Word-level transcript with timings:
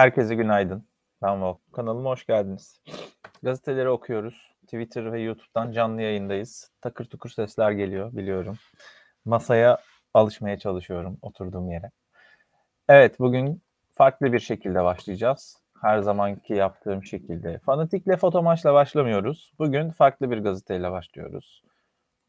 Herkese 0.00 0.34
günaydın. 0.34 0.84
Ben 1.22 1.42
Vol. 1.42 1.56
Kanalıma 1.72 2.10
hoş 2.10 2.26
geldiniz. 2.26 2.80
Gazeteleri 3.42 3.88
okuyoruz. 3.88 4.54
Twitter 4.62 5.12
ve 5.12 5.20
YouTube'dan 5.20 5.72
canlı 5.72 6.02
yayındayız. 6.02 6.70
Takır 6.80 7.04
tukur 7.04 7.30
sesler 7.30 7.70
geliyor 7.70 8.12
biliyorum. 8.12 8.58
Masaya 9.24 9.78
alışmaya 10.14 10.58
çalışıyorum 10.58 11.18
oturduğum 11.22 11.70
yere. 11.70 11.90
Evet 12.88 13.18
bugün 13.18 13.62
farklı 13.92 14.32
bir 14.32 14.38
şekilde 14.38 14.84
başlayacağız. 14.84 15.56
Her 15.80 15.98
zamanki 15.98 16.54
yaptığım 16.54 17.04
şekilde. 17.04 17.58
Fanatikle 17.58 18.16
fotomaçla 18.16 18.74
başlamıyoruz. 18.74 19.52
Bugün 19.58 19.90
farklı 19.90 20.30
bir 20.30 20.38
gazeteyle 20.38 20.90
başlıyoruz. 20.90 21.62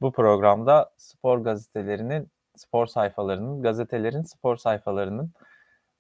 Bu 0.01 0.11
programda 0.11 0.91
spor 0.97 1.39
gazetelerinin, 1.39 2.31
spor 2.55 2.85
sayfalarının, 2.85 3.61
gazetelerin 3.61 4.23
spor 4.23 4.57
sayfalarının 4.57 5.33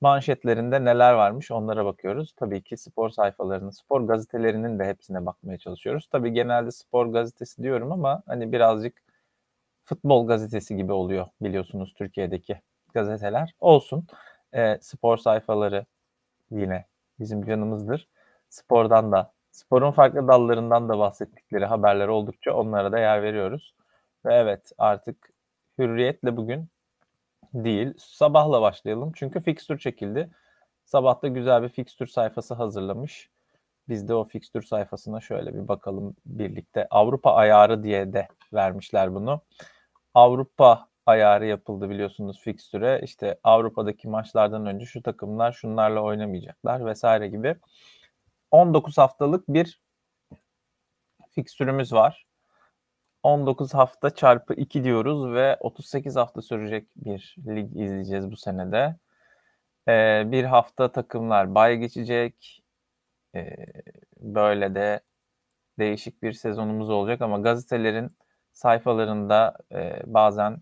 manşetlerinde 0.01 0.85
neler 0.85 1.13
varmış 1.13 1.51
onlara 1.51 1.85
bakıyoruz. 1.85 2.33
Tabii 2.37 2.63
ki 2.63 2.77
spor 2.77 3.09
sayfalarının, 3.09 3.69
spor 3.69 4.01
gazetelerinin 4.01 4.79
de 4.79 4.85
hepsine 4.85 5.25
bakmaya 5.25 5.57
çalışıyoruz. 5.57 6.07
Tabii 6.11 6.33
genelde 6.33 6.71
spor 6.71 7.05
gazetesi 7.07 7.63
diyorum 7.63 7.91
ama 7.91 8.23
hani 8.25 8.51
birazcık 8.51 9.03
futbol 9.85 10.27
gazetesi 10.27 10.75
gibi 10.75 10.91
oluyor 10.91 11.27
biliyorsunuz 11.41 11.93
Türkiye'deki 11.93 12.61
gazeteler. 12.93 13.55
Olsun. 13.59 14.07
E, 14.53 14.77
spor 14.81 15.17
sayfaları 15.17 15.85
yine 16.51 16.85
bizim 17.19 17.45
canımızdır. 17.45 18.07
Spordan 18.49 19.11
da, 19.11 19.33
sporun 19.51 19.91
farklı 19.91 20.27
dallarından 20.27 20.89
da 20.89 20.99
bahsettikleri 20.99 21.65
haberler 21.65 22.07
oldukça 22.07 22.53
onlara 22.53 22.91
da 22.91 22.99
yer 22.99 23.23
veriyoruz. 23.23 23.73
Ve 24.25 24.33
evet 24.33 24.71
artık 24.77 25.29
hürriyetle 25.77 26.37
bugün 26.37 26.67
değil. 27.53 27.93
Sabahla 27.97 28.61
başlayalım. 28.61 29.11
Çünkü 29.15 29.41
fikstür 29.41 29.79
çekildi. 29.79 30.29
Sabahta 30.85 31.27
güzel 31.27 31.63
bir 31.63 31.69
fikstür 31.69 32.07
sayfası 32.07 32.53
hazırlamış. 32.53 33.29
Biz 33.89 34.07
de 34.07 34.13
o 34.13 34.23
fikstür 34.23 34.61
sayfasına 34.61 35.21
şöyle 35.21 35.53
bir 35.53 35.67
bakalım 35.67 36.15
birlikte. 36.25 36.87
Avrupa 36.89 37.33
ayarı 37.33 37.83
diye 37.83 38.13
de 38.13 38.27
vermişler 38.53 39.15
bunu. 39.15 39.41
Avrupa 40.13 40.87
ayarı 41.05 41.45
yapıldı 41.45 41.89
biliyorsunuz 41.89 42.39
fikstüre. 42.39 43.01
İşte 43.03 43.39
Avrupa'daki 43.43 44.07
maçlardan 44.07 44.65
önce 44.65 44.85
şu 44.85 45.03
takımlar 45.03 45.51
şunlarla 45.51 46.01
oynamayacaklar 46.01 46.85
vesaire 46.85 47.27
gibi. 47.27 47.55
19 48.51 48.97
haftalık 48.97 49.47
bir 49.47 49.81
fikstürümüz 51.31 51.93
var. 51.93 52.25
19 53.23 53.73
hafta 53.73 54.09
çarpı 54.15 54.53
2 54.53 54.83
diyoruz 54.83 55.33
ve 55.33 55.57
38 55.59 56.15
hafta 56.15 56.41
sürecek 56.41 56.87
bir 56.95 57.35
lig 57.47 57.77
izleyeceğiz 57.77 58.31
bu 58.31 58.37
senede. 58.37 58.95
Ee, 59.87 60.23
bir 60.25 60.43
hafta 60.43 60.91
takımlar 60.91 61.55
bay 61.55 61.77
geçecek. 61.77 62.63
Ee, 63.35 63.55
böyle 64.19 64.75
de 64.75 65.01
değişik 65.79 66.23
bir 66.23 66.33
sezonumuz 66.33 66.89
olacak 66.89 67.21
ama 67.21 67.39
gazetelerin 67.39 68.11
sayfalarında 68.53 69.57
e, 69.71 70.01
bazen 70.05 70.57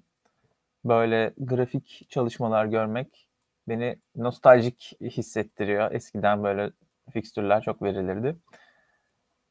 böyle 0.85 1.33
grafik 1.37 2.07
çalışmalar 2.09 2.65
görmek 2.65 3.27
beni 3.67 3.97
nostaljik 4.15 4.97
hissettiriyor. 5.01 5.91
Eskiden 5.91 6.43
böyle 6.43 6.71
fikstürler 7.11 7.61
çok 7.61 7.81
verilirdi. 7.81 8.35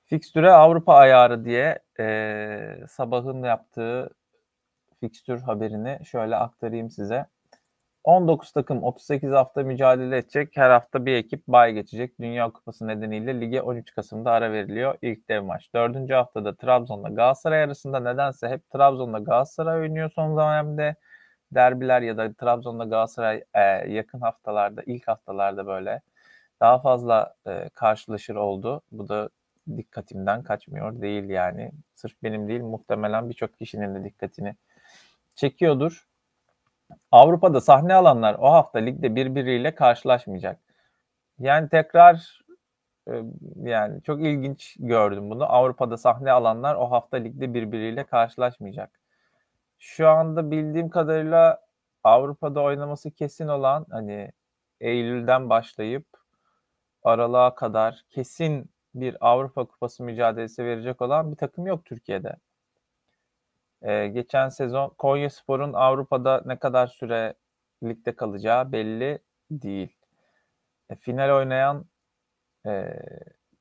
Fikstüre 0.08 0.52
Avrupa 0.52 0.94
ayarı 0.94 1.44
diye 1.44 1.78
e, 2.00 2.86
sabahın 2.88 3.42
yaptığı 3.42 4.10
fikstür 5.00 5.40
haberini 5.40 5.98
şöyle 6.06 6.36
aktarayım 6.36 6.90
size. 6.90 7.26
19 8.04 8.52
takım 8.52 8.82
38 8.82 9.32
hafta 9.32 9.62
mücadele 9.62 10.18
edecek. 10.18 10.56
Her 10.56 10.70
hafta 10.70 11.06
bir 11.06 11.14
ekip 11.14 11.48
bay 11.48 11.72
geçecek. 11.72 12.20
Dünya 12.20 12.50
Kupası 12.50 12.86
nedeniyle 12.86 13.40
lige 13.40 13.62
13 13.62 13.94
Kasım'da 13.94 14.30
ara 14.32 14.52
veriliyor. 14.52 14.98
İlk 15.02 15.28
dev 15.28 15.42
maç. 15.42 15.74
Dördüncü 15.74 16.14
haftada 16.14 16.54
Trabzon'la 16.56 17.08
Galatasaray 17.08 17.62
arasında 17.62 18.00
nedense 18.00 18.48
hep 18.48 18.70
Trabzon'la 18.70 19.18
Galatasaray 19.18 19.80
oynuyor 19.80 20.10
son 20.10 20.34
zamanlarda. 20.34 20.94
Derbiler 21.52 22.02
ya 22.02 22.16
da 22.16 22.32
Trabzon'la 22.34 22.84
Galatasaray 22.84 23.44
e, 23.54 23.60
yakın 23.92 24.20
haftalarda, 24.20 24.82
ilk 24.86 25.08
haftalarda 25.08 25.66
böyle 25.66 26.00
daha 26.60 26.78
fazla 26.78 27.34
e, 27.46 27.68
karşılaşır 27.74 28.34
oldu. 28.34 28.82
Bu 28.92 29.08
da 29.08 29.28
dikkatimden 29.76 30.42
kaçmıyor 30.42 31.00
değil 31.00 31.28
yani. 31.28 31.72
Sırf 31.94 32.22
benim 32.22 32.48
değil 32.48 32.60
muhtemelen 32.60 33.28
birçok 33.28 33.58
kişinin 33.58 33.94
de 33.94 34.04
dikkatini 34.04 34.56
çekiyordur. 35.34 36.08
Avrupa'da 37.10 37.60
sahne 37.60 37.94
alanlar 37.94 38.36
o 38.38 38.52
hafta 38.52 38.78
ligde 38.78 39.14
birbiriyle 39.16 39.74
karşılaşmayacak. 39.74 40.60
Yani 41.38 41.68
tekrar 41.68 42.44
e, 43.08 43.22
yani 43.62 44.02
çok 44.02 44.20
ilginç 44.20 44.76
gördüm 44.78 45.30
bunu. 45.30 45.52
Avrupa'da 45.52 45.96
sahne 45.96 46.32
alanlar 46.32 46.74
o 46.74 46.90
hafta 46.90 47.16
ligde 47.16 47.54
birbiriyle 47.54 48.04
karşılaşmayacak. 48.04 49.00
Şu 49.78 50.08
anda 50.08 50.50
bildiğim 50.50 50.88
kadarıyla 50.90 51.60
Avrupa'da 52.04 52.62
oynaması 52.62 53.10
kesin 53.10 53.48
olan 53.48 53.86
hani 53.90 54.32
Eylül'den 54.80 55.50
başlayıp 55.50 56.06
aralığa 57.02 57.54
kadar 57.54 58.04
kesin 58.10 58.70
bir 59.00 59.16
Avrupa 59.20 59.64
Kupası 59.64 60.02
mücadelesi 60.02 60.64
verecek 60.64 61.02
olan 61.02 61.32
bir 61.32 61.36
takım 61.36 61.66
yok 61.66 61.84
Türkiye'de. 61.84 62.36
Ee, 63.82 64.06
geçen 64.08 64.48
sezon 64.48 64.88
Konya 64.88 65.30
Spor'un 65.30 65.72
Avrupa'da 65.72 66.42
ne 66.46 66.56
kadar 66.56 66.86
süre 66.86 67.34
ligde 67.82 68.16
kalacağı 68.16 68.72
belli 68.72 69.18
değil. 69.50 69.96
E, 70.90 70.94
final 70.94 71.36
oynayan 71.36 71.84
e, 72.66 72.98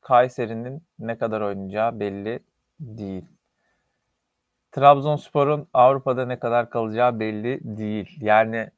Kayseri'nin 0.01 0.83
ne 0.99 1.17
kadar 1.17 1.41
oynayacağı 1.41 1.99
belli 1.99 2.39
değil. 2.79 3.25
Trabzonspor'un 4.71 5.67
Avrupa'da 5.73 6.25
ne 6.25 6.39
kadar 6.39 6.69
kalacağı 6.69 7.19
belli 7.19 7.77
değil. 7.77 8.17
Yani 8.21 8.71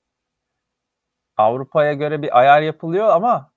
Avrupa'ya 1.38 1.94
göre 1.94 2.22
bir 2.22 2.40
ayar 2.40 2.62
yapılıyor 2.62 3.08
ama 3.08 3.52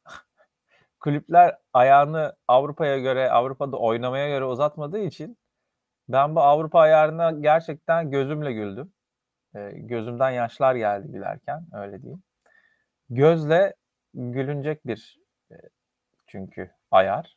kulüpler 1.02 1.58
ayağını 1.72 2.36
Avrupa'ya 2.48 2.98
göre, 2.98 3.30
Avrupa'da 3.30 3.76
oynamaya 3.76 4.28
göre 4.28 4.44
uzatmadığı 4.44 4.98
için 4.98 5.38
ben 6.08 6.34
bu 6.34 6.40
Avrupa 6.40 6.80
ayarına 6.80 7.30
gerçekten 7.30 8.10
gözümle 8.10 8.52
güldüm. 8.52 8.92
E, 9.54 9.70
gözümden 9.74 10.30
yaşlar 10.30 10.74
geldi 10.74 11.08
gülerken 11.08 11.66
öyle 11.72 12.02
diyeyim. 12.02 12.22
Gözle 13.10 13.74
gülünecek 14.14 14.86
bir 14.86 15.18
e, 15.50 15.54
çünkü 16.26 16.70
ayar. 16.90 17.36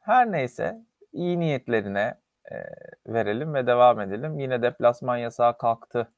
Her 0.00 0.32
neyse 0.32 0.82
iyi 1.12 1.40
niyetlerine 1.40 2.14
e, 2.52 2.56
verelim 3.06 3.54
ve 3.54 3.66
devam 3.66 4.00
edelim. 4.00 4.38
Yine 4.38 4.62
deplasman 4.62 5.16
yasağı 5.16 5.58
kalktı 5.58 6.12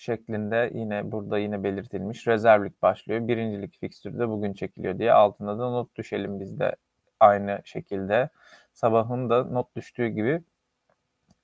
şeklinde 0.00 0.70
yine 0.74 1.12
burada 1.12 1.38
yine 1.38 1.64
belirtilmiş. 1.64 2.26
Rezervlik 2.26 2.82
başlıyor. 2.82 3.28
Birincilik 3.28 3.80
fikstürü 3.80 4.18
de 4.18 4.28
bugün 4.28 4.52
çekiliyor 4.52 4.98
diye 4.98 5.12
altına 5.12 5.58
da 5.58 5.70
not 5.70 5.96
düşelim 5.96 6.40
biz 6.40 6.60
de 6.60 6.76
aynı 7.20 7.60
şekilde. 7.64 8.28
Sabahın 8.72 9.30
da 9.30 9.44
not 9.44 9.76
düştüğü 9.76 10.08
gibi 10.08 10.42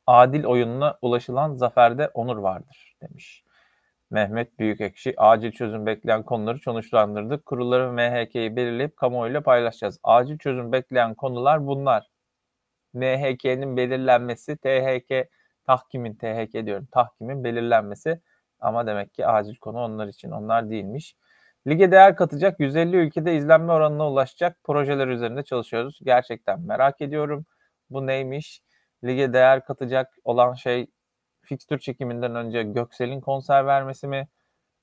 adil 0.07 0.45
oyununa 0.45 0.99
ulaşılan 1.03 1.55
zaferde 1.55 2.09
onur 2.15 2.37
vardır 2.37 2.97
demiş. 3.03 3.45
Mehmet 4.11 4.59
Büyükekşi 4.59 5.15
acil 5.17 5.53
çözüm 5.53 5.87
bekleyen 5.87 6.23
konuları 6.23 6.59
sonuçlandırdık. 6.59 7.47
Kurulları 7.47 7.93
MHK'yi 7.93 8.57
belirleyip 8.57 8.97
kamuoyuyla 8.97 9.41
paylaşacağız. 9.41 10.01
Acil 10.03 10.39
çözüm 10.39 10.73
bekleyen 10.73 11.15
konular 11.15 11.67
bunlar. 11.67 12.11
MHK'nin 12.95 13.77
belirlenmesi, 13.77 14.57
THK 14.57 15.29
tahkimin 15.67 16.15
THK 16.15 16.67
diyorum 16.67 16.89
tahkimin 16.93 17.45
belirlenmesi 17.45 18.21
ama 18.61 18.87
demek 18.87 19.15
ki 19.15 19.27
acil 19.27 19.57
konu 19.57 19.79
onlar 19.79 20.09
için. 20.09 20.31
Onlar 20.31 20.71
değilmiş. 20.71 21.17
Lige 21.67 21.91
değer 21.91 22.17
katacak 22.17 22.61
150 22.61 22.97
ülkede 22.97 23.37
izlenme 23.37 23.73
oranına 23.73 24.11
ulaşacak 24.11 24.57
projeler 24.65 25.09
üzerinde 25.09 25.43
çalışıyoruz. 25.43 26.01
Gerçekten 26.03 26.61
merak 26.61 27.01
ediyorum. 27.01 27.47
Bu 27.91 28.07
neymiş? 28.07 28.63
Lige 29.05 29.33
değer 29.33 29.65
katacak 29.65 30.17
olan 30.25 30.55
şey 30.55 30.87
fikstür 31.43 31.79
çekiminden 31.79 32.35
önce 32.35 32.63
Göksel'in 32.63 33.21
konser 33.21 33.67
vermesi 33.67 34.09
mi? 34.09 34.29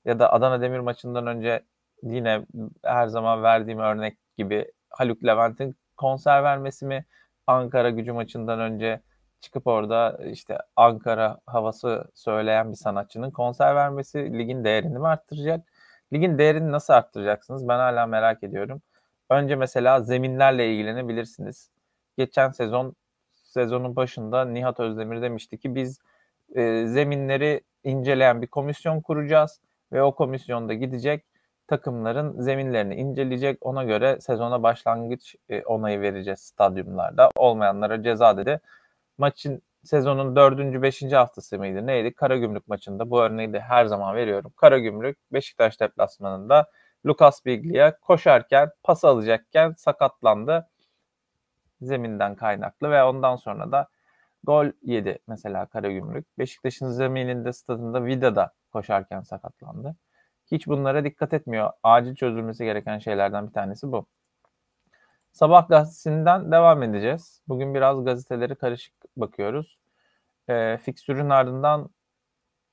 Ya 0.04 0.18
da 0.18 0.32
Adana 0.32 0.60
Demir 0.60 0.78
maçından 0.78 1.26
önce 1.26 1.62
yine 2.02 2.46
her 2.84 3.06
zaman 3.06 3.42
verdiğim 3.42 3.78
örnek 3.78 4.18
gibi 4.36 4.72
Haluk 4.90 5.24
Levent'in 5.24 5.76
konser 5.96 6.42
vermesi 6.44 6.86
mi? 6.86 7.04
Ankara 7.46 7.90
gücü 7.90 8.12
maçından 8.12 8.60
önce 8.60 9.00
çıkıp 9.44 9.66
orada 9.66 10.18
işte 10.24 10.58
Ankara 10.76 11.38
havası 11.46 12.04
söyleyen 12.14 12.70
bir 12.70 12.76
sanatçının 12.76 13.30
konser 13.30 13.74
vermesi 13.74 14.38
ligin 14.38 14.64
değerini 14.64 14.98
mi 14.98 15.08
arttıracak? 15.08 15.60
Ligin 16.12 16.38
değerini 16.38 16.72
nasıl 16.72 16.94
arttıracaksınız? 16.94 17.68
Ben 17.68 17.78
hala 17.78 18.06
merak 18.06 18.42
ediyorum. 18.42 18.82
Önce 19.30 19.56
mesela 19.56 20.00
zeminlerle 20.00 20.72
ilgilenebilirsiniz. 20.72 21.70
Geçen 22.18 22.50
sezon 22.50 22.94
sezonun 23.32 23.96
başında 23.96 24.44
Nihat 24.44 24.80
Özdemir 24.80 25.22
demişti 25.22 25.58
ki 25.58 25.74
biz 25.74 26.00
e, 26.54 26.86
zeminleri 26.86 27.60
inceleyen 27.84 28.42
bir 28.42 28.46
komisyon 28.46 29.00
kuracağız 29.00 29.60
ve 29.92 30.02
o 30.02 30.14
komisyonda 30.14 30.74
gidecek 30.74 31.24
takımların 31.68 32.40
zeminlerini 32.40 32.94
inceleyecek. 32.94 33.58
Ona 33.60 33.84
göre 33.84 34.20
sezona 34.20 34.62
başlangıç 34.62 35.36
e, 35.48 35.62
onayı 35.62 36.00
vereceğiz 36.00 36.40
stadyumlarda. 36.40 37.30
Olmayanlara 37.36 38.02
ceza 38.02 38.36
dedi. 38.36 38.60
Maçın 39.18 39.62
sezonun 39.84 40.36
dördüncü, 40.36 40.82
beşinci 40.82 41.16
haftası 41.16 41.58
mıydı? 41.58 41.86
Neydi? 41.86 42.14
Karagümrük 42.14 42.68
maçında. 42.68 43.10
Bu 43.10 43.22
örneği 43.22 43.52
de 43.52 43.60
her 43.60 43.86
zaman 43.86 44.16
veriyorum. 44.16 44.52
Karagümrük 44.56 45.18
Beşiktaş 45.32 45.80
deplasmanında 45.80 46.70
Lucas 47.06 47.44
Biglia 47.44 47.98
koşarken 48.00 48.70
pas 48.82 49.04
alacakken 49.04 49.72
sakatlandı. 49.72 50.68
Zeminden 51.80 52.34
kaynaklı 52.34 52.90
ve 52.90 53.04
ondan 53.04 53.36
sonra 53.36 53.72
da 53.72 53.88
gol 54.44 54.66
yedi 54.82 55.18
mesela 55.26 55.66
Karagümrük. 55.66 56.38
Beşiktaş'ın 56.38 56.90
zemininde 56.90 57.52
stadında 57.52 58.04
Vida'da 58.04 58.52
koşarken 58.72 59.20
sakatlandı. 59.20 59.96
Hiç 60.46 60.66
bunlara 60.66 61.04
dikkat 61.04 61.34
etmiyor. 61.34 61.70
Acil 61.82 62.14
çözülmesi 62.14 62.64
gereken 62.64 62.98
şeylerden 62.98 63.46
bir 63.48 63.52
tanesi 63.52 63.92
bu. 63.92 64.06
Sabah 65.32 65.68
gazetesinden 65.68 66.52
devam 66.52 66.82
edeceğiz. 66.82 67.42
Bugün 67.48 67.74
biraz 67.74 68.04
gazeteleri 68.04 68.54
karışık 68.54 68.94
bakıyoruz. 69.16 69.78
E, 70.48 70.78
fikstürün 70.78 71.30
ardından 71.30 71.90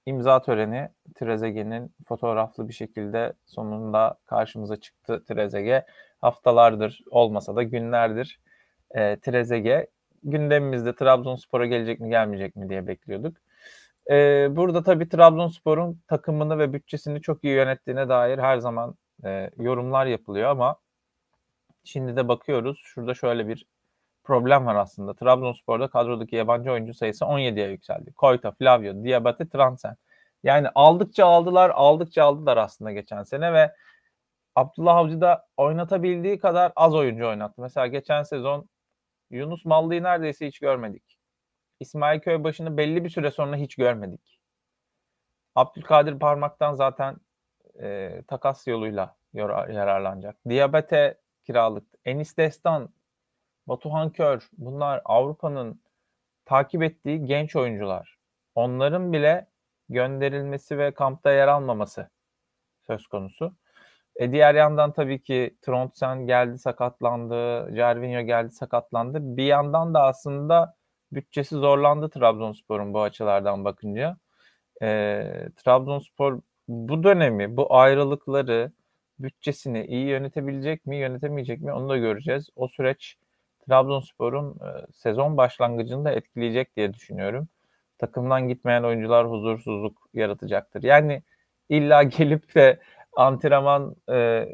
imza 0.05 0.41
töreni 0.41 0.89
Trezeguet'in 1.15 1.95
fotoğraflı 2.07 2.67
bir 2.67 2.73
şekilde 2.73 3.33
sonunda 3.45 4.19
karşımıza 4.25 4.79
çıktı 4.79 5.23
Trezeguet. 5.27 5.85
Haftalardır 6.21 7.01
olmasa 7.11 7.55
da 7.55 7.63
günlerdir 7.63 8.39
e, 8.91 9.19
Trezeguet 9.19 9.89
gündemimizde 10.23 10.95
Trabzonspor'a 10.95 11.65
gelecek 11.65 11.99
mi 11.99 12.09
gelmeyecek 12.09 12.55
mi 12.55 12.69
diye 12.69 12.87
bekliyorduk. 12.87 13.37
E, 14.11 14.47
burada 14.55 14.83
tabii 14.83 15.09
Trabzonspor'un 15.09 16.01
takımını 16.07 16.59
ve 16.59 16.73
bütçesini 16.73 17.21
çok 17.21 17.43
iyi 17.43 17.53
yönettiğine 17.53 18.09
dair 18.09 18.37
her 18.37 18.57
zaman 18.57 18.95
e, 19.25 19.49
yorumlar 19.57 20.05
yapılıyor 20.05 20.49
ama 20.49 20.75
şimdi 21.83 22.15
de 22.15 22.27
bakıyoruz. 22.27 22.81
Şurada 22.83 23.13
şöyle 23.13 23.47
bir 23.47 23.65
problem 24.23 24.65
var 24.65 24.75
aslında. 24.75 25.13
Trabzonspor'da 25.13 25.87
kadrodaki 25.87 26.35
yabancı 26.35 26.71
oyuncu 26.71 26.93
sayısı 26.93 27.25
17'ye 27.25 27.69
yükseldi. 27.69 28.13
Koyta, 28.13 28.51
Flavio, 28.51 29.03
Diabate, 29.03 29.49
Transen. 29.49 29.95
Yani 30.43 30.67
aldıkça 30.75 31.25
aldılar, 31.25 31.69
aldıkça 31.69 32.23
aldılar 32.23 32.57
aslında 32.57 32.91
geçen 32.91 33.23
sene 33.23 33.53
ve 33.53 33.71
Abdullah 34.55 34.95
Avcı 34.95 35.21
da 35.21 35.47
oynatabildiği 35.57 36.39
kadar 36.39 36.71
az 36.75 36.95
oyuncu 36.95 37.27
oynattı. 37.27 37.61
Mesela 37.61 37.87
geçen 37.87 38.23
sezon 38.23 38.69
Yunus 39.29 39.65
Mallı'yı 39.65 40.03
neredeyse 40.03 40.47
hiç 40.47 40.59
görmedik. 40.59 41.19
İsmail 41.79 42.19
Köybaşı'nı 42.19 42.77
belli 42.77 43.03
bir 43.03 43.09
süre 43.09 43.31
sonra 43.31 43.55
hiç 43.55 43.75
görmedik. 43.75 44.39
Abdülkadir 45.55 46.19
Parmak'tan 46.19 46.73
zaten 46.73 47.17
e, 47.81 48.21
takas 48.27 48.67
yoluyla 48.67 49.15
yararlanacak. 49.33 50.37
Diabete 50.49 51.17
kiralık. 51.43 51.87
Enis 52.05 52.37
Destan, 52.37 52.89
Batuhan 53.67 54.11
Kör 54.11 54.49
bunlar 54.57 55.01
Avrupa'nın 55.05 55.81
takip 56.45 56.83
ettiği 56.83 57.25
genç 57.25 57.55
oyuncular. 57.55 58.17
Onların 58.55 59.13
bile 59.13 59.47
gönderilmesi 59.89 60.77
ve 60.77 60.93
kampta 60.93 61.31
yer 61.31 61.47
almaması 61.47 62.09
söz 62.87 63.07
konusu. 63.07 63.55
E 64.15 64.31
diğer 64.31 64.55
yandan 64.55 64.93
tabii 64.93 65.21
ki 65.23 65.57
Trondsen 65.61 66.27
geldi 66.27 66.59
sakatlandı, 66.59 67.69
Cervinho 67.75 68.21
geldi 68.21 68.51
sakatlandı. 68.51 69.37
Bir 69.37 69.45
yandan 69.45 69.93
da 69.93 70.03
aslında 70.03 70.75
bütçesi 71.11 71.55
zorlandı 71.55 72.09
Trabzonspor'un 72.09 72.93
bu 72.93 73.01
açılardan 73.01 73.65
bakınca. 73.65 74.17
E, 74.81 74.87
Trabzonspor 75.55 76.41
bu 76.67 77.03
dönemi, 77.03 77.57
bu 77.57 77.75
ayrılıkları, 77.75 78.71
bütçesini 79.19 79.85
iyi 79.85 80.07
yönetebilecek 80.07 80.85
mi, 80.85 80.97
yönetemeyecek 80.97 81.61
mi 81.61 81.73
onu 81.73 81.89
da 81.89 81.97
göreceğiz. 81.97 82.49
O 82.55 82.67
süreç 82.67 83.17
Trabzonspor'un 83.71 84.51
e, 84.51 84.85
sezon 84.93 85.37
başlangıcını 85.37 86.05
da 86.05 86.11
etkileyecek 86.11 86.75
diye 86.75 86.93
düşünüyorum. 86.93 87.47
Takımdan 87.97 88.47
gitmeyen 88.47 88.83
oyuncular 88.83 89.29
huzursuzluk 89.29 89.97
yaratacaktır. 90.13 90.83
Yani 90.83 91.23
illa 91.69 92.03
gelip 92.03 92.55
de 92.55 92.79
antrenman 93.17 93.95
e, 94.11 94.47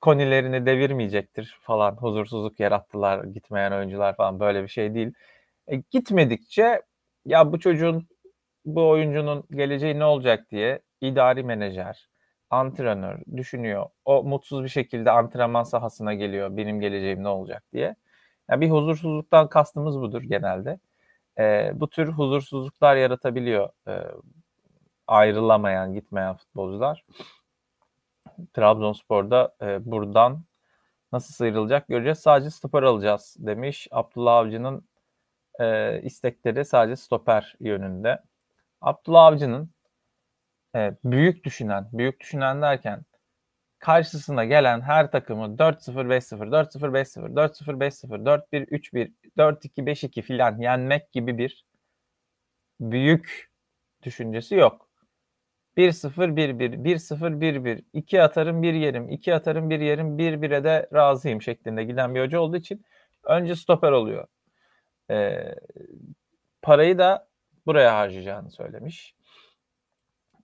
konilerini 0.00 0.66
devirmeyecektir 0.66 1.58
falan. 1.60 1.96
Huzursuzluk 1.96 2.60
yarattılar 2.60 3.24
gitmeyen 3.24 3.72
oyuncular 3.72 4.16
falan 4.16 4.40
böyle 4.40 4.62
bir 4.62 4.68
şey 4.68 4.94
değil. 4.94 5.12
E, 5.68 5.76
gitmedikçe 5.90 6.82
ya 7.26 7.52
bu 7.52 7.60
çocuğun 7.60 8.08
bu 8.64 8.88
oyuncunun 8.88 9.44
geleceği 9.50 9.98
ne 9.98 10.04
olacak 10.04 10.50
diye 10.50 10.80
idari 11.00 11.44
menajer, 11.44 12.08
antrenör 12.50 13.18
düşünüyor. 13.36 13.86
O 14.04 14.24
mutsuz 14.24 14.64
bir 14.64 14.68
şekilde 14.68 15.10
antrenman 15.10 15.62
sahasına 15.62 16.14
geliyor. 16.14 16.56
Benim 16.56 16.80
geleceğim 16.80 17.22
ne 17.22 17.28
olacak 17.28 17.64
diye. 17.72 17.96
Yani 18.50 18.60
bir 18.60 18.70
huzursuzluktan 18.70 19.48
kastımız 19.48 20.00
budur 20.00 20.22
genelde. 20.22 20.78
E, 21.38 21.72
bu 21.74 21.90
tür 21.90 22.08
huzursuzluklar 22.08 22.96
yaratabiliyor 22.96 23.68
e, 23.88 24.04
ayrılamayan, 25.06 25.94
gitmeyen 25.94 26.36
futbolcular. 26.36 27.04
Trabzonspor'da 28.54 29.54
e, 29.62 29.90
buradan 29.90 30.44
nasıl 31.12 31.34
sıyrılacak 31.34 31.88
göreceğiz. 31.88 32.18
Sadece 32.18 32.50
stoper 32.50 32.82
alacağız 32.82 33.36
demiş. 33.38 33.88
Abdullah 33.90 34.36
Avcı'nın 34.36 34.84
e, 35.60 36.00
istekleri 36.02 36.64
sadece 36.64 36.96
stoper 36.96 37.54
yönünde. 37.60 38.22
Abdullah 38.80 39.24
Avcı'nın 39.24 39.70
e, 40.74 40.94
büyük 41.04 41.44
düşünen, 41.44 41.88
büyük 41.92 42.20
düşünen 42.20 42.62
derken 42.62 43.04
karşısına 43.84 44.44
gelen 44.44 44.80
her 44.80 45.10
takımı 45.10 45.44
4-0, 45.44 46.08
5-0, 46.08 46.50
4-0, 46.50 46.92
5-0, 46.92 47.34
4-0, 47.34 47.78
5-0, 47.78 48.24
4-1, 48.24 48.66
3-1, 48.66 49.12
4-2, 49.38 49.84
5-2 49.84 50.22
filan 50.22 50.58
yenmek 50.58 51.12
gibi 51.12 51.38
bir 51.38 51.66
büyük 52.80 53.50
düşüncesi 54.02 54.54
yok. 54.54 54.88
1-0, 55.76 56.36
1-1, 56.36 56.84
1-0, 56.84 57.40
1-1, 57.40 57.84
2 57.92 58.22
atarım 58.22 58.62
1 58.62 58.74
yerim, 58.74 59.08
2 59.08 59.34
atarım 59.34 59.70
1 59.70 59.80
yerim, 59.80 60.18
1-1'e 60.18 60.64
de 60.64 60.88
razıyım 60.94 61.42
şeklinde 61.42 61.84
giden 61.84 62.14
bir 62.14 62.20
hoca 62.20 62.40
olduğu 62.40 62.56
için 62.56 62.84
önce 63.24 63.56
stoper 63.56 63.92
oluyor. 63.92 64.26
Ee, 65.10 65.54
parayı 66.62 66.98
da 66.98 67.28
buraya 67.66 67.96
harcayacağını 67.96 68.50
söylemiş. 68.50 69.14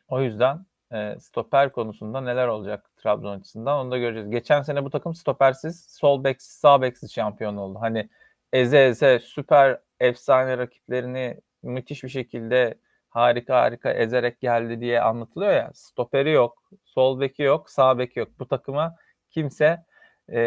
O 0.09 0.23
yüzden 0.23 0.67
e, 0.93 1.17
stoper 1.21 1.73
konusunda 1.73 2.21
neler 2.21 2.47
olacak 2.47 2.90
Trabzon 3.03 3.39
açısından 3.41 3.79
onu 3.79 3.91
da 3.91 3.99
göreceğiz. 3.99 4.31
Geçen 4.31 4.63
sene 4.63 4.85
bu 4.85 4.91
takım 4.91 5.15
stopersiz, 5.15 5.87
sol 5.91 6.25
beksiz, 6.25 6.53
sağ 6.53 6.83
beksiz 6.83 7.13
şampiyon 7.13 7.57
oldu. 7.57 7.79
Hani 7.81 8.09
eze 8.53 8.85
eze 8.87 9.19
süper 9.19 9.81
efsane 10.01 10.59
rakiplerini 10.59 11.41
müthiş 11.63 12.05
bir 12.05 12.09
şekilde 12.09 12.75
harika 13.11 13.61
harika 13.63 13.91
ezerek 13.93 14.41
geldi 14.41 14.81
diye 14.81 15.01
anlatılıyor 15.01 15.53
ya. 15.53 15.71
Stoperi 15.75 16.31
yok, 16.31 16.71
sol 16.85 17.21
beki 17.21 17.43
yok, 17.43 17.71
sağ 17.71 17.99
beki 17.99 18.19
yok. 18.19 18.29
Bu 18.39 18.49
takıma 18.49 18.97
kimse 19.31 19.85
e, 20.33 20.41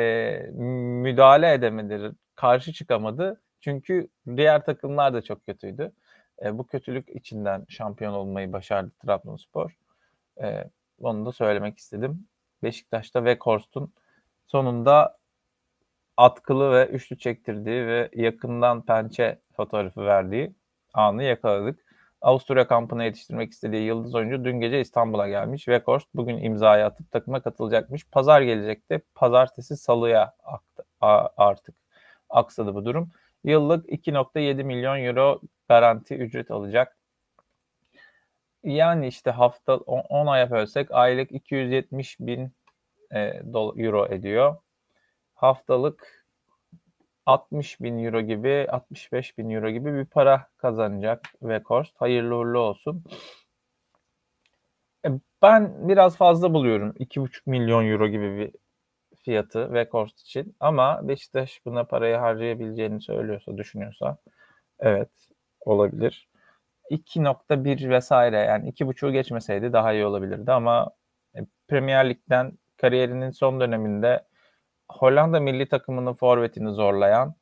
müdahale 1.04 1.54
edemedi, 1.54 2.12
karşı 2.36 2.74
çıkamadı. 2.74 3.42
Çünkü 3.60 4.08
diğer 4.38 4.66
takımlar 4.66 5.14
da 5.14 5.22
çok 5.22 5.46
kötüydü. 5.46 5.92
E, 6.46 6.58
bu 6.58 6.68
kötülük 6.68 7.10
içinden 7.10 7.66
şampiyon 7.70 8.14
olmayı 8.14 8.54
başardı 8.54 8.92
Trabzonspor. 9.06 9.78
E, 10.42 10.64
onu 11.00 11.26
da 11.26 11.32
söylemek 11.32 11.78
istedim. 11.78 12.28
Beşiktaş'ta 12.64 13.26
ve 13.26 13.40
Korst'un 13.40 13.94
sonunda 14.48 15.18
atkılı 16.18 16.72
ve 16.72 16.88
üçlü 16.88 17.18
çektirdiği 17.18 17.88
ve 17.88 18.10
yakından 18.14 18.86
pençe 18.86 19.40
fotoğrafı 19.56 20.06
verdiği 20.06 20.54
anı 20.94 21.24
yakaladık. 21.24 21.80
Avusturya 22.22 22.68
kampına 22.68 23.04
yetiştirmek 23.04 23.52
istediği 23.52 23.86
yıldız 23.86 24.16
oyuncu 24.16 24.46
dün 24.46 24.60
gece 24.60 24.82
İstanbul'a 24.82 25.28
gelmiş. 25.28 25.64
Weghorst 25.66 26.08
bugün 26.14 26.38
imzayı 26.38 26.86
atıp 26.86 27.12
takıma 27.12 27.42
katılacakmış. 27.42 28.08
Pazar 28.12 28.42
gelecekti. 28.42 29.02
Pazartesi 29.16 29.78
salıya 29.78 30.34
artık 31.38 31.76
aksadı 32.30 32.76
bu 32.76 32.86
durum. 32.86 33.12
Yıllık 33.44 33.90
2.7 33.90 34.64
milyon 34.64 34.98
euro 34.98 35.42
garanti 35.68 36.16
ücret 36.16 36.52
alacak. 36.52 36.98
Yani 38.64 39.08
işte 39.08 39.32
hafta 39.32 39.76
10 39.78 40.28
aya 40.28 40.52
bölsek 40.52 40.92
aylık 40.92 41.32
270 41.32 42.20
bin 42.20 42.52
e, 43.12 43.20
euro 43.78 44.06
ediyor. 44.06 44.56
Haftalık 45.36 46.26
60 47.26 47.82
bin 47.82 48.04
euro 48.06 48.22
gibi 48.22 48.68
65 48.72 49.38
bin 49.38 49.50
euro 49.50 49.70
gibi 49.70 49.94
bir 49.94 50.06
para 50.06 50.48
kazanacak 50.58 51.24
Weghorst. 51.40 52.02
Hayırlı 52.02 52.36
uğurlu 52.36 52.60
olsun. 52.60 53.04
E, 55.06 55.10
ben 55.42 55.90
biraz 55.90 56.18
fazla 56.18 56.54
buluyorum 56.54 56.94
2,5 57.00 57.42
milyon 57.46 57.86
euro 57.92 58.08
gibi 58.08 58.38
bir 58.38 58.52
fiyatı 59.24 59.64
Weghorst 59.66 60.20
için. 60.20 60.56
Ama 60.60 61.08
Beşiktaş 61.08 61.62
buna 61.66 61.84
parayı 61.84 62.16
harcayabileceğini 62.16 63.02
söylüyorsa, 63.02 63.58
düşünüyorsa 63.58 64.18
evet 64.80 65.10
olabilir. 65.62 66.30
2.1 66.92 67.90
vesaire 67.90 68.38
yani 68.38 68.70
2.5'u 68.70 69.12
geçmeseydi 69.12 69.74
daha 69.74 69.94
iyi 69.94 70.06
olabilirdi 70.06 70.52
ama 70.52 70.92
e, 71.36 71.40
Premier 71.68 72.10
Lig'den 72.10 72.58
kariyerinin 72.78 73.32
son 73.32 73.60
döneminde 73.60 74.26
Hollanda 74.90 75.40
milli 75.40 75.68
takımının 75.70 76.14
forvetini 76.14 76.74
zorlayan, 76.74 77.36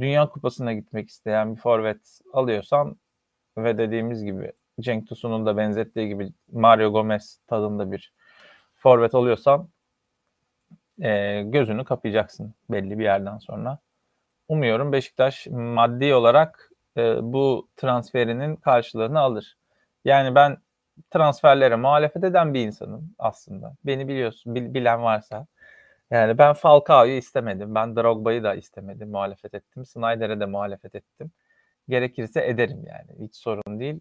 Dünya 0.00 0.28
Kupası'na 0.28 0.72
gitmek 0.72 1.08
isteyen 1.08 1.56
bir 1.56 1.60
forvet 1.60 2.20
alıyorsan 2.32 2.96
ve 3.58 3.78
dediğimiz 3.78 4.24
gibi 4.24 4.52
Cenk 4.80 5.08
Tosun'un 5.08 5.46
da 5.46 5.56
benzettiği 5.56 6.08
gibi 6.08 6.32
Mario 6.52 6.92
Gomez 6.92 7.40
tadında 7.46 7.92
bir 7.92 8.12
forvet 8.74 9.14
alıyorsan 9.14 9.68
e, 11.02 11.42
gözünü 11.42 11.84
kapayacaksın 11.84 12.54
belli 12.70 12.98
bir 12.98 13.04
yerden 13.04 13.38
sonra. 13.38 13.78
Umuyorum 14.48 14.92
Beşiktaş 14.92 15.46
maddi 15.50 16.14
olarak 16.14 16.70
e, 16.96 17.16
bu 17.22 17.68
transferinin 17.76 18.56
karşılığını 18.56 19.20
alır. 19.20 19.56
Yani 20.04 20.34
ben 20.34 20.58
transferlere 21.10 21.76
muhalefet 21.76 22.24
eden 22.24 22.54
bir 22.54 22.66
insanım 22.66 23.14
aslında. 23.18 23.76
Beni 23.84 24.08
biliyorsun, 24.08 24.54
bil, 24.54 24.74
bilen 24.74 25.02
varsa. 25.02 25.46
Yani 26.10 26.38
ben 26.38 26.52
Falcao'yu 26.52 27.12
istemedim. 27.12 27.74
Ben 27.74 27.96
Drogba'yı 27.96 28.42
da 28.42 28.54
istemedim. 28.54 29.10
Muhalefet 29.10 29.54
ettim. 29.54 29.86
Snyder'e 29.86 30.40
de 30.40 30.46
muhalefet 30.46 30.94
ettim. 30.94 31.30
Gerekirse 31.88 32.46
ederim 32.46 32.84
yani. 32.86 33.26
Hiç 33.26 33.36
sorun 33.36 33.80
değil. 33.80 34.00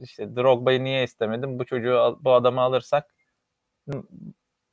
İşte 0.00 0.36
Drogba'yı 0.36 0.84
niye 0.84 1.04
istemedim? 1.04 1.58
Bu 1.58 1.64
çocuğu, 1.66 2.18
bu 2.20 2.32
adamı 2.32 2.60
alırsak 2.60 3.14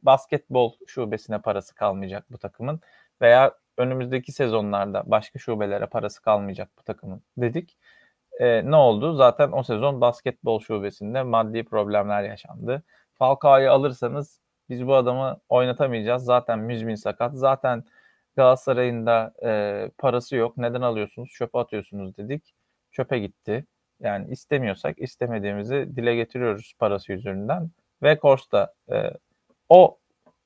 basketbol 0.03 0.73
şubesine 0.87 1.41
parası 1.41 1.75
kalmayacak 1.75 2.31
bu 2.31 2.37
takımın 2.37 2.81
veya 3.21 3.53
önümüzdeki 3.77 4.31
sezonlarda 4.31 5.03
başka 5.05 5.39
şubelere 5.39 5.85
parası 5.85 6.21
kalmayacak 6.21 6.69
bu 6.79 6.83
takımın 6.83 7.21
dedik. 7.37 7.77
E, 8.39 8.71
ne 8.71 8.75
oldu? 8.75 9.13
Zaten 9.13 9.51
o 9.51 9.63
sezon 9.63 10.01
basketbol 10.01 10.59
şubesinde 10.59 11.23
maddi 11.23 11.63
problemler 11.63 12.23
yaşandı. 12.23 12.83
Falcao'yu 13.13 13.71
alırsanız 13.71 14.39
biz 14.69 14.87
bu 14.87 14.95
adamı 14.95 15.39
oynatamayacağız. 15.49 16.23
Zaten 16.23 16.59
müzmin 16.59 16.95
sakat. 16.95 17.33
Zaten 17.35 17.83
Galatasaray'ın 18.35 19.05
da 19.05 19.33
e, 19.43 19.91
parası 19.97 20.35
yok. 20.35 20.57
Neden 20.57 20.81
alıyorsunuz? 20.81 21.29
Çöpe 21.29 21.59
atıyorsunuz 21.59 22.17
dedik. 22.17 22.53
Çöpe 22.91 23.19
gitti. 23.19 23.65
Yani 23.99 24.31
istemiyorsak 24.31 24.99
istemediğimizi 24.99 25.89
dile 25.95 26.15
getiriyoruz 26.15 26.73
parası 26.79 27.11
yüzünden. 27.11 27.69
Ve 28.03 28.19
Kors 28.19 28.51
da 28.51 28.73
e, 28.91 29.11
o 29.69 29.97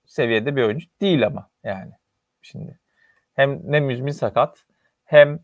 seviyede 0.05 0.55
bir 0.55 0.63
oyuncu 0.63 0.87
değil 1.01 1.25
ama 1.27 1.49
yani 1.63 1.91
şimdi 2.41 2.79
hem 3.37 3.61
ne 3.71 3.79
müzmin 3.79 4.11
sakat 4.11 4.65
hem 5.03 5.39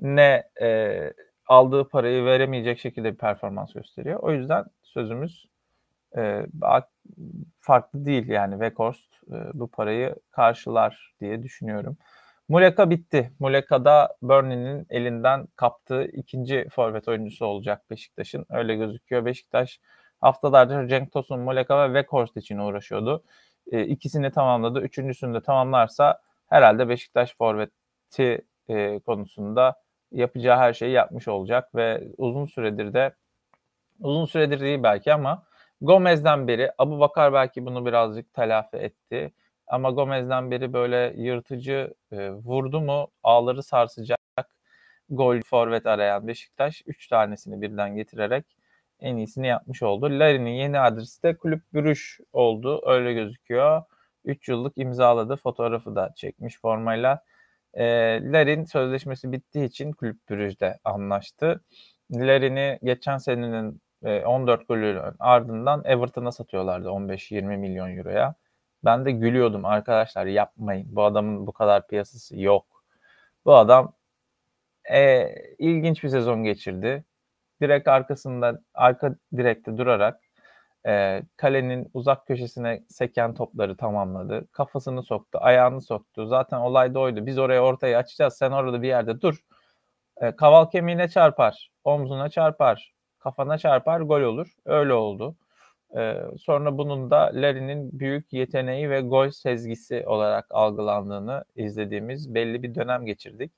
ne 0.00 0.48
e, 0.60 1.12
aldığı 1.46 1.88
parayı 1.88 2.24
veremeyecek 2.24 2.78
şekilde 2.78 3.12
bir 3.12 3.18
performans 3.18 3.72
gösteriyor. 3.72 4.20
O 4.20 4.32
yüzden 4.32 4.64
sözümüz 4.82 5.46
e, 6.16 6.46
farklı 7.60 8.06
değil 8.06 8.28
yani 8.28 8.52
Weghorst 8.52 9.14
e, 9.32 9.36
bu 9.54 9.68
parayı 9.70 10.14
karşılar 10.30 11.14
diye 11.20 11.42
düşünüyorum. 11.42 11.96
Muleka 12.48 12.90
bitti. 12.90 13.32
Muleka 13.38 13.84
da 13.84 14.16
Burnley'nin 14.22 14.86
elinden 14.90 15.46
kaptığı 15.56 16.04
ikinci 16.04 16.68
forvet 16.70 17.08
oyuncusu 17.08 17.46
olacak 17.46 17.90
Beşiktaş'ın. 17.90 18.46
Öyle 18.50 18.76
gözüküyor. 18.76 19.24
Beşiktaş 19.24 19.80
haftalardır 20.20 20.88
Cenk 20.88 21.12
Tosun, 21.12 21.40
Muleka 21.40 21.82
ve 21.82 21.86
Weghorst 21.86 22.36
için 22.36 22.58
uğraşıyordu. 22.58 23.24
E, 23.72 23.82
ikisini 23.84 24.30
tamamladı. 24.30 24.80
Üçüncüsünü 24.80 25.34
de 25.34 25.40
tamamlarsa 25.40 26.27
herhalde 26.48 26.88
Beşiktaş 26.88 27.36
forveti 27.36 28.44
e, 28.68 28.98
konusunda 28.98 29.74
yapacağı 30.12 30.58
her 30.58 30.72
şeyi 30.72 30.92
yapmış 30.92 31.28
olacak 31.28 31.74
ve 31.74 32.08
uzun 32.18 32.44
süredir 32.46 32.92
de 32.92 33.14
uzun 34.00 34.24
süredir 34.24 34.60
değil 34.60 34.82
belki 34.82 35.14
ama 35.14 35.42
Gomez'den 35.80 36.48
beri 36.48 36.70
Abu 36.78 37.00
Bakar 37.00 37.32
belki 37.32 37.66
bunu 37.66 37.86
birazcık 37.86 38.34
telafi 38.34 38.76
etti. 38.76 39.32
Ama 39.66 39.90
Gomez'den 39.90 40.50
beri 40.50 40.72
böyle 40.72 41.14
yırtıcı 41.16 41.94
e, 42.12 42.30
vurdu 42.30 42.80
mu 42.80 43.08
ağları 43.22 43.62
sarsacak 43.62 44.18
gol 45.10 45.40
forvet 45.42 45.86
arayan 45.86 46.28
Beşiktaş 46.28 46.82
3 46.86 47.08
tanesini 47.08 47.62
birden 47.62 47.96
getirerek 47.96 48.44
en 49.00 49.16
iyisini 49.16 49.46
yapmış 49.46 49.82
oldu. 49.82 50.06
Larin'in 50.06 50.50
yeni 50.50 50.80
adresi 50.80 51.22
de 51.22 51.36
kulüp 51.36 51.62
bürüş 51.74 52.20
oldu. 52.32 52.82
Öyle 52.86 53.12
gözüküyor. 53.12 53.82
3 54.24 54.48
yıllık 54.48 54.72
imzaladı. 54.78 55.36
Fotoğrafı 55.36 55.96
da 55.96 56.12
çekmiş 56.16 56.60
formayla. 56.60 57.24
E, 57.74 57.84
Larin 58.32 58.64
sözleşmesi 58.64 59.32
bittiği 59.32 59.64
için 59.64 59.92
kulüp 59.92 60.28
bürüjde 60.28 60.78
anlaştı. 60.84 61.60
Larin'i 62.12 62.78
geçen 62.82 63.18
senenin 63.18 63.80
14 64.04 64.68
golü 64.68 65.02
ardından 65.18 65.82
Everton'a 65.84 66.32
satıyorlardı 66.32 66.88
15-20 66.88 67.56
milyon 67.56 67.96
euroya. 67.96 68.34
Ben 68.84 69.04
de 69.04 69.12
gülüyordum 69.12 69.64
arkadaşlar 69.64 70.26
yapmayın. 70.26 70.86
Bu 70.96 71.04
adamın 71.04 71.46
bu 71.46 71.52
kadar 71.52 71.86
piyasası 71.86 72.40
yok. 72.40 72.84
Bu 73.44 73.54
adam 73.56 73.92
e, 74.92 75.28
ilginç 75.58 76.04
bir 76.04 76.08
sezon 76.08 76.44
geçirdi. 76.44 77.04
Direkt 77.62 77.88
arkasında 77.88 78.60
arka 78.74 79.14
direkte 79.36 79.78
durarak 79.78 80.20
e, 80.88 81.22
kalenin 81.36 81.90
uzak 81.94 82.26
köşesine 82.26 82.82
seken 82.88 83.34
topları 83.34 83.76
tamamladı. 83.76 84.48
Kafasını 84.52 85.02
soktu, 85.02 85.38
ayağını 85.42 85.80
soktu. 85.80 86.26
Zaten 86.26 86.58
olay 86.58 86.94
da 86.94 87.00
oydu. 87.00 87.26
Biz 87.26 87.38
oraya 87.38 87.64
ortayı 87.64 87.96
açacağız. 87.96 88.34
Sen 88.34 88.50
orada 88.50 88.82
bir 88.82 88.88
yerde 88.88 89.20
dur. 89.20 89.44
E, 90.16 90.36
kaval 90.36 90.66
kemiğine 90.70 91.08
çarpar, 91.08 91.70
omzuna 91.84 92.28
çarpar, 92.28 92.94
kafana 93.18 93.58
çarpar 93.58 94.00
gol 94.00 94.20
olur. 94.20 94.54
Öyle 94.66 94.92
oldu. 94.92 95.36
Ee, 95.96 96.22
sonra 96.38 96.78
bunun 96.78 97.10
da 97.10 97.30
Larry'nin 97.34 98.00
büyük 98.00 98.32
yeteneği 98.32 98.90
ve 98.90 99.00
gol 99.00 99.30
sezgisi 99.30 100.04
olarak 100.06 100.46
algılandığını 100.50 101.44
izlediğimiz 101.56 102.34
belli 102.34 102.62
bir 102.62 102.74
dönem 102.74 103.06
geçirdik. 103.06 103.52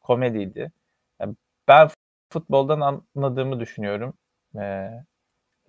Komediydi. 0.00 0.72
Yani 1.20 1.36
ben 1.68 1.88
futboldan 2.30 2.80
anladığımı 3.16 3.60
düşünüyorum. 3.60 4.14
Ee, 4.56 4.90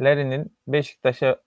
Larry'nin 0.01 0.57
Beşiktaş'a 0.67 1.37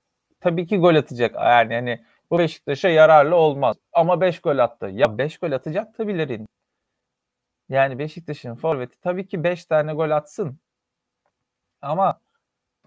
tabii 0.40 0.66
ki 0.66 0.78
gol 0.78 0.94
atacak. 0.94 1.34
Yani 1.34 1.74
hani 1.74 2.04
bu 2.30 2.38
Beşiktaş'a 2.38 2.88
yararlı 2.88 3.36
olmaz. 3.36 3.76
Ama 3.92 4.20
5 4.20 4.40
gol 4.40 4.58
attı. 4.58 4.86
Ya 4.92 5.18
5 5.18 5.38
gol 5.38 5.52
atacak 5.52 5.94
tabii 5.96 6.18
Larry'nin. 6.18 6.48
Yani 7.68 7.98
Beşiktaş'ın 7.98 8.54
forveti 8.54 9.00
tabii 9.00 9.28
ki 9.28 9.44
5 9.44 9.64
tane 9.64 9.92
gol 9.92 10.10
atsın. 10.10 10.58
Ama 11.82 12.20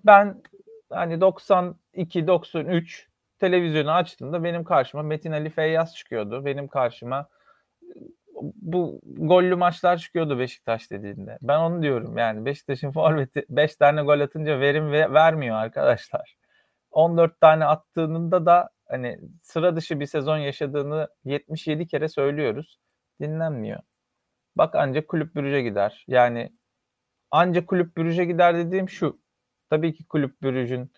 ben 0.06 0.42
hani 0.90 1.22
92 1.22 2.28
93 2.28 3.08
televizyonu 3.40 3.92
açtığımda 3.92 4.44
benim 4.44 4.64
karşıma 4.64 5.04
Metin 5.04 5.32
Ali 5.32 5.50
Feyyaz 5.50 5.96
çıkıyordu. 5.96 6.46
Benim 6.46 6.68
karşıma 6.68 7.28
bu 8.56 9.02
gollü 9.06 9.56
maçlar 9.56 9.98
çıkıyordu 9.98 10.40
Beşiktaş 10.40 10.92
dediğinde. 10.92 11.38
Ben 11.42 11.60
onu 11.60 11.82
diyorum 11.82 12.18
yani 12.18 12.46
Beşiktaş'ın 12.46 12.92
forveti 12.92 13.46
5 13.50 13.76
tane 13.76 14.02
gol 14.04 14.20
atınca 14.20 14.60
verim 14.60 14.92
ve 14.92 15.14
vermiyor 15.14 15.56
arkadaşlar. 15.56 16.36
14 16.92 17.42
tane 17.42 17.66
attığında 17.66 18.46
da 18.46 18.70
hani 18.88 19.20
sıra 19.42 19.76
dışı 19.76 20.00
bir 20.00 20.06
sezon 20.06 20.38
yaşadığını 20.38 21.08
77 21.26 21.88
kere 21.88 22.10
söylüyoruz. 22.10 22.80
Dinlenmiyor. 23.22 23.80
Bak 24.56 24.76
ancak 24.76 25.08
kulüp 25.08 25.36
bürüce 25.36 25.62
gider. 25.62 26.06
Yani 26.08 26.54
ancak 27.32 27.68
kulüp 27.68 27.98
bürüce 27.98 28.26
gider 28.26 28.58
dediğim 28.58 28.90
şu. 28.90 29.20
Tabii 29.70 29.94
ki 29.94 30.08
kulüp 30.08 30.42
bürücün 30.42 30.94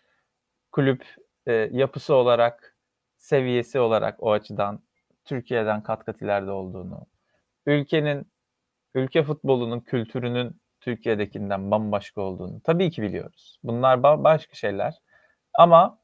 kulüp 0.72 1.06
e, 1.48 1.54
yapısı 1.72 2.16
olarak, 2.16 2.78
seviyesi 3.18 3.80
olarak 3.80 4.24
o 4.24 4.32
açıdan 4.32 4.84
Türkiye'den 5.26 5.84
kat 5.84 6.06
kat 6.06 6.22
ileride 6.22 6.52
olduğunu, 6.52 7.06
ülkenin, 7.66 8.28
ülke 8.96 9.24
futbolunun 9.24 9.80
kültürünün 9.80 10.62
Türkiye'dekinden 10.82 11.72
bambaşka 11.72 12.22
olduğunu 12.22 12.62
tabii 12.62 12.92
ki 12.92 13.02
biliyoruz. 13.02 13.60
Bunlar 13.64 14.04
başka 14.04 14.56
şeyler. 14.56 14.94
Ama 15.54 16.00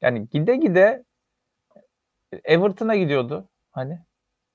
yani 0.00 0.28
gide 0.28 0.56
gide 0.56 1.04
Everton'a 2.44 2.96
gidiyordu. 2.96 3.48
Hani 3.70 3.98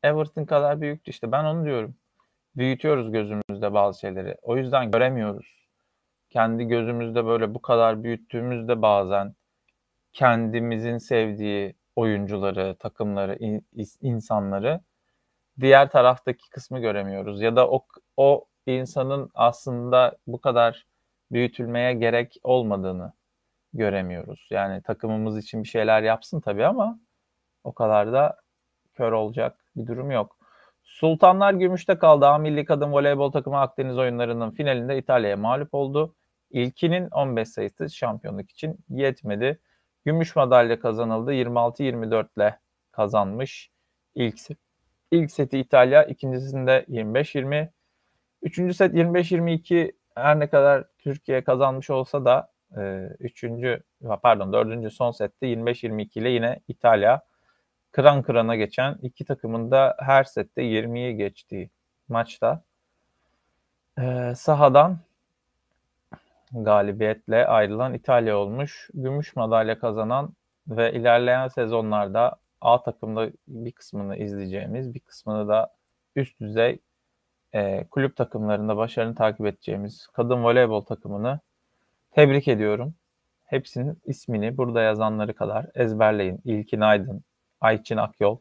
Everton 0.04 0.46
kadar 0.46 0.82
büyüktü 0.82 1.12
işte 1.12 1.32
ben 1.32 1.44
onu 1.46 1.66
diyorum 1.66 1.96
büyütüyoruz 2.56 3.12
gözümüzde 3.12 3.74
bazı 3.74 4.00
şeyleri. 4.00 4.36
O 4.42 4.58
yüzden 4.58 4.92
göremiyoruz. 4.92 5.68
Kendi 6.30 6.66
gözümüzde 6.66 7.26
böyle 7.26 7.54
bu 7.54 7.62
kadar 7.62 8.04
büyüttüğümüzde 8.04 8.82
bazen 8.82 9.36
kendimizin 10.14 10.98
sevdiği 10.98 11.76
oyuncuları, 11.96 12.76
takımları, 12.80 13.38
insanları 14.02 14.82
diğer 15.60 15.90
taraftaki 15.90 16.50
kısmı 16.50 16.80
göremiyoruz. 16.80 17.42
Ya 17.42 17.56
da 17.56 17.70
o, 17.70 17.86
o 18.18 18.46
insanın 18.68 19.32
aslında 19.36 20.18
bu 20.28 20.42
kadar 20.42 20.86
büyütülmeye 21.32 21.94
gerek 21.94 22.38
olmadığını 22.44 23.14
göremiyoruz. 23.74 24.48
Yani 24.52 24.82
takımımız 24.82 25.38
için 25.38 25.64
bir 25.64 25.68
şeyler 25.68 26.04
yapsın 26.04 26.40
tabii 26.40 26.66
ama 26.66 27.00
o 27.64 27.74
kadar 27.74 28.14
da 28.14 28.38
kör 28.94 29.12
olacak 29.12 29.58
bir 29.76 29.88
durum 29.88 30.12
yok. 30.12 30.38
Sultanlar 30.84 31.54
gümüşte 31.54 31.98
kaldı. 31.98 32.28
A 32.28 32.38
milli 32.38 32.66
kadın 32.66 32.92
voleybol 32.92 33.32
takımı 33.32 33.60
Akdeniz 33.60 33.98
oyunlarının 33.98 34.52
finalinde 34.52 34.98
İtalya'ya 34.98 35.38
mağlup 35.38 35.74
oldu. 35.74 36.16
İlkinin 36.52 37.10
15 37.10 37.50
sayısı 37.50 37.90
şampiyonluk 37.90 38.52
için 38.52 38.78
yetmedi. 38.90 39.60
Gümüş 40.06 40.36
madalya 40.36 40.80
kazanıldı 40.80 41.34
26-24 41.34 42.28
ile 42.38 42.60
kazanmış. 42.92 43.72
İlk, 44.16 44.40
ilk 45.14 45.32
seti 45.32 45.60
İtalya, 45.60 46.04
ikincisinde 46.04 46.86
25-20. 46.90 47.70
Üçüncü 48.42 48.74
set 48.74 48.94
25-22 48.94 49.92
her 50.16 50.40
ne 50.40 50.48
kadar 50.50 50.84
Türkiye 51.00 51.44
kazanmış 51.44 51.90
olsa 51.90 52.26
da 52.26 52.52
e, 52.78 53.10
üçüncü 53.20 53.84
pardon 54.24 54.54
dördüncü 54.54 54.92
son 54.92 55.12
sette 55.12 55.48
25-22 55.48 56.20
ile 56.20 56.30
yine 56.30 56.60
İtalya 56.68 57.22
kıran 57.92 58.22
kırana 58.22 58.56
geçen 58.56 58.98
iki 59.02 59.26
takımın 59.26 59.72
da 59.72 59.96
her 60.00 60.24
sette 60.24 60.62
20'yi 60.62 61.18
geçtiği 61.18 61.70
maçta 62.10 62.64
e, 64.00 64.34
sahadan 64.36 65.00
galibiyetle 66.54 67.48
ayrılan 67.48 67.94
İtalya 67.94 68.38
olmuş. 68.38 68.90
Gümüş 68.94 69.36
madalya 69.36 69.80
kazanan 69.80 70.34
ve 70.68 70.94
ilerleyen 70.94 71.48
sezonlarda 71.48 72.36
A 72.64 72.84
takımda 72.84 73.30
bir 73.48 73.72
kısmını 73.72 74.18
izleyeceğimiz, 74.18 74.94
bir 74.94 75.00
kısmını 75.00 75.48
da 75.48 75.74
üst 76.16 76.40
düzey 76.40 76.80
e, 77.54 77.88
kulüp 77.92 78.16
takımlarında 78.16 78.78
başarını 78.78 79.16
takip 79.16 79.46
edeceğimiz 79.46 80.08
kadın 80.08 80.44
voleybol 80.44 80.82
takımını 80.82 81.40
tebrik 82.12 82.48
ediyorum. 82.48 82.94
Hepsinin 83.46 83.98
ismini 84.06 84.58
burada 84.58 84.82
yazanları 84.82 85.34
kadar 85.34 85.66
ezberleyin. 85.76 86.40
İlkin 86.46 86.82
Aydın, 86.82 87.24
Ayçin 87.62 87.98
Akyol, 87.98 88.38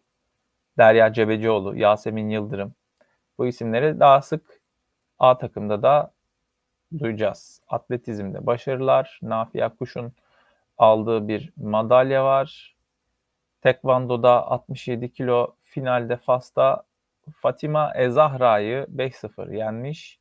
Derya 0.78 1.12
Cebecioğlu, 1.12 1.76
Yasemin 1.76 2.30
Yıldırım. 2.30 2.74
Bu 3.38 3.46
isimleri 3.46 4.00
daha 4.00 4.22
sık 4.22 4.60
A 5.18 5.38
takımda 5.38 5.82
da 5.82 6.12
duyacağız. 6.98 7.60
Atletizmde 7.68 8.46
başarılar. 8.46 9.18
Nafi 9.22 9.64
Akuş'un 9.64 10.12
aldığı 10.78 11.28
bir 11.28 11.52
madalya 11.56 12.24
var. 12.24 12.71
Tekvando'da 13.62 14.46
67 14.46 15.12
kilo 15.12 15.54
finalde 15.64 16.16
Fas'ta 16.16 16.82
Fatima 17.42 17.92
Ezahra'yı 17.94 18.86
5-0 18.96 19.56
yenmiş. 19.56 20.18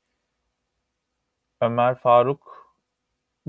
Ömer 1.61 1.95
Faruk 1.95 2.61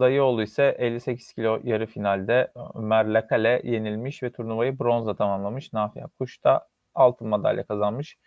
Dayıoğlu 0.01 0.43
ise 0.43 0.77
58 0.79 1.33
kilo 1.33 1.61
yarı 1.65 1.87
finalde 1.87 2.53
Ömer 2.75 3.07
Lakale 3.07 3.61
yenilmiş 3.65 4.23
ve 4.23 4.33
turnuvayı 4.33 4.79
bronzla 4.79 5.17
tamamlamış. 5.17 5.73
Nafi 5.73 6.05
Akkuş 6.05 6.45
da 6.45 6.69
altın 6.95 7.29
madalya 7.29 7.67
kazanmış. 7.67 8.19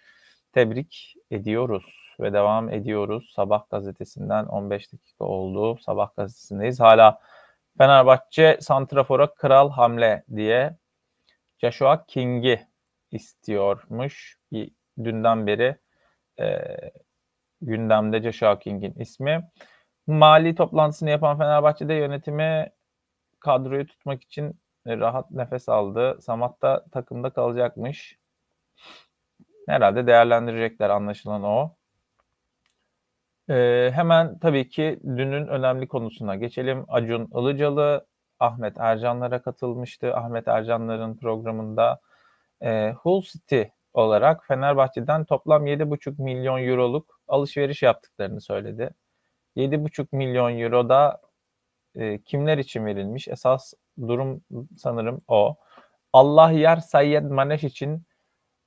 Tebrik 0.54 1.16
ediyoruz 1.32 2.16
ve 2.20 2.34
devam 2.34 2.70
ediyoruz. 2.70 3.32
Sabah 3.36 3.70
gazetesinden 3.70 4.46
15 4.46 4.94
dakika 4.94 5.26
oldu. 5.26 5.78
Sabah 5.78 6.16
gazetesindeyiz. 6.16 6.80
Hala 6.80 7.20
Fenerbahçe 7.78 8.58
Santrafor'a 8.62 9.34
kral 9.34 9.70
hamle 9.70 10.24
diye 10.36 10.78
Joshua 11.66 12.06
King'i 12.06 12.68
istiyormuş. 13.12 14.38
Dünden 15.04 15.48
beri 15.48 15.78
e, 16.40 16.66
gündemde 17.62 18.22
Joshua 18.22 18.60
King'in 18.60 18.94
ismi. 19.00 19.52
Mali 20.08 20.56
toplantısını 20.56 21.10
yapan 21.10 21.38
Fenerbahçe'de 21.38 21.94
yönetimi 21.94 22.72
kadroyu 23.40 23.88
tutmak 23.88 24.24
için 24.24 24.60
rahat 24.88 25.32
nefes 25.32 25.70
aldı. 25.70 26.18
Samat 26.22 26.62
da 26.62 26.86
takımda 26.92 27.30
kalacakmış. 27.30 28.18
Herhalde 29.68 30.08
değerlendirecekler 30.08 30.90
anlaşılan 30.90 31.44
o. 31.44 31.76
Ee, 33.50 33.92
hemen 33.94 34.40
tabii 34.40 34.70
ki 34.70 35.00
dünün 35.04 35.48
önemli 35.48 35.88
konusuna 35.88 36.36
geçelim. 36.36 36.86
Acun 36.88 37.30
Ilıcalı 37.36 38.08
Ahmet 38.40 38.78
Ercanlara 38.80 39.42
katılmıştı. 39.42 40.16
Ahmet 40.16 40.48
Ercanların 40.48 41.18
programında 41.18 42.00
e, 42.62 42.92
Hull 42.92 43.22
City 43.22 43.62
olarak 43.94 44.46
Fenerbahçe'den 44.46 45.26
toplam 45.26 45.68
7,5 45.68 46.22
milyon 46.22 46.60
euroluk 46.68 47.22
alışveriş 47.28 47.84
yaptıklarını 47.84 48.42
söyledi. 48.42 48.90
7,5 49.58 50.08
milyon 50.12 50.60
euro 50.60 50.90
da 50.90 51.22
e, 51.96 52.22
kimler 52.22 52.58
için 52.58 52.86
verilmiş? 52.86 53.28
Esas 53.28 53.74
durum 54.08 54.42
sanırım 54.78 55.22
o. 55.28 55.56
Allah 56.14 56.52
yer 56.52 56.78
Sayyed 56.78 57.24
Maneş 57.24 57.64
için 57.64 58.04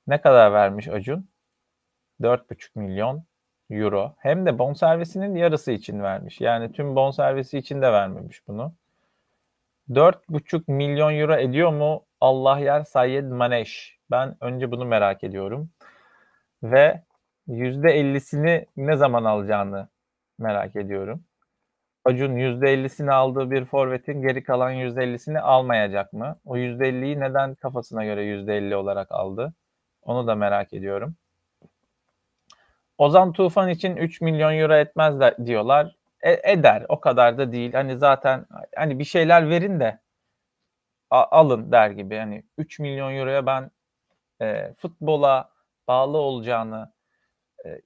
ne 0.07 0.21
kadar 0.21 0.53
vermiş 0.53 0.87
Acun? 0.87 1.29
4,5 2.21 2.69
milyon 2.75 3.23
euro. 3.69 4.15
Hem 4.17 4.45
de 4.45 4.59
bonservisinin 4.59 5.35
yarısı 5.35 5.71
için 5.71 6.03
vermiş. 6.03 6.41
Yani 6.41 6.71
tüm 6.71 6.95
bonservisi 6.95 7.57
için 7.57 7.81
de 7.81 7.91
vermemiş 7.91 8.47
bunu. 8.47 8.73
4,5 9.89 10.63
milyon 10.67 11.13
euro 11.13 11.35
ediyor 11.35 11.73
mu 11.73 12.05
Allah 12.21 12.59
yer 12.59 12.83
Sayyed 12.83 13.25
Maneş? 13.25 13.99
Ben 14.11 14.35
önce 14.41 14.71
bunu 14.71 14.85
merak 14.85 15.23
ediyorum. 15.23 15.69
Ve 16.63 17.03
%50'sini 17.47 18.65
ne 18.77 18.95
zaman 18.95 19.23
alacağını 19.23 19.87
merak 20.39 20.75
ediyorum. 20.75 21.23
Acun 22.05 22.35
%50'sini 22.35 23.11
aldığı 23.11 23.51
bir 23.51 23.65
forvetin 23.65 24.21
geri 24.21 24.43
kalan 24.43 24.73
%50'sini 24.73 25.39
almayacak 25.39 26.13
mı? 26.13 26.35
O 26.45 26.57
%50'yi 26.57 27.19
neden 27.19 27.55
kafasına 27.55 28.05
göre 28.05 28.23
%50 28.23 28.75
olarak 28.75 29.11
aldı? 29.11 29.53
Onu 30.01 30.27
da 30.27 30.35
merak 30.35 30.73
ediyorum. 30.73 31.15
Ozan 32.97 33.33
Tufan 33.33 33.69
için 33.69 33.95
3 33.95 34.21
milyon 34.21 34.53
euro 34.53 34.73
etmez 34.75 35.15
diyorlar. 35.45 35.95
E, 36.21 36.51
eder. 36.51 36.85
O 36.89 36.99
kadar 36.99 37.37
da 37.37 37.51
değil. 37.51 37.73
Hani 37.73 37.97
zaten 37.97 38.45
hani 38.75 38.99
bir 38.99 39.03
şeyler 39.03 39.49
verin 39.49 39.79
de 39.79 39.99
alın 41.11 41.71
der 41.71 41.91
gibi. 41.91 42.17
Hani 42.17 42.43
3 42.57 42.79
milyon 42.79 43.15
euroya 43.15 43.45
ben 43.45 43.71
e, 44.41 44.73
futbola 44.77 45.51
bağlı 45.87 46.17
olacağını 46.17 46.93
e, 47.65 47.81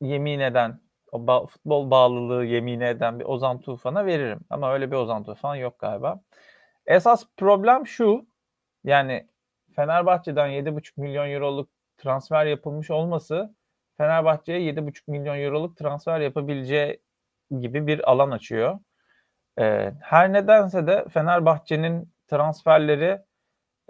yemin 0.00 0.40
eden 0.40 0.80
o 1.12 1.18
ba- 1.18 1.46
futbol 1.46 1.90
bağlılığı 1.90 2.44
yemin 2.44 2.80
eden 2.80 3.20
bir 3.20 3.24
Ozan 3.24 3.60
Tufan'a 3.60 4.06
veririm. 4.06 4.40
Ama 4.50 4.72
öyle 4.72 4.90
bir 4.90 4.96
Ozan 4.96 5.24
Tufan 5.24 5.54
yok 5.54 5.78
galiba. 5.78 6.20
Esas 6.86 7.24
problem 7.36 7.86
şu. 7.86 8.26
Yani 8.84 9.28
Fenerbahçe'den 9.76 10.48
7,5 10.48 11.00
milyon 11.00 11.30
euroluk 11.30 11.70
transfer 11.98 12.46
yapılmış 12.46 12.90
olması 12.90 13.54
Fenerbahçe'ye 13.96 14.60
7,5 14.60 15.10
milyon 15.10 15.38
euroluk 15.38 15.76
transfer 15.76 16.20
yapabileceği 16.20 17.00
gibi 17.50 17.86
bir 17.86 18.10
alan 18.10 18.30
açıyor. 18.30 18.78
Ee, 19.58 19.92
her 20.00 20.32
nedense 20.32 20.86
de 20.86 21.04
Fenerbahçe'nin 21.08 22.12
transferleri 22.26 23.20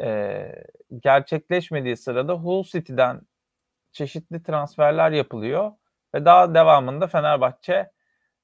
e, 0.00 0.46
gerçekleşmediği 1.02 1.96
sırada 1.96 2.34
Hull 2.34 2.64
City'den 2.64 3.20
çeşitli 3.92 4.42
transferler 4.42 5.10
yapılıyor 5.10 5.72
ve 6.14 6.24
daha 6.24 6.54
devamında 6.54 7.06
Fenerbahçe 7.06 7.90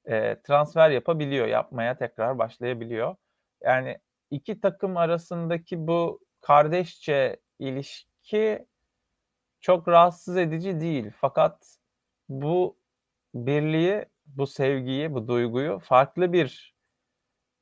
e, 0.04 0.42
transfer 0.42 0.90
yapabiliyor, 0.90 1.46
yapmaya 1.46 1.96
tekrar 1.96 2.38
başlayabiliyor. 2.38 3.16
Yani 3.62 3.98
iki 4.30 4.60
takım 4.60 4.96
arasındaki 4.96 5.86
bu 5.86 6.20
kardeşçe 6.40 7.36
ilişki 7.58 8.66
çok 9.60 9.88
rahatsız 9.88 10.36
edici 10.36 10.80
değil. 10.80 11.10
Fakat 11.20 11.78
bu 12.28 12.78
birliği, 13.34 14.04
bu 14.26 14.46
sevgiyi, 14.46 15.14
bu 15.14 15.28
duyguyu 15.28 15.78
farklı 15.78 16.32
bir 16.32 16.74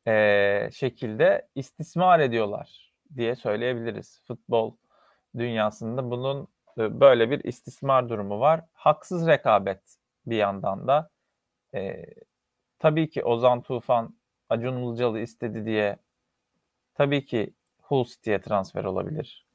e, 0.06 0.70
şekilde 0.72 1.48
istismar 1.54 2.20
ediyorlar 2.20 2.92
diye 3.16 3.36
söyleyebiliriz. 3.36 4.20
Futbol 4.26 4.76
dünyasında 5.38 6.10
bunun 6.10 6.48
böyle 6.76 7.30
bir 7.30 7.44
istismar 7.44 8.08
durumu 8.08 8.40
var. 8.40 8.60
Haksız 8.72 9.26
rekabet 9.26 9.80
bir 10.26 10.36
yandan 10.36 10.88
da. 10.88 11.10
E, 11.74 12.04
tabii 12.78 13.10
ki 13.10 13.24
Ozan 13.24 13.62
Tufan 13.62 14.16
Acun 14.48 14.82
Ilıcalı 14.82 15.20
istedi 15.20 15.66
diye 15.66 15.96
tabii 16.94 17.26
ki 17.26 17.54
Hull 17.82 18.04
City'ye 18.04 18.40
transfer 18.40 18.84
olabilir. 18.84 19.46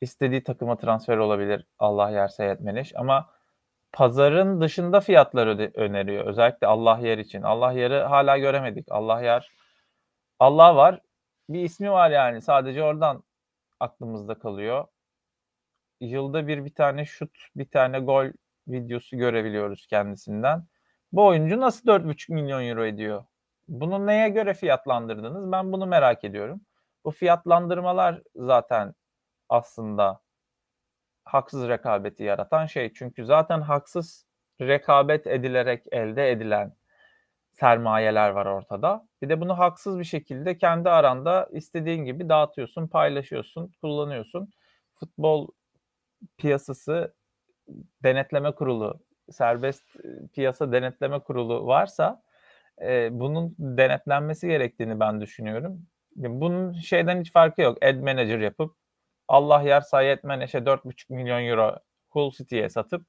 İstediği 0.00 0.42
takıma 0.42 0.76
transfer 0.76 1.16
olabilir 1.16 1.66
Allah 1.78 2.10
yer 2.10 2.28
Seyit 2.28 2.60
Meneş 2.60 2.96
ama 2.96 3.30
pazarın 3.92 4.60
dışında 4.60 5.00
fiyatları 5.00 5.72
öneriyor. 5.74 6.26
Özellikle 6.26 6.66
Allah 6.66 6.98
yer 6.98 7.18
için. 7.18 7.42
Allah 7.42 7.72
yeri 7.72 7.94
hala 7.94 8.38
göremedik. 8.38 8.86
Allah 8.90 9.22
yer 9.22 9.50
Allah 10.38 10.76
var. 10.76 11.00
Bir 11.48 11.62
ismi 11.64 11.90
var 11.90 12.10
yani. 12.10 12.42
Sadece 12.42 12.82
oradan 12.82 13.24
aklımızda 13.80 14.38
kalıyor. 14.38 14.86
Yılda 16.00 16.46
bir 16.46 16.64
bir 16.64 16.74
tane 16.74 17.04
şut, 17.04 17.30
bir 17.56 17.70
tane 17.70 18.00
gol 18.00 18.26
videosu 18.68 19.16
görebiliyoruz 19.16 19.86
kendisinden. 19.86 20.66
Bu 21.12 21.26
oyuncu 21.26 21.60
nasıl 21.60 21.88
4,5 21.88 22.32
milyon 22.32 22.62
euro 22.62 22.86
ediyor? 22.86 23.24
Bunu 23.68 24.06
neye 24.06 24.28
göre 24.28 24.54
fiyatlandırdınız? 24.54 25.52
Ben 25.52 25.72
bunu 25.72 25.86
merak 25.86 26.24
ediyorum. 26.24 26.60
Bu 27.04 27.10
fiyatlandırmalar 27.10 28.22
zaten 28.36 28.94
aslında 29.48 30.21
haksız 31.24 31.68
rekabeti 31.68 32.24
yaratan 32.24 32.66
şey. 32.66 32.92
Çünkü 32.92 33.24
zaten 33.24 33.60
haksız 33.60 34.26
rekabet 34.60 35.26
edilerek 35.26 35.84
elde 35.92 36.30
edilen 36.30 36.74
sermayeler 37.52 38.30
var 38.30 38.46
ortada. 38.46 39.08
Bir 39.22 39.28
de 39.28 39.40
bunu 39.40 39.58
haksız 39.58 39.98
bir 39.98 40.04
şekilde 40.04 40.58
kendi 40.58 40.90
aranda 40.90 41.48
istediğin 41.52 42.04
gibi 42.04 42.28
dağıtıyorsun, 42.28 42.88
paylaşıyorsun, 42.88 43.72
kullanıyorsun. 43.80 44.50
futbol 44.94 45.48
piyasası 46.38 47.14
denetleme 48.02 48.52
kurulu, 48.54 49.00
serbest 49.30 49.84
piyasa 50.32 50.72
denetleme 50.72 51.18
kurulu 51.18 51.66
varsa 51.66 52.22
e, 52.82 53.08
bunun 53.12 53.54
denetlenmesi 53.58 54.48
gerektiğini 54.48 55.00
ben 55.00 55.20
düşünüyorum. 55.20 55.86
Bunun 56.16 56.72
şeyden 56.72 57.20
hiç 57.20 57.32
farkı 57.32 57.62
yok. 57.62 57.84
Ad 57.84 57.96
manager 57.96 58.38
yapıp 58.38 58.74
Allah 59.32 59.62
yer 59.62 59.80
Sayet 59.80 60.24
Meneş'e 60.24 60.58
4,5 60.58 61.12
milyon 61.12 61.44
euro 61.44 61.78
Hull 62.08 62.30
City'ye 62.30 62.68
satıp 62.68 63.06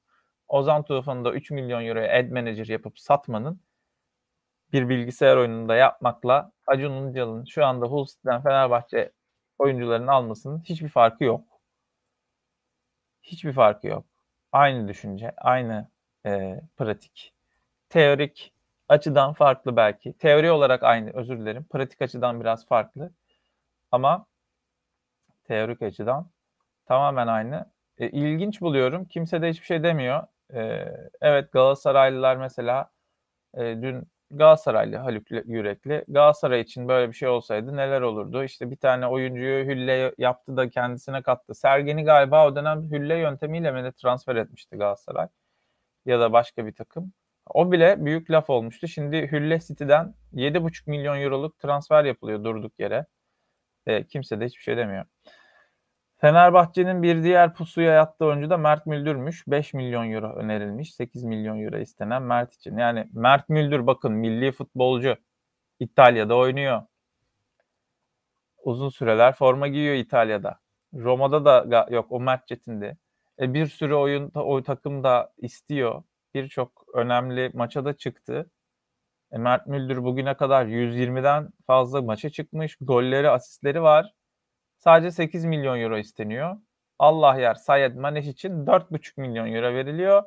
Ozan 0.48 0.82
Tufan'ı 0.82 1.24
da 1.24 1.32
3 1.32 1.50
milyon 1.50 1.84
euroya 1.84 2.18
ad 2.18 2.30
manager 2.30 2.66
yapıp 2.66 2.98
satmanın 2.98 3.60
bir 4.72 4.88
bilgisayar 4.88 5.36
oyununda 5.36 5.76
yapmakla 5.76 6.52
Acun 6.66 6.92
Ilıcalı'nın 6.92 7.44
şu 7.44 7.66
anda 7.66 7.86
Hull 7.86 8.06
City'den 8.06 8.42
Fenerbahçe 8.42 9.12
oyuncularını 9.58 10.12
almasının 10.12 10.60
hiçbir 10.60 10.88
farkı 10.88 11.24
yok. 11.24 11.44
Hiçbir 13.22 13.52
farkı 13.52 13.86
yok. 13.86 14.06
Aynı 14.52 14.88
düşünce, 14.88 15.32
aynı 15.36 15.88
e, 16.26 16.60
pratik. 16.76 17.34
Teorik 17.88 18.52
açıdan 18.88 19.32
farklı 19.32 19.76
belki. 19.76 20.12
Teori 20.12 20.50
olarak 20.50 20.82
aynı, 20.82 21.10
özür 21.10 21.38
dilerim. 21.38 21.64
Pratik 21.64 22.02
açıdan 22.02 22.40
biraz 22.40 22.66
farklı. 22.66 23.12
Ama 23.92 24.26
teorik 25.44 25.82
açıdan 25.82 26.30
tamamen 26.86 27.26
aynı. 27.26 27.70
E, 27.98 28.10
ilginç 28.10 28.60
buluyorum. 28.60 29.04
Kimse 29.04 29.42
de 29.42 29.50
hiçbir 29.50 29.66
şey 29.66 29.82
demiyor. 29.82 30.22
E, 30.54 30.60
evet 31.20 31.52
Galatasaraylılar 31.52 32.36
mesela 32.36 32.90
e, 33.54 33.60
dün 33.82 34.08
Galatasaraylı 34.30 34.96
Haluk 34.96 35.30
Yürekli. 35.30 36.04
Galatasaray 36.08 36.60
için 36.60 36.88
böyle 36.88 37.08
bir 37.08 37.16
şey 37.16 37.28
olsaydı 37.28 37.76
neler 37.76 38.00
olurdu? 38.00 38.44
İşte 38.44 38.70
bir 38.70 38.76
tane 38.76 39.06
oyuncuyu 39.06 39.64
hülle 39.66 40.14
yaptı 40.18 40.56
da 40.56 40.70
kendisine 40.70 41.22
kattı. 41.22 41.54
Sergen'i 41.54 42.04
galiba 42.04 42.46
o 42.48 42.56
dönem 42.56 42.82
hülle 42.90 43.16
yöntemiyle 43.18 43.72
mi 43.72 43.84
de 43.84 43.92
transfer 43.92 44.36
etmişti 44.36 44.76
Galatasaray. 44.76 45.28
Ya 46.06 46.20
da 46.20 46.32
başka 46.32 46.66
bir 46.66 46.72
takım. 46.74 47.12
O 47.46 47.72
bile 47.72 48.04
büyük 48.04 48.30
laf 48.30 48.50
olmuştu. 48.50 48.88
Şimdi 48.88 49.32
Hülle 49.32 49.60
City'den 49.60 50.14
7,5 50.34 50.90
milyon 50.90 51.20
euroluk 51.20 51.58
transfer 51.58 52.04
yapılıyor 52.04 52.44
durduk 52.44 52.72
yere. 52.80 53.06
E, 53.86 54.04
kimse 54.06 54.40
de 54.40 54.46
hiçbir 54.46 54.62
şey 54.62 54.76
demiyor. 54.76 55.04
Fenerbahçe'nin 56.24 57.02
bir 57.02 57.22
diğer 57.22 57.54
pusuya 57.54 57.92
yattığı 57.92 58.24
oyuncu 58.24 58.50
da 58.50 58.56
Mert 58.56 58.86
Müldür'müş. 58.86 59.44
5 59.48 59.74
milyon 59.74 60.12
euro 60.12 60.32
önerilmiş. 60.36 60.94
8 60.94 61.24
milyon 61.24 61.58
euro 61.64 61.78
istenen 61.78 62.22
Mert 62.22 62.54
için. 62.54 62.76
Yani 62.76 63.08
Mert 63.12 63.48
Müldür 63.48 63.86
bakın 63.86 64.12
milli 64.12 64.52
futbolcu. 64.52 65.16
İtalya'da 65.80 66.36
oynuyor. 66.36 66.82
Uzun 68.64 68.88
süreler 68.88 69.34
forma 69.34 69.68
giyiyor 69.68 69.94
İtalya'da. 69.94 70.60
Roma'da 70.94 71.44
da 71.44 71.86
yok 71.90 72.12
o 72.12 72.20
Mert 72.20 72.48
Çetin'di. 72.48 72.98
E, 73.40 73.54
bir 73.54 73.66
sürü 73.66 73.94
oyun 73.94 74.30
o 74.34 74.62
takım 74.62 75.04
da 75.04 75.32
istiyor. 75.38 76.02
Birçok 76.34 76.84
önemli 76.94 77.50
maça 77.54 77.84
da 77.84 77.92
çıktı. 77.96 78.50
E, 79.34 79.38
Mert 79.38 79.66
Müldür 79.66 80.04
bugüne 80.04 80.34
kadar 80.34 80.66
120'den 80.66 81.50
fazla 81.66 82.02
maça 82.02 82.30
çıkmış. 82.30 82.76
Golleri, 82.80 83.30
asistleri 83.30 83.82
var. 83.82 84.14
Sadece 84.78 85.10
8 85.10 85.44
milyon 85.44 85.80
euro 85.80 85.98
isteniyor. 85.98 86.56
Allah 86.98 87.40
yer 87.40 87.54
Sayed 87.54 87.96
Maneş 87.96 88.26
için 88.26 88.66
4,5 88.66 89.20
milyon 89.20 89.52
euro 89.52 89.74
veriliyor. 89.74 90.22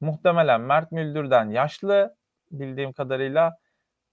Muhtemelen 0.00 0.60
Mert 0.60 0.92
Müldür'den 0.92 1.50
yaşlı 1.50 2.16
bildiğim 2.50 2.92
kadarıyla 2.92 3.58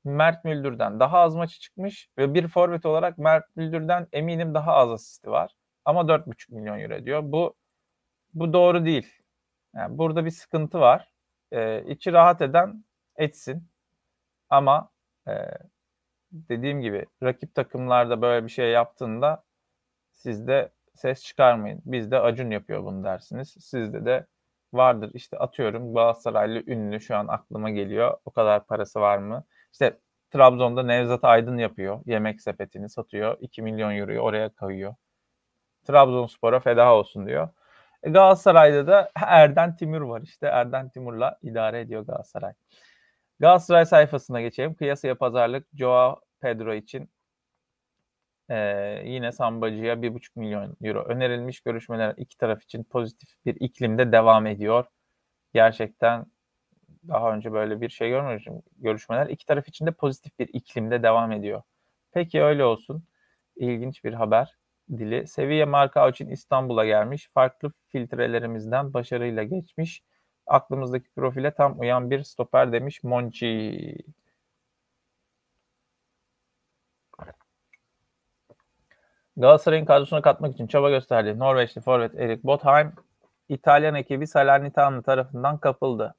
Mert 0.03 0.45
Müldür'den 0.45 0.99
daha 0.99 1.19
az 1.19 1.35
maçı 1.35 1.59
çıkmış 1.59 2.09
ve 2.17 2.33
bir 2.33 2.47
forvet 2.47 2.85
olarak 2.85 3.17
Mert 3.17 3.55
Müldür'den 3.55 4.07
eminim 4.13 4.53
daha 4.53 4.73
az 4.73 4.91
asisti 4.91 5.31
var. 5.31 5.51
Ama 5.85 6.01
4,5 6.01 6.53
milyon 6.53 6.79
euro 6.79 7.05
diyor. 7.05 7.21
Bu 7.25 7.55
bu 8.33 8.53
doğru 8.53 8.85
değil. 8.85 9.13
Yani 9.75 9.97
burada 9.97 10.25
bir 10.25 10.31
sıkıntı 10.31 10.79
var. 10.79 11.11
Ee, 11.51 11.83
içi 11.87 12.13
rahat 12.13 12.41
eden 12.41 12.85
etsin. 13.15 13.68
Ama 14.49 14.89
e, 15.27 15.31
dediğim 16.31 16.81
gibi 16.81 17.05
rakip 17.23 17.55
takımlarda 17.55 18.21
böyle 18.21 18.45
bir 18.45 18.51
şey 18.51 18.71
yaptığında 18.71 19.43
siz 20.11 20.47
de 20.47 20.71
ses 20.95 21.23
çıkarmayın. 21.23 21.81
Bizde 21.85 22.19
Acun 22.19 22.51
yapıyor 22.51 22.83
bunu 22.83 23.03
dersiniz. 23.03 23.55
Sizde 23.59 24.05
de 24.05 24.27
vardır. 24.73 25.11
İşte 25.13 25.37
atıyorum 25.37 25.93
Galatasaraylı 25.93 26.63
ünlü 26.67 27.01
şu 27.01 27.15
an 27.17 27.27
aklıma 27.27 27.69
geliyor. 27.69 28.17
O 28.25 28.31
kadar 28.31 28.65
parası 28.65 29.01
var 29.01 29.17
mı? 29.17 29.43
İşte 29.71 29.99
Trabzon'da 30.31 30.83
Nevzat 30.83 31.23
Aydın 31.23 31.57
yapıyor. 31.57 32.01
Yemek 32.05 32.41
sepetini 32.41 32.89
satıyor. 32.89 33.37
2 33.41 33.61
milyon 33.61 33.95
euroyu 33.95 34.19
oraya 34.19 34.49
koyuyor. 34.49 34.95
Trabzonspor'a 35.87 36.59
feda 36.59 36.93
olsun 36.95 37.27
diyor. 37.27 37.49
E 38.03 38.09
Galatasaray'da 38.09 38.87
da 38.87 39.09
Erden 39.15 39.75
Timur 39.75 40.01
var 40.01 40.21
işte. 40.21 40.47
Erden 40.47 40.89
Timur'la 40.89 41.37
idare 41.41 41.79
ediyor 41.79 42.01
Galatasaray. 42.05 42.53
Galatasaray 43.39 43.85
sayfasına 43.85 44.41
geçelim. 44.41 44.75
Kıyasaya 44.75 45.15
pazarlık 45.15 45.67
Joao 45.73 46.21
Pedro 46.41 46.73
için 46.73 47.09
ee, 48.49 49.01
yine 49.05 49.31
Sambacı'ya 49.31 50.01
1,5 50.01 50.29
milyon 50.35 50.77
euro 50.83 51.03
önerilmiş. 51.03 51.61
Görüşmeler 51.61 52.13
iki 52.17 52.37
taraf 52.37 52.63
için 52.63 52.83
pozitif 52.83 53.29
bir 53.45 53.55
iklimde 53.59 54.11
devam 54.11 54.47
ediyor. 54.47 54.85
Gerçekten 55.53 56.25
daha 57.07 57.33
önce 57.33 57.53
böyle 57.53 57.81
bir 57.81 57.89
şey 57.89 58.09
görmemişim. 58.09 58.53
Görüşmeler 58.77 59.27
iki 59.27 59.45
taraf 59.45 59.67
için 59.67 59.85
de 59.85 59.91
pozitif 59.91 60.39
bir 60.39 60.47
iklimde 60.53 61.03
devam 61.03 61.31
ediyor. 61.31 61.61
Peki 62.11 62.41
öyle 62.43 62.63
olsun. 62.65 63.03
İlginç 63.55 64.03
bir 64.03 64.13
haber 64.13 64.57
dili. 64.97 65.27
Seviye 65.27 65.65
marka 65.65 66.09
için 66.09 66.29
İstanbul'a 66.29 66.85
gelmiş. 66.85 67.29
Farklı 67.33 67.71
filtrelerimizden 67.87 68.93
başarıyla 68.93 69.43
geçmiş. 69.43 70.03
Aklımızdaki 70.49 71.09
profile 71.15 71.51
tam 71.51 71.79
uyan 71.79 72.11
bir 72.11 72.23
stoper 72.23 72.71
demiş 72.71 73.03
Monchi. 73.03 73.97
Galatasaray'ın 79.37 79.85
kadrosuna 79.85 80.21
katmak 80.21 80.53
için 80.53 80.67
çaba 80.67 80.89
gösterdi. 80.89 81.39
Norveçli 81.39 81.81
forvet 81.81 82.15
Erik 82.15 82.43
Botheim, 82.43 82.93
İtalyan 83.49 83.95
ekibi 83.95 84.27
Salernitana 84.27 85.01
tarafından 85.01 85.57
kapıldı. 85.57 86.15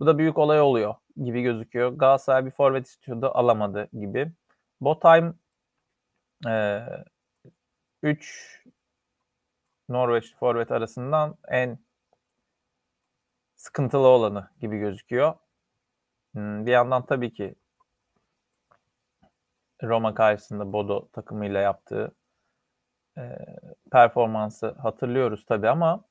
Bu 0.00 0.06
da 0.06 0.18
büyük 0.18 0.38
olay 0.38 0.60
oluyor 0.60 0.94
gibi 1.24 1.42
gözüküyor. 1.42 1.92
Galatasaray 1.92 2.46
bir 2.46 2.50
forvet 2.50 2.86
istiyordu, 2.86 3.30
alamadı 3.34 3.88
gibi. 3.92 4.32
Botheim 4.80 5.38
3 8.02 8.62
e, 8.66 8.70
Norveçli 9.88 10.36
forvet 10.36 10.72
arasından 10.72 11.36
en 11.48 11.78
sıkıntılı 13.64 14.06
olanı 14.06 14.50
gibi 14.60 14.78
gözüküyor. 14.78 15.34
Hmm, 16.32 16.66
bir 16.66 16.72
yandan 16.72 17.06
tabii 17.06 17.32
ki 17.32 17.54
Roma 19.82 20.14
karşısında 20.14 20.72
Bodo 20.72 21.08
takımıyla 21.08 21.60
yaptığı 21.60 22.14
e, 23.18 23.22
performansı 23.92 24.70
hatırlıyoruz 24.70 25.44
tabii 25.46 25.68
ama 25.68 26.04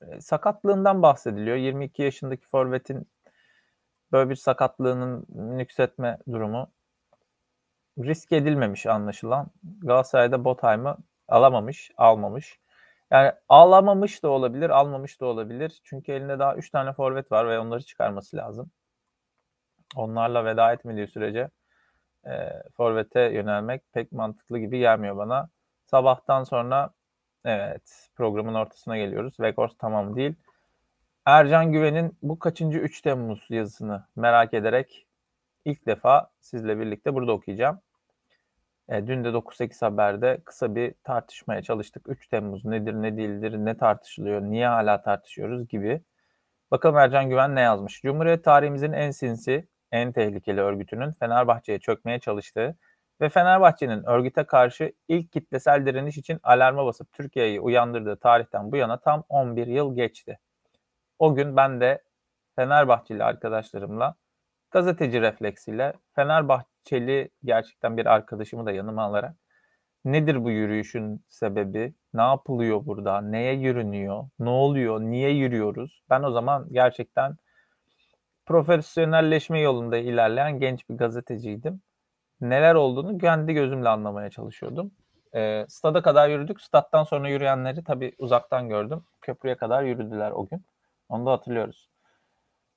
e, 0.00 0.20
sakatlığından 0.20 1.02
bahsediliyor. 1.02 1.56
22 1.56 2.02
yaşındaki 2.02 2.46
forvetin 2.46 3.08
böyle 4.12 4.30
bir 4.30 4.36
sakatlığının 4.36 5.26
nüksetme 5.58 6.18
durumu 6.32 6.72
risk 7.98 8.32
edilmemiş 8.32 8.86
anlaşılan. 8.86 9.50
Galatasaray'da 9.82 10.44
Botheim'ı 10.44 10.96
alamamış, 11.28 11.90
almamış. 11.96 12.60
Yani 13.10 13.32
alamamış 13.48 14.22
da 14.22 14.28
olabilir, 14.28 14.70
almamış 14.70 15.20
da 15.20 15.26
olabilir. 15.26 15.80
Çünkü 15.84 16.12
elinde 16.12 16.38
daha 16.38 16.56
3 16.56 16.70
tane 16.70 16.92
forvet 16.92 17.32
var 17.32 17.48
ve 17.48 17.58
onları 17.58 17.82
çıkarması 17.82 18.36
lazım. 18.36 18.70
Onlarla 19.96 20.44
veda 20.44 20.72
etmediği 20.72 21.08
sürece 21.08 21.50
e, 22.26 22.30
forvete 22.76 23.20
yönelmek 23.20 23.82
pek 23.92 24.12
mantıklı 24.12 24.58
gibi 24.58 24.78
gelmiyor 24.78 25.16
bana. 25.16 25.48
Sabahtan 25.86 26.44
sonra 26.44 26.90
evet 27.44 28.10
programın 28.16 28.54
ortasına 28.54 28.96
geliyoruz. 28.96 29.40
Vekors 29.40 29.72
tamam 29.78 30.16
değil. 30.16 30.34
Ercan 31.26 31.72
Güven'in 31.72 32.18
bu 32.22 32.38
kaçıncı 32.38 32.78
3 32.78 33.02
Temmuz 33.02 33.46
yazısını 33.50 34.06
merak 34.16 34.54
ederek 34.54 35.06
ilk 35.64 35.86
defa 35.86 36.30
sizle 36.40 36.78
birlikte 36.80 37.14
burada 37.14 37.32
okuyacağım. 37.32 37.80
E, 38.90 39.06
dün 39.06 39.24
de 39.24 39.28
9-8 39.28 39.84
haberde 39.84 40.40
kısa 40.44 40.74
bir 40.74 40.94
tartışmaya 41.04 41.62
çalıştık. 41.62 42.08
3 42.08 42.28
Temmuz 42.28 42.64
nedir, 42.64 42.94
ne 42.94 43.16
değildir, 43.16 43.52
ne 43.52 43.76
tartışılıyor, 43.76 44.42
niye 44.42 44.66
hala 44.68 45.02
tartışıyoruz 45.02 45.68
gibi. 45.68 46.02
Bakalım 46.70 46.96
Ercan 46.96 47.28
Güven 47.30 47.54
ne 47.54 47.60
yazmış? 47.60 48.02
Cumhuriyet 48.02 48.44
tarihimizin 48.44 48.92
en 48.92 49.10
sinsi, 49.10 49.68
en 49.92 50.12
tehlikeli 50.12 50.60
örgütünün 50.60 51.12
Fenerbahçe'ye 51.12 51.78
çökmeye 51.78 52.18
çalıştığı 52.18 52.76
ve 53.20 53.28
Fenerbahçe'nin 53.28 54.04
örgüte 54.04 54.44
karşı 54.44 54.92
ilk 55.08 55.32
kitlesel 55.32 55.86
direniş 55.86 56.18
için 56.18 56.40
alarma 56.42 56.86
basıp 56.86 57.12
Türkiye'yi 57.12 57.60
uyandırdığı 57.60 58.16
tarihten 58.16 58.72
bu 58.72 58.76
yana 58.76 59.00
tam 59.00 59.24
11 59.28 59.66
yıl 59.66 59.96
geçti. 59.96 60.38
O 61.18 61.34
gün 61.34 61.56
ben 61.56 61.80
de 61.80 62.02
Fenerbahçeli 62.56 63.24
arkadaşlarımla 63.24 64.14
gazeteci 64.70 65.20
refleksiyle 65.20 65.92
Fenerbahçeli 66.84 67.30
gerçekten 67.44 67.96
bir 67.96 68.06
arkadaşımı 68.06 68.66
da 68.66 68.72
yanıma 68.72 69.02
alarak 69.02 69.36
Nedir 70.04 70.44
bu 70.44 70.50
yürüyüşün 70.50 71.24
sebebi? 71.28 71.94
Ne 72.14 72.22
yapılıyor 72.22 72.86
burada? 72.86 73.20
Neye 73.20 73.54
yürünüyor? 73.54 74.28
Ne 74.38 74.48
oluyor? 74.48 75.00
Niye 75.00 75.30
yürüyoruz? 75.30 76.02
Ben 76.10 76.22
o 76.22 76.30
zaman 76.30 76.66
gerçekten 76.72 77.36
profesyonelleşme 78.46 79.60
yolunda 79.60 79.96
ilerleyen 79.96 80.60
genç 80.60 80.88
bir 80.90 80.96
gazeteciydim. 80.96 81.82
Neler 82.40 82.74
olduğunu 82.74 83.18
kendi 83.18 83.54
gözümle 83.54 83.88
anlamaya 83.88 84.30
çalışıyordum. 84.30 84.90
E, 85.34 85.66
stada 85.68 86.02
kadar 86.02 86.28
yürüdük. 86.28 86.60
Stat'tan 86.60 87.04
sonra 87.04 87.28
yürüyenleri 87.28 87.84
tabii 87.84 88.12
uzaktan 88.18 88.68
gördüm. 88.68 89.04
Köprüye 89.20 89.56
kadar 89.56 89.82
yürüdüler 89.82 90.30
o 90.30 90.46
gün. 90.46 90.64
Onu 91.08 91.26
da 91.26 91.32
hatırlıyoruz. 91.32 91.90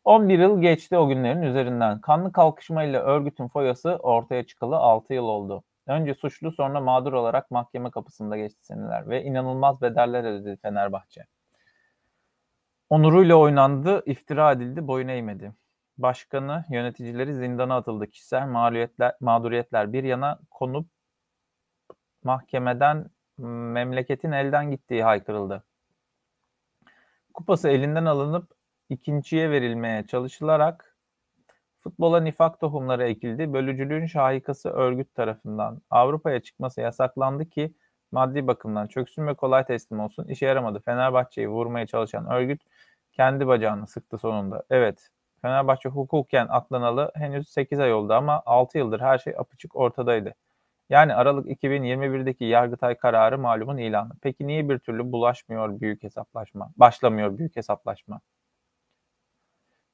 11 0.03 0.39
yıl 0.39 0.61
geçti 0.61 0.97
o 0.97 1.07
günlerin 1.07 1.41
üzerinden. 1.41 2.01
Kanlı 2.01 2.31
kalkışmayla 2.31 3.01
örgütün 3.01 3.47
foyası 3.47 3.95
ortaya 3.95 4.43
çıkalı 4.43 4.75
6 4.75 5.13
yıl 5.13 5.23
oldu. 5.23 5.63
Önce 5.87 6.13
suçlu 6.13 6.51
sonra 6.51 6.81
mağdur 6.81 7.13
olarak 7.13 7.51
mahkeme 7.51 7.91
kapısında 7.91 8.37
geçti 8.37 8.65
seneler 8.65 9.09
ve 9.09 9.23
inanılmaz 9.23 9.81
bedeller 9.81 10.23
ödedi 10.23 10.57
Fenerbahçe. 10.61 11.25
Onuruyla 12.89 13.35
oynandı, 13.35 14.03
iftira 14.05 14.51
edildi, 14.51 14.87
boyun 14.87 15.07
eğmedi. 15.07 15.53
Başkanı, 15.97 16.65
yöneticileri 16.69 17.33
zindana 17.35 17.75
atıldı. 17.75 18.07
Kişisel 18.07 18.47
mağduriyetler, 18.47 19.15
mağduriyetler 19.19 19.93
bir 19.93 20.03
yana 20.03 20.39
konup 20.51 20.87
mahkemeden 22.23 23.09
memleketin 23.37 24.31
elden 24.31 24.71
gittiği 24.71 25.03
haykırıldı. 25.03 25.63
Kupası 27.33 27.69
elinden 27.69 28.05
alınıp 28.05 28.51
ikinciye 28.93 29.51
verilmeye 29.51 30.07
çalışılarak 30.07 30.97
futbola 31.79 32.21
nifak 32.21 32.59
tohumları 32.59 33.03
ekildi. 33.03 33.53
Bölücülüğün 33.53 34.05
şahikası 34.05 34.69
örgüt 34.69 35.15
tarafından 35.15 35.81
Avrupa'ya 35.89 36.39
çıkması 36.39 36.81
yasaklandı 36.81 37.49
ki 37.49 37.73
maddi 38.11 38.47
bakımdan 38.47 38.87
çöksün 38.87 39.27
ve 39.27 39.33
kolay 39.33 39.65
teslim 39.65 39.99
olsun. 39.99 40.27
İşe 40.27 40.45
yaramadı. 40.45 40.79
Fenerbahçe'yi 40.79 41.49
vurmaya 41.49 41.87
çalışan 41.87 42.31
örgüt 42.31 42.61
kendi 43.11 43.47
bacağını 43.47 43.87
sıktı 43.87 44.17
sonunda. 44.17 44.63
Evet, 44.69 45.09
Fenerbahçe 45.41 45.89
hukuken 45.89 46.47
aklanalı 46.49 47.11
henüz 47.15 47.49
8 47.49 47.79
ay 47.79 47.93
oldu 47.93 48.13
ama 48.13 48.43
6 48.45 48.77
yıldır 48.77 48.99
her 48.99 49.17
şey 49.17 49.33
apıçık 49.37 49.75
ortadaydı. 49.75 50.35
Yani 50.89 51.15
Aralık 51.15 51.49
2021'deki 51.49 52.45
Yargıtay 52.45 52.97
kararı 52.97 53.39
malumun 53.39 53.77
ilanı. 53.77 54.11
Peki 54.21 54.47
niye 54.47 54.69
bir 54.69 54.79
türlü 54.79 55.11
bulaşmıyor 55.11 55.81
büyük 55.81 56.03
hesaplaşma? 56.03 56.71
Başlamıyor 56.77 57.37
büyük 57.37 57.55
hesaplaşma. 57.55 58.21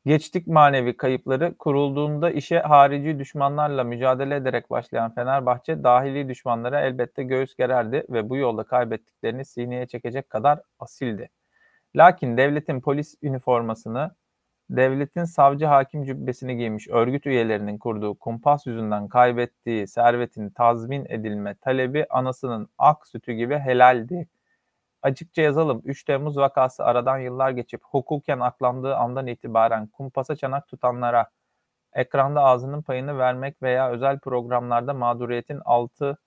Geçtik 0.05 0.47
manevi 0.47 0.97
kayıpları. 0.97 1.57
Kurulduğunda 1.57 2.31
işe 2.31 2.59
harici 2.59 3.19
düşmanlarla 3.19 3.83
mücadele 3.83 4.35
ederek 4.35 4.69
başlayan 4.69 5.13
Fenerbahçe 5.13 5.83
dahili 5.83 6.29
düşmanlara 6.29 6.81
elbette 6.81 7.23
göğüs 7.23 7.55
gererdi 7.55 8.05
ve 8.09 8.29
bu 8.29 8.38
yolda 8.38 8.63
kaybettiklerini 8.63 9.45
sineye 9.45 9.88
çekecek 9.88 10.29
kadar 10.29 10.59
asildi. 10.79 11.29
Lakin 11.95 12.38
devletin 12.38 12.81
polis 12.81 13.15
üniformasını 13.21 14.12
devletin 14.69 15.23
savcı 15.23 15.65
hakim 15.65 16.03
cübbesini 16.03 16.57
giymiş 16.57 16.88
örgüt 16.88 17.25
üyelerinin 17.25 17.77
kurduğu 17.77 18.15
kumpas 18.15 18.67
yüzünden 18.67 19.07
kaybettiği 19.07 19.88
servetin 19.88 20.49
tazmin 20.49 21.05
edilme 21.09 21.55
talebi 21.55 22.05
anasının 22.09 22.69
ak 22.77 23.07
sütü 23.07 23.33
gibi 23.33 23.57
helaldi. 23.57 24.27
Açıkça 25.01 25.41
yazalım 25.41 25.81
3 25.85 26.03
Temmuz 26.03 26.38
vakası 26.38 26.83
aradan 26.85 27.17
yıllar 27.17 27.51
geçip 27.51 27.81
hukuken 27.83 28.39
aklandığı 28.39 28.95
andan 28.95 29.27
itibaren 29.27 29.88
kumpasa 29.88 30.35
çanak 30.35 30.67
tutanlara 30.67 31.29
ekranda 31.93 32.41
ağzının 32.43 32.81
payını 32.81 33.17
vermek 33.17 33.62
veya 33.62 33.91
özel 33.91 34.19
programlarda 34.19 34.93
mağduriyetin 34.93 35.62
altı 35.65 36.17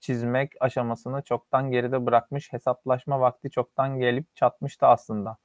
çizmek 0.00 0.52
aşamasını 0.60 1.22
çoktan 1.22 1.70
geride 1.70 2.06
bırakmış 2.06 2.52
hesaplaşma 2.52 3.20
vakti 3.20 3.50
çoktan 3.50 3.98
gelip 3.98 4.36
çatmıştı 4.36 4.86
aslında. 4.86 5.36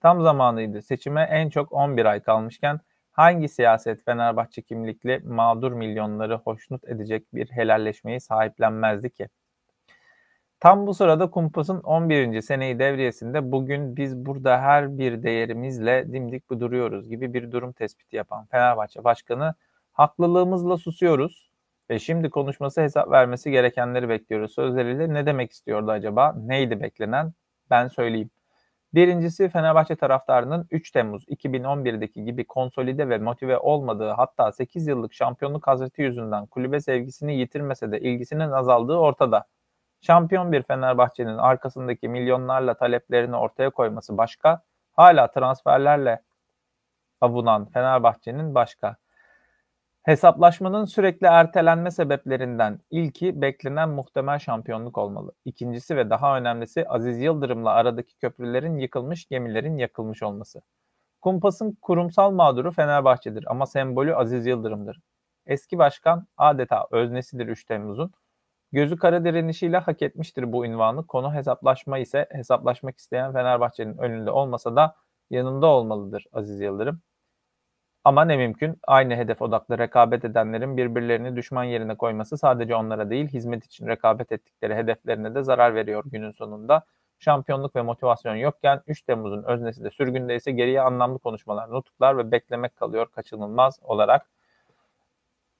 Tam 0.00 0.22
zamanıydı. 0.22 0.82
Seçime 0.82 1.22
en 1.22 1.50
çok 1.50 1.72
11 1.72 2.04
ay 2.04 2.22
kalmışken 2.22 2.80
hangi 3.12 3.48
siyaset 3.48 4.04
Fenerbahçe 4.04 4.62
kimlikli 4.62 5.18
mağdur 5.24 5.72
milyonları 5.72 6.36
hoşnut 6.36 6.84
edecek 6.88 7.34
bir 7.34 7.50
helalleşmeyi 7.50 8.20
sahiplenmezdi 8.20 9.10
ki? 9.10 9.28
Tam 10.60 10.86
bu 10.86 10.94
sırada 10.94 11.30
Kumpas'ın 11.30 11.80
11. 11.80 12.40
seneyi 12.42 12.78
devriyesinde 12.78 13.52
bugün 13.52 13.96
biz 13.96 14.26
burada 14.26 14.60
her 14.60 14.98
bir 14.98 15.22
değerimizle 15.22 16.12
dimdik 16.12 16.50
duruyoruz 16.50 17.08
gibi 17.08 17.34
bir 17.34 17.52
durum 17.52 17.72
tespiti 17.72 18.16
yapan 18.16 18.46
Fenerbahçe 18.46 19.04
Başkanı 19.04 19.54
haklılığımızla 19.92 20.76
susuyoruz 20.76 21.50
ve 21.90 21.98
şimdi 21.98 22.30
konuşması 22.30 22.80
hesap 22.80 23.10
vermesi 23.10 23.50
gerekenleri 23.50 24.08
bekliyoruz. 24.08 24.54
Sözleriyle 24.54 25.14
ne 25.14 25.26
demek 25.26 25.52
istiyordu 25.52 25.90
acaba? 25.90 26.34
Neydi 26.46 26.80
beklenen? 26.80 27.32
Ben 27.70 27.88
söyleyeyim. 27.88 28.30
Birincisi 28.94 29.48
Fenerbahçe 29.48 29.96
taraftarının 29.96 30.66
3 30.70 30.90
Temmuz 30.90 31.24
2011'deki 31.28 32.24
gibi 32.24 32.44
konsolide 32.44 33.08
ve 33.08 33.18
motive 33.18 33.58
olmadığı 33.58 34.10
hatta 34.10 34.52
8 34.52 34.86
yıllık 34.86 35.14
şampiyonluk 35.14 35.66
hazreti 35.66 36.02
yüzünden 36.02 36.46
kulübe 36.46 36.80
sevgisini 36.80 37.38
yitirmese 37.38 37.92
de 37.92 38.00
ilgisinin 38.00 38.50
azaldığı 38.50 38.96
ortada. 38.96 39.44
Şampiyon 40.00 40.52
bir 40.52 40.62
Fenerbahçe'nin 40.62 41.38
arkasındaki 41.38 42.08
milyonlarla 42.08 42.74
taleplerini 42.74 43.36
ortaya 43.36 43.70
koyması 43.70 44.18
başka, 44.18 44.62
hala 44.92 45.30
transferlerle 45.30 46.22
avunan 47.20 47.66
Fenerbahçe'nin 47.66 48.54
başka. 48.54 48.96
Hesaplaşmanın 50.02 50.84
sürekli 50.84 51.26
ertelenme 51.26 51.90
sebeplerinden 51.90 52.80
ilki 52.90 53.40
beklenen 53.40 53.88
muhtemel 53.88 54.38
şampiyonluk 54.38 54.98
olmalı. 54.98 55.32
İkincisi 55.44 55.96
ve 55.96 56.10
daha 56.10 56.36
önemlisi 56.36 56.88
Aziz 56.88 57.20
Yıldırım'la 57.20 57.70
aradaki 57.70 58.16
köprülerin 58.16 58.78
yıkılmış, 58.78 59.26
gemilerin 59.26 59.78
yakılmış 59.78 60.22
olması. 60.22 60.62
Kumpas'ın 61.22 61.78
kurumsal 61.82 62.30
mağduru 62.30 62.72
Fenerbahçe'dir 62.72 63.44
ama 63.48 63.66
sembolü 63.66 64.14
Aziz 64.14 64.46
Yıldırım'dır. 64.46 65.00
Eski 65.46 65.78
başkan 65.78 66.26
adeta 66.36 66.86
öznesidir 66.90 67.46
3 67.46 67.64
Temmuz'un. 67.64 68.12
Gözü 68.76 68.96
kara 68.96 69.24
direnişiyle 69.24 69.78
hak 69.78 70.02
etmiştir 70.02 70.52
bu 70.52 70.66
ünvanı. 70.66 71.06
Konu 71.06 71.34
hesaplaşma 71.34 71.98
ise 71.98 72.26
hesaplaşmak 72.30 72.98
isteyen 72.98 73.32
Fenerbahçe'nin 73.32 73.98
önünde 73.98 74.30
olmasa 74.30 74.76
da 74.76 74.94
yanında 75.30 75.66
olmalıdır 75.66 76.26
Aziz 76.32 76.60
Yıldırım. 76.60 77.00
Ama 78.04 78.24
ne 78.24 78.36
mümkün 78.36 78.78
aynı 78.86 79.16
hedef 79.16 79.42
odaklı 79.42 79.78
rekabet 79.78 80.24
edenlerin 80.24 80.76
birbirlerini 80.76 81.36
düşman 81.36 81.64
yerine 81.64 81.96
koyması 81.96 82.38
sadece 82.38 82.74
onlara 82.76 83.10
değil 83.10 83.28
hizmet 83.28 83.64
için 83.64 83.86
rekabet 83.86 84.32
ettikleri 84.32 84.74
hedeflerine 84.74 85.34
de 85.34 85.42
zarar 85.42 85.74
veriyor 85.74 86.04
günün 86.06 86.30
sonunda. 86.30 86.84
Şampiyonluk 87.18 87.76
ve 87.76 87.82
motivasyon 87.82 88.34
yokken 88.34 88.82
3 88.86 89.02
Temmuz'un 89.02 89.42
öznesi 89.42 89.84
de 89.84 89.90
sürgünde 89.90 90.36
ise 90.36 90.52
geriye 90.52 90.80
anlamlı 90.80 91.18
konuşmalar, 91.18 91.70
nutuklar 91.70 92.18
ve 92.18 92.30
beklemek 92.30 92.76
kalıyor 92.76 93.06
kaçınılmaz 93.12 93.78
olarak. 93.82 94.30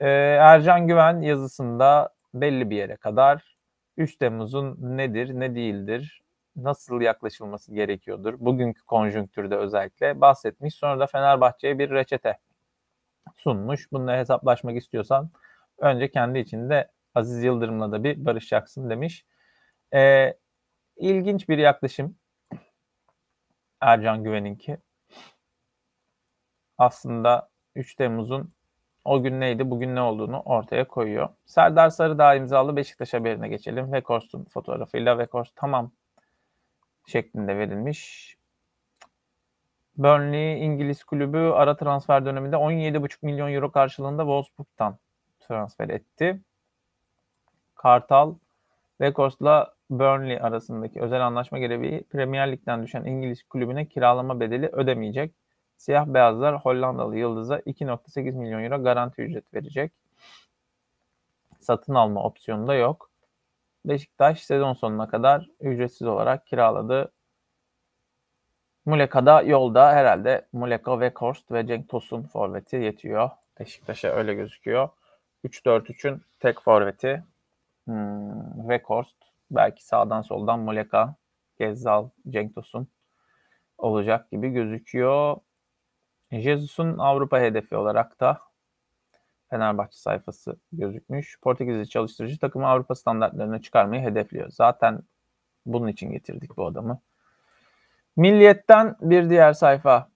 Ee, 0.00 0.06
Ercan 0.40 0.86
Güven 0.86 1.20
yazısında 1.20 2.15
belli 2.40 2.70
bir 2.70 2.76
yere 2.76 2.96
kadar 2.96 3.56
3 3.96 4.16
Temmuz'un 4.16 4.76
nedir, 4.80 5.40
ne 5.40 5.54
değildir, 5.54 6.22
nasıl 6.56 7.00
yaklaşılması 7.00 7.74
gerekiyordur. 7.74 8.34
Bugünkü 8.38 8.82
konjonktürde 8.84 9.56
özellikle 9.56 10.20
bahsetmiş. 10.20 10.74
Sonra 10.74 11.00
da 11.00 11.06
Fenerbahçe'ye 11.06 11.78
bir 11.78 11.90
reçete 11.90 12.38
sunmuş. 13.36 13.92
Bununla 13.92 14.16
hesaplaşmak 14.18 14.76
istiyorsan 14.76 15.30
önce 15.78 16.10
kendi 16.10 16.38
içinde 16.38 16.90
Aziz 17.14 17.44
Yıldırım'la 17.44 17.92
da 17.92 18.04
bir 18.04 18.24
barışacaksın 18.24 18.90
demiş. 18.90 19.24
Ee, 19.94 20.34
ilginç 20.96 21.48
bir 21.48 21.58
yaklaşım 21.58 22.16
Ercan 23.80 24.24
Güven'inki. 24.24 24.78
Aslında 26.78 27.48
3 27.74 27.94
Temmuz'un 27.94 28.52
o 29.06 29.22
gün 29.22 29.40
neydi, 29.40 29.70
bugün 29.70 29.94
ne 29.94 30.00
olduğunu 30.00 30.40
ortaya 30.40 30.88
koyuyor. 30.88 31.28
Serdar 31.46 31.90
Sarıdağ 31.90 32.34
imzalı 32.34 32.76
Beşiktaş 32.76 33.14
haberine 33.14 33.48
geçelim. 33.48 33.92
Vekors'un 33.92 34.44
fotoğrafıyla 34.44 35.18
Vekors 35.18 35.50
tamam 35.56 35.92
şeklinde 37.06 37.58
verilmiş. 37.58 38.36
Burnley 39.96 40.66
İngiliz 40.66 41.04
kulübü 41.04 41.38
ara 41.38 41.76
transfer 41.76 42.24
döneminde 42.26 42.56
17,5 42.56 43.18
milyon 43.22 43.52
euro 43.52 43.72
karşılığında 43.72 44.22
Wolfsburg'tan 44.22 44.98
transfer 45.40 45.88
etti. 45.88 46.40
Kartal 47.74 48.34
Vekors'la 49.00 49.74
Burnley 49.90 50.40
arasındaki 50.40 51.00
özel 51.00 51.26
anlaşma 51.26 51.58
gereği 51.58 52.04
Premier 52.04 52.52
Lig'den 52.52 52.82
düşen 52.82 53.04
İngiliz 53.04 53.42
kulübüne 53.42 53.86
kiralama 53.86 54.40
bedeli 54.40 54.66
ödemeyecek. 54.66 55.34
Siyah 55.76 56.06
beyazlar 56.06 56.56
Hollandalı 56.56 57.18
Yıldız'a 57.18 57.58
2.8 57.58 58.32
milyon 58.32 58.64
euro 58.64 58.82
garanti 58.82 59.22
ücret 59.22 59.54
verecek. 59.54 59.92
Satın 61.60 61.94
alma 61.94 62.22
opsiyonu 62.24 62.66
da 62.66 62.74
yok. 62.74 63.10
Beşiktaş 63.84 64.42
sezon 64.42 64.72
sonuna 64.72 65.08
kadar 65.08 65.48
ücretsiz 65.60 66.06
olarak 66.06 66.46
kiraladı. 66.46 67.12
Muleka'da 68.86 69.42
yolda 69.42 69.92
herhalde 69.92 70.46
Muleka 70.52 71.00
ve 71.00 71.14
Korst 71.14 71.52
ve 71.52 71.66
Cenk 71.66 71.88
Tosun 71.88 72.22
forveti 72.22 72.76
yetiyor. 72.76 73.30
Beşiktaş'a 73.60 74.08
öyle 74.08 74.34
gözüküyor. 74.34 74.88
3-4-3'ün 75.44 76.22
tek 76.40 76.62
forveti 76.62 77.24
Hmm, 77.86 78.68
belki 79.50 79.84
sağdan 79.86 80.22
soldan 80.22 80.60
Moleka, 80.60 81.14
Gezzal, 81.58 82.08
Cenk 82.28 82.54
Tosun 82.54 82.88
olacak 83.78 84.30
gibi 84.30 84.50
gözüküyor. 84.50 85.36
Jesus'un 86.32 86.98
Avrupa 86.98 87.40
hedefi 87.40 87.76
olarak 87.76 88.20
da 88.20 88.40
Fenerbahçe 89.50 89.98
sayfası 89.98 90.56
gözükmüş. 90.72 91.40
Portekizli 91.40 91.88
çalıştırıcı 91.88 92.38
takımı 92.38 92.66
Avrupa 92.66 92.94
standartlarına 92.94 93.60
çıkarmayı 93.60 94.02
hedefliyor. 94.02 94.50
Zaten 94.50 95.00
bunun 95.66 95.88
için 95.88 96.10
getirdik 96.10 96.56
bu 96.56 96.66
adamı. 96.66 97.00
Milliyet'ten 98.16 98.96
bir 99.00 99.30
diğer 99.30 99.52
sayfa. 99.52 100.10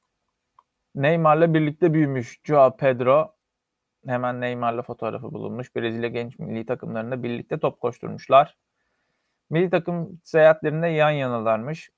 Neymar'la 0.94 1.54
birlikte 1.54 1.92
büyümüş 1.92 2.40
Joao 2.44 2.76
Pedro. 2.76 3.34
Hemen 4.06 4.40
Neymar'la 4.40 4.82
fotoğrafı 4.82 5.32
bulunmuş. 5.32 5.76
Brezilya 5.76 6.08
genç 6.08 6.38
milli 6.38 6.66
takımlarında 6.66 7.22
birlikte 7.22 7.58
top 7.58 7.80
koşturmuşlar. 7.80 8.56
Milli 9.50 9.70
takım 9.70 10.20
seyahatlerinde 10.24 10.86
yan 10.86 11.10
yanalarmış. 11.10 11.90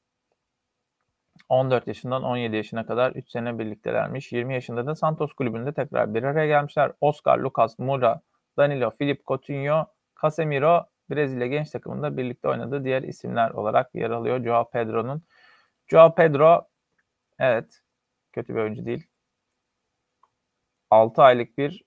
14 1.48 1.86
yaşından 1.86 2.22
17 2.22 2.56
yaşına 2.56 2.86
kadar 2.86 3.12
3 3.12 3.30
sene 3.30 3.58
birliktelermiş. 3.58 4.32
20 4.32 4.54
yaşında 4.54 4.86
da 4.86 4.94
Santos 4.94 5.32
kulübünde 5.32 5.72
tekrar 5.72 6.14
bir 6.14 6.22
araya 6.22 6.46
gelmişler. 6.46 6.92
Oscar, 7.00 7.38
Lucas 7.38 7.78
Moura, 7.78 8.20
Danilo, 8.56 8.90
Filip 8.90 9.26
Coutinho, 9.26 9.86
Casemiro 10.22 10.86
Brezilya 11.10 11.46
genç 11.46 11.70
takımında 11.70 12.16
birlikte 12.16 12.48
oynadığı 12.48 12.84
diğer 12.84 13.02
isimler 13.02 13.50
olarak 13.50 13.94
yer 13.94 14.10
alıyor 14.10 14.44
Joao 14.44 14.70
Pedro'nun. 14.70 15.22
Joao 15.86 16.14
Pedro 16.14 16.68
evet 17.38 17.82
kötü 18.32 18.54
bir 18.54 18.60
oyuncu 18.60 18.86
değil. 18.86 19.06
6 20.90 21.22
aylık 21.22 21.58
bir 21.58 21.84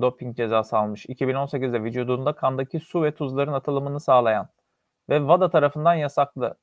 doping 0.00 0.36
cezası 0.36 0.78
almış. 0.78 1.06
2018'de 1.06 1.82
vücudunda 1.84 2.32
kandaki 2.32 2.80
su 2.80 3.02
ve 3.02 3.14
tuzların 3.14 3.52
atılımını 3.52 4.00
sağlayan 4.00 4.48
ve 5.08 5.18
WADA 5.18 5.50
tarafından 5.50 5.94
yasaklı 5.94 6.54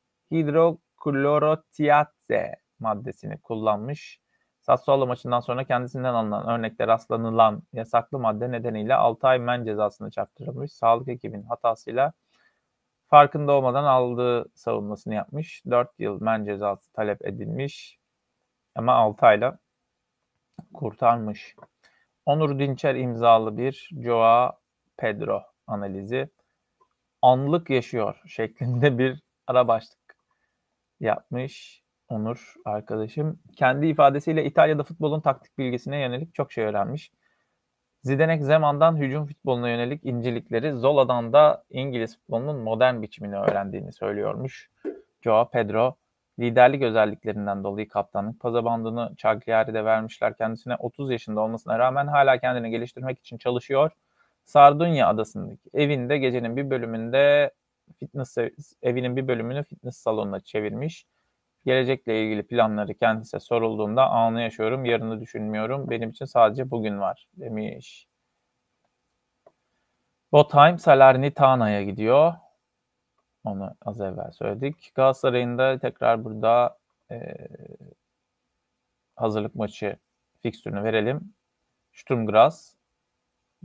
hidroklorotiaze 2.29 2.55
maddesini 2.79 3.37
kullanmış. 3.41 4.19
Sassuolo 4.61 5.07
maçından 5.07 5.39
sonra 5.39 5.63
kendisinden 5.63 6.13
alınan 6.13 6.47
örnekte 6.47 6.87
rastlanılan 6.87 7.63
yasaklı 7.73 8.19
madde 8.19 8.51
nedeniyle 8.51 8.95
6 8.95 9.27
ay 9.27 9.39
men 9.39 9.65
cezasını 9.65 10.11
çarptırılmış. 10.11 10.73
Sağlık 10.73 11.07
ekibinin 11.07 11.43
hatasıyla 11.43 12.13
farkında 13.07 13.51
olmadan 13.51 13.83
aldığı 13.83 14.45
savunmasını 14.55 15.13
yapmış. 15.13 15.63
4 15.69 15.99
yıl 15.99 16.21
men 16.21 16.45
cezası 16.45 16.93
talep 16.93 17.25
edilmiş 17.25 17.99
ama 18.75 18.93
6 18.93 19.25
ayla 19.25 19.59
kurtarmış. 20.73 21.55
Onur 22.25 22.59
Dinçer 22.59 22.95
imzalı 22.95 23.57
bir 23.57 23.89
Joa 24.03 24.59
Pedro 24.97 25.43
analizi. 25.67 26.29
Anlık 27.21 27.69
yaşıyor 27.69 28.21
şeklinde 28.27 28.97
bir 28.97 29.21
ara 29.47 29.67
başlık 29.67 30.17
yapmış 30.99 31.83
Onur 32.09 32.53
arkadaşım. 32.65 33.39
Kendi 33.55 33.87
ifadesiyle 33.87 34.45
İtalya'da 34.45 34.83
futbolun 34.83 35.21
taktik 35.21 35.57
bilgisine 35.57 36.01
yönelik 36.01 36.35
çok 36.35 36.51
şey 36.51 36.63
öğrenmiş. 36.63 37.11
Zidenek 38.03 38.43
Zeman'dan 38.43 38.97
hücum 38.97 39.25
futboluna 39.25 39.69
yönelik 39.69 40.05
incelikleri, 40.05 40.73
Zola'dan 40.73 41.33
da 41.33 41.63
İngiliz 41.69 42.17
futbolunun 42.17 42.57
modern 42.57 43.01
biçimini 43.01 43.37
öğrendiğini 43.37 43.93
söylüyormuş. 43.93 44.69
Joao 45.21 45.49
Pedro 45.49 45.95
liderlik 46.39 46.81
özelliklerinden 46.81 47.63
dolayı 47.63 47.87
kaptanlık 47.87 48.39
pazabandını 48.39 49.13
Cagliari'de 49.17 49.85
vermişler 49.85 50.37
kendisine. 50.37 50.75
30 50.75 51.11
yaşında 51.11 51.41
olmasına 51.41 51.79
rağmen 51.79 52.07
hala 52.07 52.37
kendini 52.37 52.71
geliştirmek 52.71 53.19
için 53.19 53.37
çalışıyor. 53.37 53.91
Sardunya 54.45 55.07
adasındaki 55.07 55.69
evinde 55.73 56.17
gecenin 56.17 56.57
bir 56.57 56.69
bölümünde 56.69 57.51
fitness 57.99 58.37
evinin 58.81 59.15
bir 59.15 59.27
bölümünü 59.27 59.63
fitness 59.63 59.97
salonuna 59.97 60.39
çevirmiş. 60.39 61.05
Gelecekle 61.65 62.25
ilgili 62.25 62.47
planları 62.47 62.93
kendisine 62.93 63.39
sorulduğunda 63.39 64.09
anı 64.09 64.41
yaşıyorum, 64.41 64.85
yarını 64.85 65.21
düşünmüyorum. 65.21 65.89
Benim 65.89 66.09
için 66.09 66.25
sadece 66.25 66.71
bugün 66.71 66.99
var 66.99 67.27
demiş. 67.33 68.07
Botheim 70.31 70.79
Salernitana'ya 70.79 71.83
gidiyor. 71.83 72.33
Onu 73.43 73.75
az 73.81 74.01
evvel 74.01 74.31
söyledik. 74.31 74.91
Galatasaray'ın 74.95 75.57
da 75.57 75.79
tekrar 75.79 76.23
burada 76.25 76.77
e, 77.11 77.17
hazırlık 79.15 79.55
maçı 79.55 79.97
fikstürünü 80.41 80.83
verelim. 80.83 81.33
Sturm 81.93 82.25
Graz 82.25 82.75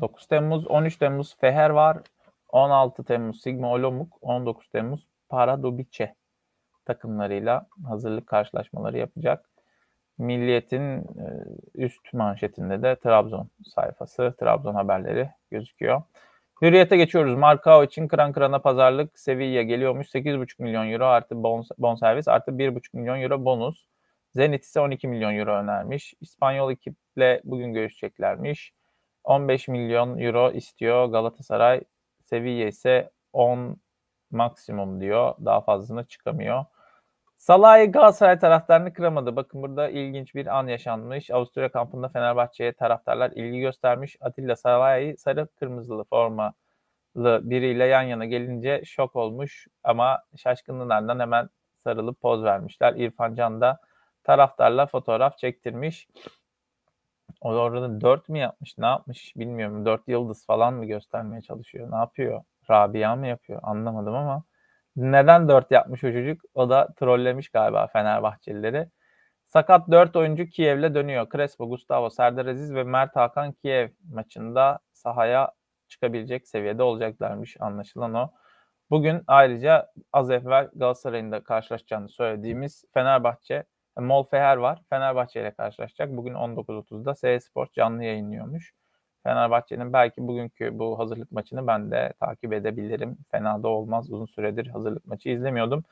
9 0.01 0.27
Temmuz, 0.27 0.67
13 0.67 0.97
Temmuz 0.97 1.37
Feher 1.37 1.71
var. 1.71 1.99
16 2.49 3.05
Temmuz 3.05 3.43
Sigma 3.43 3.73
Olomouc, 3.73 4.11
19 4.21 4.69
Temmuz 4.69 5.07
Paradobice 5.29 6.15
takımlarıyla 6.85 7.67
hazırlık 7.89 8.27
karşılaşmaları 8.27 8.99
yapacak. 8.99 9.51
Milliyet'in 10.19 10.99
e, 10.99 11.05
üst 11.75 12.13
manşetinde 12.13 12.83
de 12.83 12.97
Trabzon 12.97 13.49
sayfası, 13.65 14.35
Trabzon 14.41 14.75
haberleri 14.75 15.31
gözüküyor. 15.51 16.03
Hürriyete 16.63 16.97
geçiyoruz. 16.97 17.35
Markao 17.35 17.85
için 17.85 18.09
kıran 18.09 18.33
kırana 18.33 18.59
pazarlık 18.59 19.19
Sevilla 19.19 19.63
geliyormuş. 19.63 20.15
8,5 20.15 20.63
milyon 20.63 20.93
euro 20.93 21.05
artı 21.05 21.43
bon, 21.43 21.65
bon 21.79 21.95
servis 21.95 22.29
artı 22.29 22.51
1,5 22.51 22.81
milyon 22.93 23.21
euro 23.21 23.45
bonus. 23.45 23.87
Zenit 24.35 24.65
ise 24.65 24.81
12 24.81 25.09
milyon 25.09 25.35
euro 25.35 25.55
önermiş. 25.55 26.15
İspanyol 26.21 26.73
ekiple 26.73 27.41
bugün 27.45 27.73
görüşeceklermiş. 27.73 28.73
15 29.25 29.69
milyon 29.69 30.19
euro 30.19 30.53
istiyor 30.53 31.07
Galatasaray. 31.07 31.81
Sevilla 32.25 32.67
ise 32.67 33.11
10 33.33 33.77
maksimum 34.31 35.01
diyor. 35.01 35.35
Daha 35.45 35.61
fazlasına 35.61 36.05
çıkamıyor. 36.05 36.65
Salah'ı 37.37 37.93
Galatasaray 37.93 38.39
taraftarını 38.39 38.93
kıramadı. 38.93 39.37
Bakın 39.37 39.63
burada 39.63 39.89
ilginç 39.89 40.35
bir 40.35 40.59
an 40.59 40.67
yaşanmış. 40.67 41.31
Avusturya 41.31 41.69
kampında 41.73 42.09
Fenerbahçe'ye 42.09 42.73
taraftarlar 42.73 43.31
ilgi 43.31 43.61
göstermiş. 43.61 44.17
Atilla 44.21 44.57
Salah'ı 44.57 45.17
sarı 45.19 45.47
kırmızılı 45.47 46.05
formalı 46.05 46.53
biriyle 47.43 47.85
yan 47.85 48.03
yana 48.03 48.25
gelince 48.25 48.83
şok 48.85 49.17
olmuş. 49.17 49.67
Ama 49.85 50.23
şaşkınlığından 50.37 51.21
hemen 51.21 51.49
sarılıp 51.85 52.21
poz 52.21 52.45
vermişler. 52.45 52.95
İrfan 52.95 53.35
Can 53.35 53.61
da 53.61 53.81
taraftarla 54.25 54.87
fotoğraf 54.87 55.39
çektirmiş. 55.39 56.09
O 57.41 57.49
orada 57.49 58.01
dört 58.01 58.29
mü 58.29 58.39
yapmış 58.39 58.79
ne 58.79 58.87
yapmış 58.87 59.37
bilmiyorum. 59.37 59.87
Dört 59.87 60.09
yıldız 60.09 60.47
falan 60.47 60.75
mı 60.75 60.85
göstermeye 60.85 61.43
çalışıyor 61.43 61.91
ne 61.91 61.97
yapıyor? 61.97 62.43
Rabia 62.71 63.17
mı 63.17 63.27
yapıyor 63.27 63.61
anlamadım 63.63 64.15
ama 64.15 64.45
neden 64.97 65.49
4 65.49 65.71
yapmış 65.71 66.05
o 66.05 66.13
çocuk? 66.13 66.43
O 66.55 66.71
da 66.71 66.89
trollemiş 66.97 67.49
galiba 67.49 67.87
Fenerbahçelileri. 67.87 68.89
Sakat 69.45 69.91
4 69.91 70.17
oyuncu 70.17 70.47
Kiev'le 70.47 70.95
dönüyor. 70.95 71.27
Crespo, 71.33 71.69
Gustavo, 71.69 72.11
Serdar 72.11 72.47
Aziz 72.47 72.75
ve 72.75 72.85
Mert 72.85 73.17
Hakan 73.17 73.53
Kiev 73.53 73.89
maçında 74.13 74.79
sahaya 74.93 75.53
çıkabilecek 75.89 76.49
seviyede 76.49 76.83
olacaklarmış 76.83 77.57
anlaşılan 77.61 78.15
o. 78.15 78.31
Bugün 78.91 79.23
ayrıca 79.27 79.93
az 80.13 80.31
evvel 80.31 80.71
Galatasaray'ın 80.75 81.33
da 81.33 81.45
karşılaşacağını 81.45 82.09
söylediğimiz 82.09 82.85
Fenerbahçe, 82.95 83.65
Molfeher 83.99 84.57
var. 84.57 84.83
Fenerbahçe 84.91 85.41
ile 85.41 85.51
karşılaşacak. 85.55 86.11
Bugün 86.11 86.35
19.30'da 86.35 87.15
S 87.15 87.41
Sport 87.41 87.73
canlı 87.75 88.05
yayınlıyormuş. 88.05 88.75
Fenerbahçe'nin 89.25 89.93
belki 89.93 90.29
bugünkü 90.29 90.79
bu 90.79 90.99
hazırlık 90.99 91.33
maçını 91.33 91.67
ben 91.67 91.91
de 91.91 92.13
takip 92.21 92.53
edebilirim. 92.53 93.19
Fena 93.31 93.63
da 93.63 93.69
olmaz. 93.69 94.13
Uzun 94.13 94.27
süredir 94.27 94.67
hazırlık 94.67 95.07
maçı 95.07 95.29
izlemiyordum. 95.29 95.85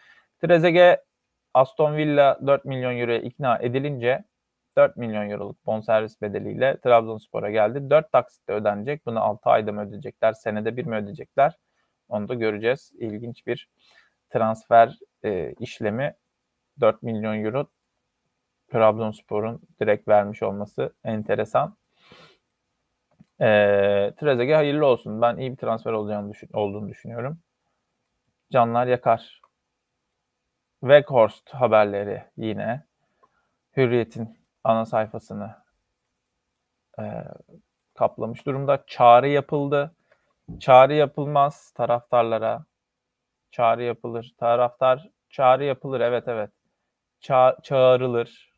Trezeguet 0.42 1.01
Aston 1.55 1.97
Villa 1.97 2.38
4 2.47 2.64
milyon 2.64 2.97
euroya 2.99 3.18
ikna 3.18 3.59
edilince 3.59 4.25
4 4.77 4.97
milyon 4.97 5.30
euroluk 5.30 5.66
bonservis 5.66 6.22
bedeliyle 6.22 6.80
Trabzonspor'a 6.80 7.51
geldi. 7.51 7.91
4 7.91 8.12
taksitte 8.12 8.53
ödenecek. 8.53 9.07
Bunu 9.07 9.20
6 9.20 9.51
ayda 9.51 9.72
mı 9.72 9.89
ödeyecekler? 9.89 10.33
Senede 10.33 10.76
bir 10.76 10.87
mi 10.87 10.97
ödeyecekler? 10.97 11.59
Onu 12.09 12.28
da 12.28 12.35
göreceğiz. 12.35 12.93
İlginç 12.99 13.47
bir 13.47 13.68
transfer 14.30 14.99
e, 15.24 15.53
işlemi. 15.61 16.14
4 16.80 17.03
milyon 17.03 17.45
euro 17.45 17.66
Trabzonspor'un 18.72 19.62
direkt 19.80 20.09
vermiş 20.09 20.43
olması 20.43 20.95
enteresan. 21.05 21.76
E, 23.43 24.14
Trezeguet 24.20 24.57
hayırlı 24.57 24.86
olsun. 24.86 25.22
Ben 25.22 25.36
iyi 25.36 25.53
bir 25.53 25.57
transfer 25.57 25.93
olacağını 25.93 26.32
düşün, 26.32 26.49
olduğunu 26.53 26.88
düşünüyorum. 26.88 27.38
Canlar 28.53 28.86
yakar. 28.86 29.40
Weghorst 30.80 31.51
haberleri 31.51 32.24
yine. 32.36 32.84
Hürriyet'in 33.76 34.38
ana 34.64 34.86
sayfasını 34.86 35.57
e, 37.01 37.03
kaplamış 37.95 38.47
durumda. 38.47 38.84
Çağrı 38.86 39.28
yapıldı. 39.28 39.95
Çağrı 40.61 40.95
yapılmaz 40.95 41.70
taraftarlara. 41.70 42.64
Çağrı 43.51 43.82
yapılır. 43.82 44.34
Taraftar 44.38 45.11
çağrı 45.30 45.64
yapılır. 45.64 46.01
Evet 46.01 46.28
evet. 46.28 46.51
Ça 47.20 47.57
çağrılır. 47.62 48.53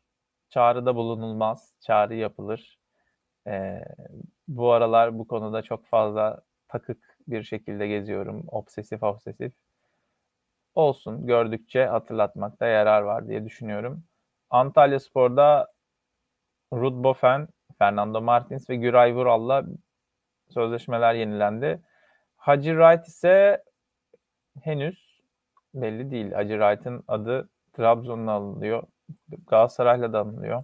Çağrıda 0.49 0.95
bulunulmaz. 0.95 1.73
Çağrı 1.81 2.15
yapılır. 2.15 2.79
E, 3.47 3.81
bu 4.47 4.71
aralar 4.71 5.19
bu 5.19 5.27
konuda 5.27 5.61
çok 5.61 5.85
fazla 5.85 6.41
takık 6.67 7.17
bir 7.27 7.43
şekilde 7.43 7.87
geziyorum. 7.87 8.43
Obsesif 8.47 9.03
obsesif. 9.03 9.53
Olsun. 10.75 11.27
Gördükçe 11.27 11.85
hatırlatmakta 11.85 12.65
yarar 12.67 13.01
var 13.01 13.27
diye 13.27 13.45
düşünüyorum. 13.45 14.03
Antalya 14.49 14.99
Spor'da 14.99 15.67
Ruud 16.73 17.03
Boffen, 17.03 17.47
Fernando 17.79 18.21
Martins 18.21 18.69
ve 18.69 18.75
Güray 18.75 19.15
Vural'la 19.15 19.65
sözleşmeler 20.49 21.13
yenilendi. 21.13 21.81
Hacı 22.37 22.69
Wright 22.69 23.07
ise 23.07 23.63
henüz 24.63 25.21
belli 25.73 26.11
değil. 26.11 26.31
Hacı 26.31 26.53
Wright'ın 26.53 27.03
adı 27.07 27.49
Trabzon'la 27.73 28.31
alınıyor. 28.31 28.83
Galatasaray'la 29.47 30.13
da 30.13 30.19
anılıyor. 30.19 30.63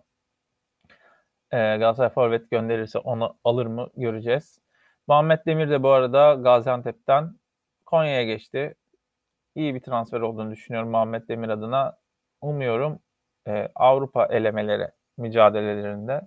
Ee, 1.51 1.57
Galatasaray 1.57 2.09
forvet 2.09 2.51
gönderirse 2.51 2.99
onu 2.99 3.37
alır 3.43 3.65
mı 3.65 3.89
göreceğiz. 3.97 4.59
Muhammed 5.07 5.39
Demir 5.45 5.69
de 5.69 5.83
bu 5.83 5.89
arada 5.89 6.33
Gaziantep'ten 6.33 7.39
Konya'ya 7.85 8.23
geçti. 8.23 8.75
İyi 9.55 9.75
bir 9.75 9.79
transfer 9.81 10.21
olduğunu 10.21 10.51
düşünüyorum 10.51 10.89
Muhammed 10.91 11.27
Demir 11.27 11.49
adına. 11.49 11.97
Umuyorum 12.41 12.99
e, 13.47 13.69
Avrupa 13.75 14.25
elemeleri 14.25 14.87
mücadelelerinde 15.17 16.21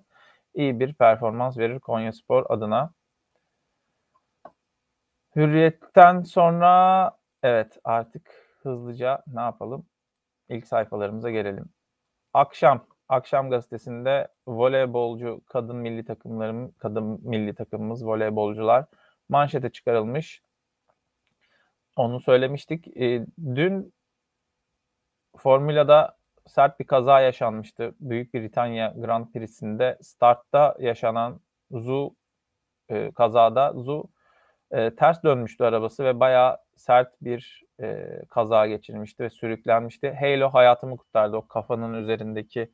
iyi 0.55 0.81
bir 0.81 0.95
performans 0.95 1.59
verir 1.59 1.81
Konya 1.81 2.13
Spor 2.13 2.47
adına. 2.49 2.91
Hürriyetten 5.37 6.23
sonra 6.23 7.11
evet 7.43 7.79
artık 7.85 8.31
hızlıca 8.63 9.23
ne 9.27 9.41
yapalım? 9.41 9.87
İlk 10.49 10.67
sayfalarımıza 10.67 11.31
gelelim. 11.31 11.65
Akşam 12.35 12.87
Akşam 13.09 13.51
gazetesinde 13.51 14.29
voleybolcu 14.47 15.41
kadın 15.47 15.77
milli 15.77 16.05
takımlarım 16.05 16.73
kadın 16.73 17.21
milli 17.23 17.55
takımımız 17.55 18.07
voleybolcular 18.07 18.85
manşete 19.29 19.71
çıkarılmış. 19.71 20.43
Onu 21.97 22.21
söylemiştik. 22.21 22.97
E, 22.97 23.27
dün 23.55 23.95
Formula'da 25.37 26.17
sert 26.47 26.81
bir 26.81 26.87
kaza 26.87 27.21
yaşanmıştı. 27.21 27.95
Büyük 28.01 28.35
Britanya 28.35 28.95
Grand 28.97 29.33
Prix'sinde 29.33 29.99
startta 30.03 30.77
yaşanan 30.81 31.41
Zu 31.71 32.15
e, 32.89 33.11
kazada 33.11 33.73
Zu 33.73 34.05
e, 34.71 34.95
ters 34.95 35.23
dönmüştü 35.23 35.65
arabası 35.65 36.05
ve 36.05 36.21
bayağı 36.21 36.59
sert 36.77 37.23
bir 37.23 37.63
e, 37.81 38.07
kaza 38.31 38.67
geçirmişti 38.67 39.25
ve 39.25 39.31
sürüklenmişti. 39.31 40.17
Halo 40.21 40.49
hayatımı 40.49 40.97
kurtardı. 40.97 41.37
O 41.37 41.47
kafanın 41.49 41.95
üzerindeki 41.95 42.71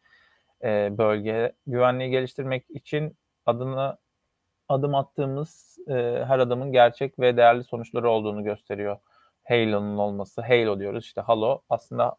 e, 0.65 0.99
bölge. 0.99 1.53
Güvenliği 1.67 2.11
geliştirmek 2.11 2.71
için 2.71 3.17
adını 3.47 3.99
adım 4.69 4.95
attığımız 4.95 5.79
e, 5.89 6.25
her 6.27 6.39
adımın 6.39 6.73
gerçek 6.73 7.19
ve 7.19 7.37
değerli 7.37 7.65
sonuçları 7.65 8.11
olduğunu 8.11 8.45
gösteriyor. 8.45 8.99
Halo'nun 9.49 9.99
olması. 9.99 10.43
Halo 10.43 10.81
diyoruz 10.81 11.05
işte 11.05 11.21
Halo. 11.21 11.63
Aslında 11.71 12.17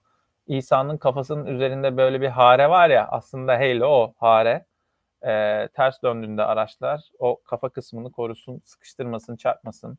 İsa'nın 0.48 0.98
kafasının 0.98 1.46
üzerinde 1.46 1.98
böyle 1.98 2.22
bir 2.22 2.28
hare 2.28 2.70
var 2.70 2.90
ya 2.90 3.08
aslında 3.08 3.54
Halo 3.60 3.88
o 3.88 4.14
hare. 4.18 4.66
E, 5.26 5.68
ters 5.74 6.04
döndüğünde 6.04 6.44
araçlar 6.44 7.02
o 7.20 7.42
kafa 7.44 7.70
kısmını 7.70 8.12
korusun, 8.12 8.62
sıkıştırmasın, 8.64 9.36
çarpmasın. 9.36 9.98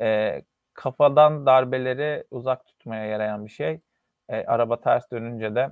E, 0.00 0.42
kafadan 0.74 1.46
darbeleri 1.46 2.24
uzak 2.30 2.66
tutmaya 2.66 3.04
yarayan 3.04 3.46
bir 3.46 3.50
şey. 3.50 3.80
E, 4.28 4.44
araba 4.44 4.80
ters 4.80 5.10
dönünce 5.10 5.54
de 5.54 5.70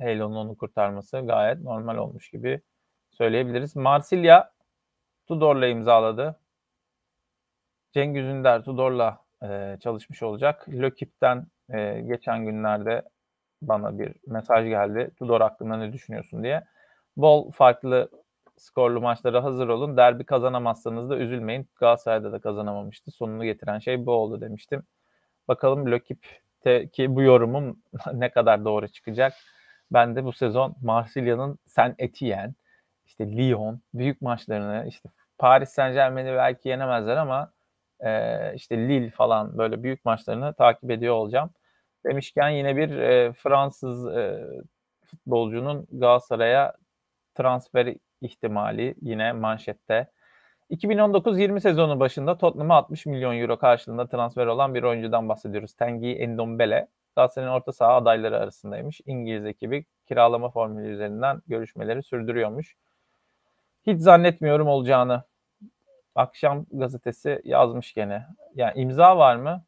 Halo'nun 0.00 0.36
onu 0.36 0.56
kurtarması 0.56 1.20
gayet 1.20 1.60
normal 1.60 1.96
olmuş 1.96 2.30
gibi 2.30 2.60
söyleyebiliriz. 3.10 3.76
Marsilya 3.76 4.52
Tudor'la 5.26 5.66
imzaladı. 5.66 6.40
Cengiz 7.92 8.24
Ünder 8.24 8.64
Tudor'la 8.64 9.18
e, 9.42 9.76
çalışmış 9.80 10.22
olacak. 10.22 10.68
Lökip'ten 10.68 11.46
e, 11.72 12.00
geçen 12.00 12.44
günlerde 12.44 13.02
bana 13.62 13.98
bir 13.98 14.12
mesaj 14.26 14.68
geldi. 14.68 15.10
Tudor 15.18 15.40
hakkında 15.40 15.76
ne 15.76 15.92
düşünüyorsun 15.92 16.42
diye. 16.42 16.64
Bol 17.16 17.50
farklı 17.50 18.08
skorlu 18.56 19.00
maçlara 19.00 19.44
hazır 19.44 19.68
olun. 19.68 19.96
Derbi 19.96 20.24
kazanamazsanız 20.24 21.10
da 21.10 21.16
üzülmeyin. 21.16 21.68
Galatasaray'da 21.76 22.32
da 22.32 22.40
kazanamamıştı. 22.40 23.10
Sonunu 23.10 23.44
getiren 23.44 23.78
şey 23.78 24.06
bu 24.06 24.12
oldu 24.12 24.40
demiştim. 24.40 24.82
Bakalım 25.48 25.90
Lökip'teki 25.90 27.14
bu 27.14 27.22
yorumum 27.22 27.82
ne 28.12 28.30
kadar 28.30 28.64
doğru 28.64 28.88
çıkacak. 28.88 29.32
Ben 29.92 30.16
de 30.16 30.24
bu 30.24 30.32
sezon 30.32 30.76
Marsilya'nın 30.82 31.58
Saint 31.66 31.94
Etienne, 31.98 32.54
işte 33.06 33.36
Lyon 33.36 33.80
büyük 33.94 34.22
maçlarını 34.22 34.86
işte 34.88 35.08
Paris 35.38 35.68
Saint 35.70 35.94
Germain'i 35.94 36.32
belki 36.32 36.68
yenemezler 36.68 37.16
ama 37.16 37.52
e, 38.00 38.54
işte 38.54 38.78
Lille 38.78 39.10
falan 39.10 39.58
böyle 39.58 39.82
büyük 39.82 40.04
maçlarını 40.04 40.54
takip 40.54 40.90
ediyor 40.90 41.14
olacağım. 41.14 41.50
Demişken 42.06 42.48
yine 42.50 42.76
bir 42.76 42.90
e, 42.98 43.32
Fransız 43.32 44.06
e, 44.16 44.46
futbolcunun 45.06 45.86
Galatasaray'a 45.92 46.72
transfer 47.34 47.94
ihtimali 48.20 48.94
yine 49.02 49.32
manşette. 49.32 50.10
2019-20 50.70 51.60
sezonu 51.60 52.00
başında 52.00 52.38
Tottenham'a 52.38 52.74
60 52.74 53.06
milyon 53.06 53.36
euro 53.36 53.58
karşılığında 53.58 54.08
transfer 54.08 54.46
olan 54.46 54.74
bir 54.74 54.82
oyuncudan 54.82 55.28
bahsediyoruz. 55.28 55.74
Tengi 55.74 56.08
Endombele. 56.12 56.88
Galatasaray'ın 57.16 57.52
orta 57.52 57.72
saha 57.72 57.94
adayları 57.96 58.38
arasındaymış. 58.38 59.00
İngiliz 59.06 59.46
ekibi 59.46 59.84
kiralama 60.06 60.50
formülü 60.50 60.88
üzerinden 60.88 61.42
görüşmeleri 61.46 62.02
sürdürüyormuş. 62.02 62.76
Hiç 63.86 64.00
zannetmiyorum 64.00 64.68
olacağını. 64.68 65.22
Akşam 66.14 66.66
gazetesi 66.72 67.42
yazmış 67.44 67.94
gene. 67.94 68.26
Yani 68.54 68.80
imza 68.80 69.16
var 69.18 69.36
mı? 69.36 69.64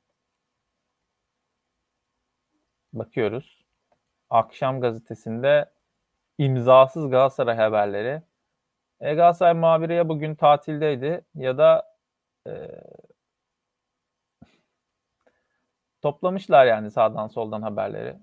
Bakıyoruz. 2.93 3.65
Akşam 4.31 4.81
gazetesinde 4.81 5.71
imzasız 6.39 7.11
Galatasaray 7.11 7.57
haberleri. 7.57 8.23
E, 9.01 9.15
Galatasaray 9.15 9.55
muhabiri 9.55 9.95
ya 9.95 10.09
bugün 10.09 10.35
tatildeydi 10.35 11.25
ya 11.35 11.59
da 11.59 11.95
e, 12.47 12.53
Toplamışlar 16.03 16.67
yani 16.67 16.91
sağdan 16.91 17.29
soldan 17.29 17.63
haberleri. 17.63 18.17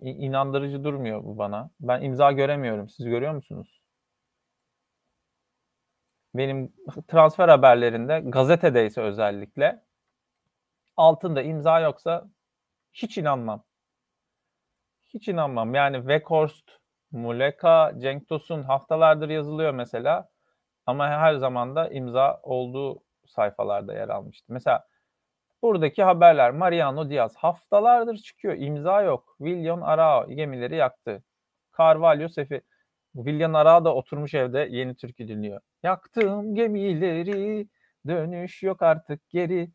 İnandırıcı 0.00 0.84
durmuyor 0.84 1.24
bu 1.24 1.38
bana. 1.38 1.70
Ben 1.80 2.02
imza 2.02 2.32
göremiyorum. 2.32 2.88
Siz 2.88 3.06
görüyor 3.06 3.32
musunuz? 3.34 3.80
Benim 6.34 6.72
transfer 7.08 7.48
haberlerinde 7.48 8.20
gazetedeyse 8.20 9.00
özellikle 9.00 9.82
altında 10.96 11.42
imza 11.42 11.80
yoksa 11.80 12.26
hiç 12.92 13.18
inanmam. 13.18 13.64
Hiç 15.14 15.28
inanmam. 15.28 15.74
Yani 15.74 15.96
Weghorst, 15.96 16.70
Muleka, 17.10 17.92
Cenk 17.98 18.28
Tosun 18.28 18.62
haftalardır 18.62 19.28
yazılıyor 19.28 19.74
mesela. 19.74 20.28
Ama 20.86 21.08
her 21.08 21.34
zaman 21.34 21.76
da 21.76 21.88
imza 21.88 22.40
olduğu 22.42 23.02
sayfalarda 23.26 23.94
yer 23.94 24.08
almıştı. 24.08 24.52
Mesela 24.52 24.86
Buradaki 25.62 26.02
haberler 26.02 26.50
Mariano 26.50 27.10
Diaz 27.10 27.36
haftalardır 27.36 28.16
çıkıyor. 28.16 28.54
İmza 28.58 29.02
yok. 29.02 29.36
William 29.38 29.82
Arao 29.82 30.28
gemileri 30.28 30.76
yaktı. 30.76 31.22
Carvalho 31.78 32.28
Sefi. 32.28 32.62
William 33.16 33.54
Arao 33.54 33.84
da 33.84 33.94
oturmuş 33.94 34.34
evde 34.34 34.68
yeni 34.70 34.94
türkü 34.94 35.28
dinliyor. 35.28 35.60
Yaktım 35.82 36.54
gemileri 36.54 37.68
dönüş 38.06 38.62
yok 38.62 38.82
artık 38.82 39.30
geri 39.30 39.70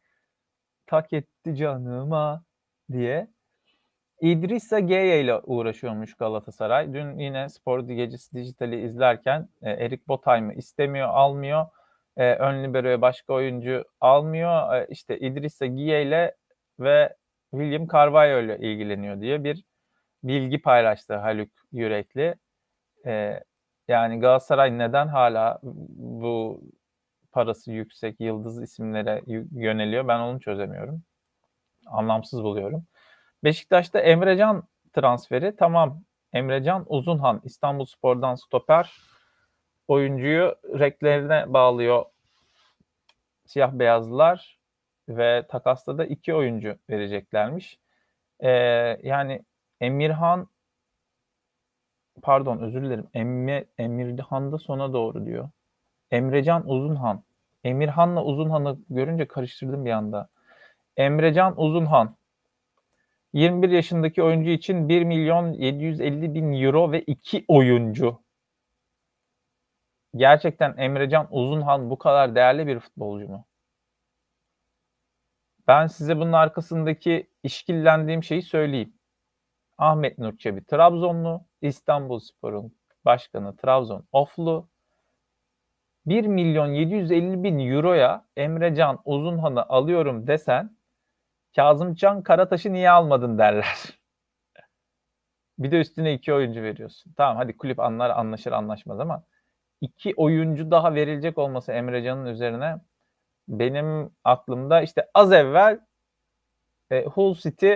tak 0.88 1.14
etti 1.14 1.56
canıma 1.56 2.44
diye. 2.92 3.28
İdrissa 4.22 4.80
Geye 4.80 5.22
ile 5.22 5.40
uğraşıyormuş 5.40 6.14
Galatasaray. 6.14 6.94
Dün 6.94 7.18
yine 7.18 7.50
Spor 7.50 7.80
Gecesi 7.80 8.36
Dijital'i 8.36 8.82
izlerken 8.86 9.50
e, 9.62 9.72
Erik 9.72 10.08
Botheim'i 10.08 10.56
istemiyor, 10.56 11.08
almıyor 11.08 11.66
e, 12.22 12.36
ön 12.36 12.64
libero'ya 12.64 13.02
başka 13.02 13.34
oyuncu 13.34 13.86
almıyor. 14.02 14.76
E, 14.76 14.88
işte 14.90 15.20
Idrissa 15.20 15.68
Gueye 15.68 16.04
ile 16.04 16.36
ve 16.80 17.16
William 17.52 17.88
Carvalho 17.88 18.40
ile 18.42 18.58
ilgileniyor 18.58 19.22
diye 19.22 19.44
bir 19.44 19.64
bilgi 20.24 20.62
paylaştı 20.62 21.16
Haluk 21.16 21.50
Yürekli. 21.72 22.36
E, 23.06 23.44
yani 23.88 24.20
Galatasaray 24.20 24.78
neden 24.78 25.08
hala 25.08 25.60
bu 25.64 26.62
parası 27.32 27.72
yüksek 27.72 28.20
yıldız 28.20 28.64
isimlere 28.64 29.22
yöneliyor 29.52 30.08
ben 30.08 30.20
onu 30.20 30.40
çözemiyorum. 30.40 31.04
Anlamsız 31.86 32.44
buluyorum. 32.44 32.86
Beşiktaş'ta 33.44 34.00
Emrecan 34.00 34.64
transferi 34.94 35.56
tamam. 35.56 36.04
Emrecan 36.34 36.86
Uzunhan 36.88 37.42
İstanbul 37.44 37.86
Spor'dan 37.86 38.36
stoper 38.36 38.94
oyuncuyu 39.88 40.56
reklerine 40.80 41.54
bağlıyor 41.54 42.06
siyah 43.46 43.72
beyazlılar 43.72 44.60
ve 45.10 45.48
takasta 45.50 45.98
da 45.98 46.06
iki 46.06 46.34
oyuncu 46.34 46.78
vereceklermiş. 46.90 47.80
Ee, 48.40 48.50
yani 49.04 49.46
Emirhan 49.82 50.48
pardon 52.22 52.58
özür 52.58 52.82
dilerim 52.82 53.08
Emre, 53.14 53.66
Emirhan 53.78 54.52
da 54.52 54.58
sona 54.58 54.94
doğru 54.94 55.26
diyor. 55.26 55.50
Emrecan 56.12 56.70
Uzunhan 56.70 57.24
Emirhan'la 57.64 58.24
Uzunhan'ı 58.24 58.78
görünce 58.90 59.28
karıştırdım 59.28 59.86
bir 59.86 59.92
anda. 59.92 60.30
Emrecan 60.98 61.62
Uzunhan 61.62 62.16
21 63.34 63.70
yaşındaki 63.70 64.24
oyuncu 64.24 64.50
için 64.50 64.90
1 64.90 65.04
milyon 65.04 65.54
750 65.54 66.34
bin 66.34 66.54
euro 66.54 66.92
ve 66.92 67.02
2 67.02 67.46
oyuncu. 67.48 68.21
Gerçekten 70.16 70.78
Emrecan 70.78 71.28
Uzunhan 71.32 71.90
bu 71.90 71.98
kadar 71.98 72.36
değerli 72.36 72.68
bir 72.68 72.80
futbolcu 72.80 73.28
mu? 73.28 73.46
Ben 75.68 75.88
size 75.88 76.18
bunun 76.18 76.34
arkasındaki 76.34 77.30
işkillendiğim 77.44 78.24
şeyi 78.24 78.42
söyleyeyim. 78.42 78.94
Ahmet 79.78 80.18
Nur 80.18 80.38
Çebi 80.38 80.66
Trabzonlu, 80.66 81.46
İstanbul 81.62 82.20
Spor'un 82.20 82.76
başkanı 83.06 83.56
Trabzon 83.56 84.08
Oflu. 84.12 84.70
1 86.06 86.26
milyon 86.26 86.68
750 86.68 87.44
bin 87.44 87.60
euroya 87.60 88.26
Emrecan 88.38 89.02
Uzunhan'ı 89.06 89.64
alıyorum 89.64 90.28
desen 90.28 90.78
Kazımcan 91.56 92.24
Karataş'ı 92.24 92.74
niye 92.74 92.90
almadın 92.92 93.38
derler. 93.38 93.78
bir 95.60 95.72
de 95.72 95.80
üstüne 95.80 96.14
iki 96.14 96.34
oyuncu 96.34 96.62
veriyorsun. 96.64 97.14
Tamam 97.18 97.38
hadi 97.38 97.58
kulüp 97.58 97.80
anlar 97.80 98.10
anlaşır 98.10 98.52
anlaşmaz 98.52 99.00
ama 99.00 99.24
iki 99.82 100.14
oyuncu 100.18 100.72
daha 100.72 100.96
verilecek 100.96 101.38
olması 101.38 101.72
Emrecan'ın 101.72 102.26
üzerine 102.26 102.76
benim 103.48 104.10
aklımda 104.24 104.82
işte 104.82 105.10
az 105.14 105.32
evvel 105.32 105.80
e, 106.92 107.04
Hull 107.06 107.36
City 107.36 107.74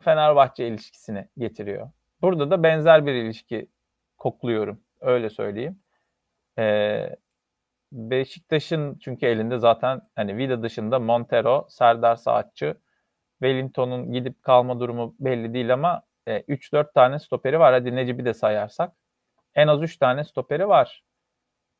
Fenerbahçe 0.00 0.68
ilişkisini 0.68 1.28
getiriyor. 1.38 1.90
Burada 2.22 2.50
da 2.50 2.62
benzer 2.62 3.06
bir 3.06 3.14
ilişki 3.14 3.68
kokluyorum. 4.18 4.80
Öyle 5.00 5.30
söyleyeyim. 5.30 5.80
Ee, 6.58 7.16
Beşiktaş'ın 7.92 8.98
çünkü 8.98 9.26
elinde 9.26 9.58
zaten 9.58 10.00
hani 10.16 10.36
Vida 10.36 10.62
dışında 10.62 10.98
Montero, 10.98 11.66
Serdar 11.70 12.16
Saatçı, 12.16 12.76
Wellington'un 13.42 14.12
gidip 14.12 14.42
kalma 14.42 14.80
durumu 14.80 15.14
belli 15.20 15.54
değil 15.54 15.72
ama 15.72 16.02
e, 16.26 16.40
3-4 16.40 16.92
tane 16.94 17.18
stoperi 17.18 17.58
var. 17.60 17.74
Hadi 17.74 17.96
Necip'i 17.96 18.24
de 18.24 18.34
sayarsak. 18.34 18.92
En 19.54 19.68
az 19.68 19.82
3 19.82 19.96
tane 19.96 20.24
stoperi 20.24 20.68
var. 20.68 21.04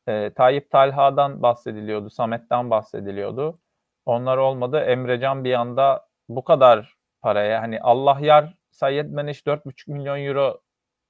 E, 0.07 0.33
Tayyip 0.33 0.71
Talha'dan 0.71 1.41
bahsediliyordu, 1.41 2.09
Samet'ten 2.09 2.69
bahsediliyordu. 2.69 3.59
Onlar 4.05 4.37
olmadı. 4.37 4.79
Emrecan 4.79 5.43
bir 5.43 5.53
anda 5.53 6.07
bu 6.29 6.43
kadar 6.43 6.95
paraya 7.21 7.61
hani 7.61 7.81
Allah 7.81 8.19
yar 8.21 8.53
Sayyid 8.71 9.05
Meneş 9.05 9.41
4,5 9.41 9.91
milyon 9.91 10.19
euro 10.19 10.61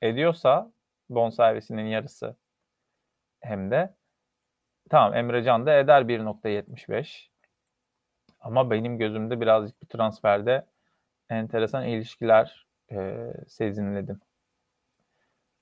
ediyorsa 0.01 0.71
bonservisinin 1.09 1.85
yarısı 1.85 2.35
hem 3.41 3.71
de 3.71 3.95
tamam 4.89 5.13
Emrecan 5.13 5.65
da 5.65 5.73
eder 5.73 6.01
1.75 6.01 7.29
ama 8.39 8.71
benim 8.71 8.97
gözümde 8.97 9.41
birazcık 9.41 9.81
bu 9.81 9.87
transferde 9.87 10.65
enteresan 11.29 11.85
ilişkiler 11.87 12.67
e, 12.91 13.27
sezinledim. 13.47 14.21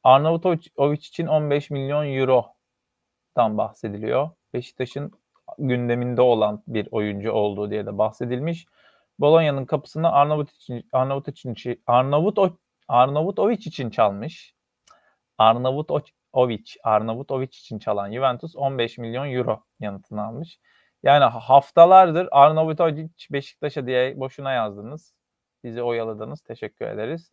Arnavutovic 0.03 0.97
için 0.97 1.27
15 1.27 1.69
milyon 1.69 2.05
eurodan 2.05 3.57
bahsediliyor. 3.57 4.29
Beşiktaş'ın 4.53 5.11
gündeminde 5.57 6.21
olan 6.21 6.63
bir 6.67 6.87
oyuncu 6.91 7.31
olduğu 7.31 7.71
diye 7.71 7.85
de 7.85 7.97
bahsedilmiş. 7.97 8.65
Bolonya'nın 9.19 9.65
kapısını 9.65 10.11
Arnavut 10.11 10.51
için 10.51 10.89
Arnavut 10.91 11.27
için 11.27 11.55
Arnavut 11.87 12.39
Arnavutovic 12.87 13.55
için 13.55 13.89
çalmış. 13.89 14.55
Arnavutovic 15.37 16.65
Arnavutovic 16.83 17.47
için 17.47 17.79
çalan 17.79 18.11
Juventus 18.11 18.55
15 18.55 18.97
milyon 18.97 19.31
euro 19.31 19.63
yanıtını 19.79 20.25
almış. 20.25 20.59
Yani 21.03 21.23
haftalardır 21.23 22.27
Arnavutovic 22.31 23.09
Beşiktaş'a 23.31 23.87
diye 23.87 24.19
boşuna 24.19 24.51
yazdınız. 24.53 25.13
Bizi 25.63 25.81
oyaladınız. 25.81 26.41
Teşekkür 26.41 26.85
ederiz. 26.85 27.31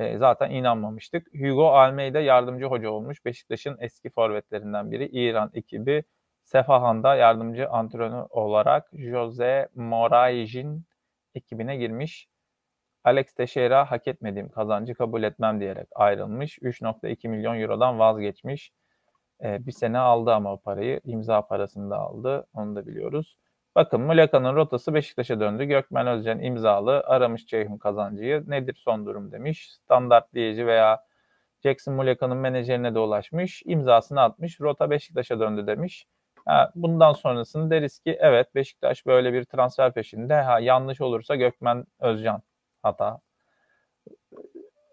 E, 0.00 0.18
zaten 0.18 0.50
inanmamıştık. 0.50 1.26
Hugo 1.34 1.66
Almeida 1.68 2.20
yardımcı 2.20 2.64
hoca 2.66 2.90
olmuş. 2.90 3.24
Beşiktaş'ın 3.24 3.76
eski 3.80 4.10
forvetlerinden 4.10 4.90
biri. 4.90 5.08
İran 5.12 5.50
ekibi 5.54 6.04
Sefahan'da 6.44 7.14
yardımcı 7.14 7.68
antrenör 7.68 8.26
olarak 8.30 8.88
Jose 8.92 9.68
Moraes'in 9.74 10.84
ekibine 11.34 11.76
girmiş. 11.76 12.28
Alex 13.04 13.34
Teixeira 13.34 13.90
hak 13.90 14.08
etmediğim 14.08 14.48
kazancı 14.48 14.94
kabul 14.94 15.22
etmem 15.22 15.60
diyerek 15.60 15.88
ayrılmış. 15.94 16.58
3.2 16.58 17.28
milyon 17.28 17.60
eurodan 17.60 17.98
vazgeçmiş. 17.98 18.72
Ee, 19.44 19.66
bir 19.66 19.72
sene 19.72 19.98
aldı 19.98 20.32
ama 20.34 20.52
o 20.52 20.60
parayı. 20.60 21.00
imza 21.04 21.46
parasını 21.46 21.90
da 21.90 21.96
aldı. 21.98 22.46
Onu 22.54 22.76
da 22.76 22.86
biliyoruz. 22.86 23.36
Bakın 23.74 24.00
Muleka'nın 24.00 24.54
rotası 24.56 24.94
Beşiktaş'a 24.94 25.40
döndü. 25.40 25.64
Gökmen 25.64 26.06
Özcan 26.06 26.42
imzalı 26.42 27.00
aramış 27.00 27.46
Ceyhun 27.46 27.78
kazancıyı. 27.78 28.44
Nedir 28.46 28.74
son 28.74 29.06
durum 29.06 29.32
demiş. 29.32 29.70
Standartlayıcı 29.72 30.66
veya 30.66 31.04
Jackson 31.62 31.94
Muleka'nın 31.94 32.36
menajerine 32.36 32.94
de 32.94 32.98
ulaşmış. 32.98 33.62
imzasını 33.66 34.20
atmış. 34.22 34.60
Rota 34.60 34.90
Beşiktaş'a 34.90 35.40
döndü 35.40 35.66
demiş. 35.66 36.06
Ha, 36.44 36.72
bundan 36.74 37.12
sonrasını 37.12 37.70
deriz 37.70 37.98
ki 38.00 38.16
evet 38.20 38.54
Beşiktaş 38.54 39.06
böyle 39.06 39.32
bir 39.32 39.44
transfer 39.44 39.92
peşinde. 39.92 40.34
Ha, 40.34 40.60
yanlış 40.60 41.00
olursa 41.00 41.36
Gökmen 41.36 41.84
Özcan 42.00 42.42
hatalı 42.82 43.20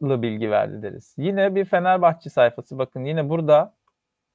bilgi 0.01 0.51
verdi 0.51 0.81
deriz. 0.81 1.15
Yine 1.17 1.55
bir 1.55 1.65
Fenerbahçe 1.65 2.29
sayfası 2.29 2.77
bakın 2.77 3.05
yine 3.05 3.29
burada 3.29 3.73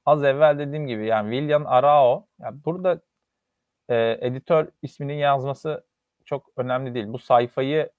az 0.05 0.23
evvel 0.23 0.59
dediğim 0.59 0.87
gibi 0.87 1.05
yani 1.05 1.31
William 1.35 1.67
Arao 1.67 2.27
yani 2.39 2.57
burada 2.65 2.99
e, 3.93 4.17
editör 4.21 4.67
isminin 4.81 5.13
yazması 5.13 5.85
çok 6.25 6.51
önemli 6.57 6.93
değil. 6.93 7.07
Bu 7.07 7.19
sayfayı 7.19 7.91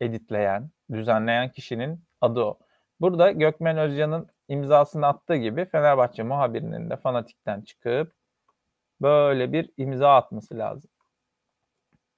editleyen, 0.00 0.70
düzenleyen 0.92 1.52
kişinin 1.52 2.04
adı 2.20 2.40
o. 2.40 2.58
Burada 3.00 3.30
Gökmen 3.32 3.78
Özcan'ın 3.78 4.28
imzasını 4.48 5.06
attığı 5.06 5.36
gibi 5.36 5.64
Fenerbahçe 5.64 6.22
muhabirinin 6.22 6.90
de 6.90 6.96
fanatikten 6.96 7.60
çıkıp 7.60 8.12
böyle 9.00 9.52
bir 9.52 9.70
imza 9.76 10.16
atması 10.16 10.58
lazım. 10.58 10.90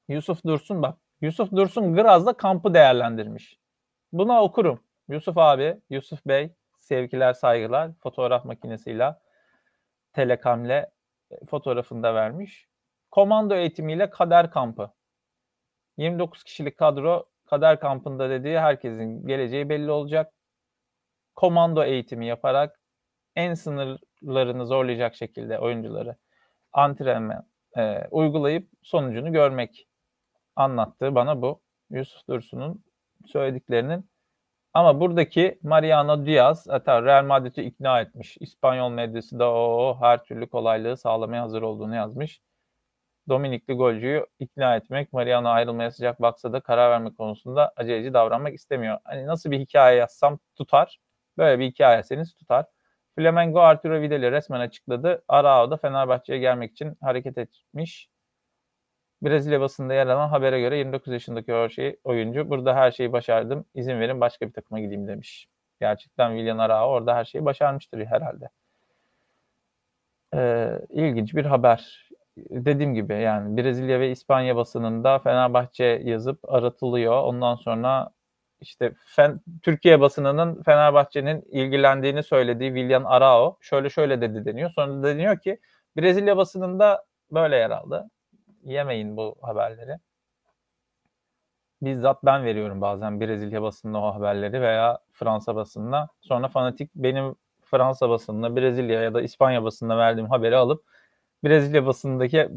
Yusuf 0.08 0.44
Dursun 0.44 0.82
bak. 0.82 0.98
Yusuf 1.20 1.52
Dursun 1.52 1.94
Graz'da 1.94 2.32
kampı 2.32 2.74
değerlendirmiş. 2.74 3.58
Buna 4.12 4.42
okurum. 4.42 4.80
Yusuf 5.08 5.38
abi, 5.38 5.80
Yusuf 5.90 6.26
Bey 6.26 6.54
sevgiler 6.78 7.32
saygılar 7.32 7.90
fotoğraf 8.02 8.44
makinesiyle 8.44 9.14
telekamle 10.12 10.90
fotoğrafını 11.50 12.02
da 12.02 12.14
vermiş. 12.14 12.69
Komando 13.10 13.54
eğitimiyle 13.54 14.10
kader 14.10 14.50
kampı. 14.50 14.92
29 15.96 16.44
kişilik 16.44 16.78
kadro 16.78 17.26
kader 17.46 17.80
kampında 17.80 18.30
dediği 18.30 18.58
herkesin 18.58 19.26
geleceği 19.26 19.68
belli 19.68 19.90
olacak. 19.90 20.32
Komando 21.34 21.84
eğitimi 21.84 22.26
yaparak 22.26 22.80
en 23.36 23.54
sınırlarını 23.54 24.66
zorlayacak 24.66 25.16
şekilde 25.16 25.58
oyuncuları 25.58 26.16
antrenman 26.72 27.46
e, 27.76 28.08
uygulayıp 28.10 28.68
sonucunu 28.82 29.32
görmek 29.32 29.88
anlattığı 30.56 31.14
bana 31.14 31.42
bu. 31.42 31.62
Yusuf 31.90 32.28
Dursun'un 32.28 32.84
söylediklerinin 33.26 34.10
ama 34.74 35.00
buradaki 35.00 35.58
Mariano 35.62 36.26
Diaz 36.26 36.66
hatta 36.68 37.02
Real 37.02 37.24
Madrid'i 37.24 37.62
ikna 37.62 38.00
etmiş. 38.00 38.36
İspanyol 38.40 38.90
medyası 38.90 39.38
da 39.38 39.50
o 39.50 39.96
her 40.00 40.24
türlü 40.24 40.48
kolaylığı 40.48 40.96
sağlamaya 40.96 41.42
hazır 41.42 41.62
olduğunu 41.62 41.94
yazmış. 41.94 42.40
Dominikli 43.28 43.74
golcüyü 43.74 44.26
ikna 44.38 44.76
etmek, 44.76 45.12
Mariano 45.12 45.48
ayrılmaya 45.48 45.90
sıcak 45.90 46.22
baksa 46.22 46.52
da 46.52 46.60
karar 46.60 46.90
vermek 46.90 47.16
konusunda 47.16 47.72
aceleci 47.76 48.14
davranmak 48.14 48.54
istemiyor. 48.54 48.98
Hani 49.04 49.26
nasıl 49.26 49.50
bir 49.50 49.60
hikaye 49.60 49.98
yazsam 49.98 50.38
tutar. 50.56 51.00
Böyle 51.38 51.58
bir 51.58 51.66
hikaye 51.70 51.96
yazsanız 51.96 52.34
tutar. 52.34 52.66
Flamengo 53.16 53.60
Arturo 53.60 54.00
Vidal'i 54.00 54.32
resmen 54.32 54.60
açıkladı. 54.60 55.24
Arao 55.28 55.70
da 55.70 55.76
Fenerbahçe'ye 55.76 56.38
gelmek 56.38 56.72
için 56.72 56.98
hareket 57.00 57.38
etmiş. 57.38 58.08
Brezilya 59.22 59.60
basında 59.60 59.94
yer 59.94 60.06
alan 60.06 60.28
habere 60.28 60.60
göre 60.60 60.78
29 60.78 61.12
yaşındaki 61.12 61.54
o 61.54 61.68
şey, 61.68 61.96
oyuncu 62.04 62.50
burada 62.50 62.74
her 62.74 62.90
şeyi 62.90 63.12
başardım. 63.12 63.64
İzin 63.74 64.00
verin 64.00 64.20
başka 64.20 64.48
bir 64.48 64.52
takıma 64.52 64.80
gideyim 64.80 65.08
demiş. 65.08 65.48
Gerçekten 65.80 66.30
William 66.30 66.60
Arao 66.60 66.90
orada 66.90 67.16
her 67.16 67.24
şeyi 67.24 67.44
başarmıştır 67.44 68.06
herhalde. 68.06 68.48
Ee, 70.34 70.78
ilginç 70.88 71.34
bir 71.34 71.44
haber. 71.44 72.09
Dediğim 72.50 72.94
gibi 72.94 73.14
yani 73.14 73.56
Brezilya 73.56 74.00
ve 74.00 74.10
İspanya 74.10 74.56
basınında 74.56 75.18
Fenerbahçe 75.18 75.84
yazıp 75.84 76.52
aratılıyor. 76.52 77.22
Ondan 77.22 77.54
sonra 77.54 78.10
işte 78.60 78.92
Fen, 79.06 79.40
Türkiye 79.62 80.00
basınının 80.00 80.62
Fenerbahçe'nin 80.62 81.42
ilgilendiğini 81.50 82.22
söylediği 82.22 82.70
William 82.70 83.06
Arao 83.06 83.58
şöyle 83.60 83.90
şöyle 83.90 84.20
dedi 84.20 84.44
deniyor. 84.44 84.70
Sonra 84.70 85.02
da 85.02 85.08
deniyor 85.08 85.38
ki 85.40 85.58
Brezilya 85.96 86.36
basınında 86.36 87.04
böyle 87.32 87.56
yer 87.56 87.70
aldı. 87.70 88.10
Yemeyin 88.64 89.16
bu 89.16 89.36
haberleri. 89.42 89.96
Bizzat 91.82 92.24
ben 92.24 92.44
veriyorum 92.44 92.80
bazen 92.80 93.20
Brezilya 93.20 93.62
basınında 93.62 93.98
o 93.98 94.14
haberleri 94.14 94.60
veya 94.60 94.98
Fransa 95.12 95.56
basınına. 95.56 96.08
Sonra 96.20 96.48
fanatik 96.48 96.90
benim 96.94 97.34
Fransa 97.64 98.10
basınına, 98.10 98.56
Brezilya 98.56 99.02
ya 99.02 99.14
da 99.14 99.22
İspanya 99.22 99.64
basınına 99.64 99.98
verdiğim 99.98 100.30
haberi 100.30 100.56
alıp 100.56 100.84
Brezilya 101.44 101.86
basındaki 101.86 102.48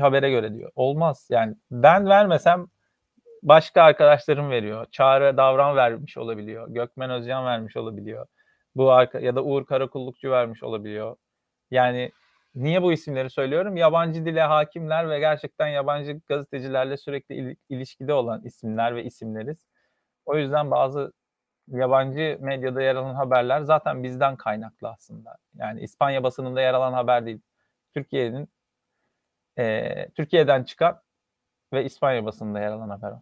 habere 0.00 0.30
göre 0.30 0.54
diyor. 0.54 0.70
Olmaz 0.74 1.26
yani 1.30 1.56
ben 1.70 2.06
vermesem 2.08 2.66
başka 3.42 3.82
arkadaşlarım 3.82 4.50
veriyor. 4.50 4.86
Çağrı 4.90 5.36
Davran 5.36 5.76
vermiş 5.76 6.16
olabiliyor. 6.16 6.68
Gökmen 6.68 7.10
Özcan 7.10 7.44
vermiş 7.46 7.76
olabiliyor. 7.76 8.26
Bu 8.76 8.92
arka 8.92 9.20
ya 9.20 9.36
da 9.36 9.44
Uğur 9.44 9.66
Karakullukçu 9.66 10.30
vermiş 10.30 10.62
olabiliyor. 10.62 11.16
Yani 11.70 12.12
niye 12.54 12.82
bu 12.82 12.92
isimleri 12.92 13.30
söylüyorum? 13.30 13.76
Yabancı 13.76 14.24
dile 14.26 14.42
hakimler 14.42 15.10
ve 15.10 15.18
gerçekten 15.18 15.68
yabancı 15.68 16.20
gazetecilerle 16.28 16.96
sürekli 16.96 17.34
il- 17.34 17.56
ilişkide 17.68 18.14
olan 18.14 18.42
isimler 18.44 18.96
ve 18.96 19.04
isimleriz. 19.04 19.66
O 20.26 20.36
yüzden 20.36 20.70
bazı 20.70 21.12
yabancı 21.68 22.38
medyada 22.40 22.82
yer 22.82 22.96
alan 22.96 23.14
haberler 23.14 23.60
zaten 23.62 24.02
bizden 24.02 24.36
kaynaklı 24.36 24.88
aslında. 24.88 25.36
Yani 25.54 25.80
İspanya 25.80 26.22
basınında 26.22 26.60
yer 26.62 26.74
alan 26.74 26.92
haber 26.92 27.26
değil. 27.26 27.40
Türkiye'nin 27.94 28.48
e, 29.58 30.08
Türkiye'den 30.14 30.64
çıkan 30.64 31.02
ve 31.72 31.84
İspanya 31.84 32.24
basınında 32.24 32.60
yer 32.60 32.72
alan 32.72 32.90
haber. 32.90 33.14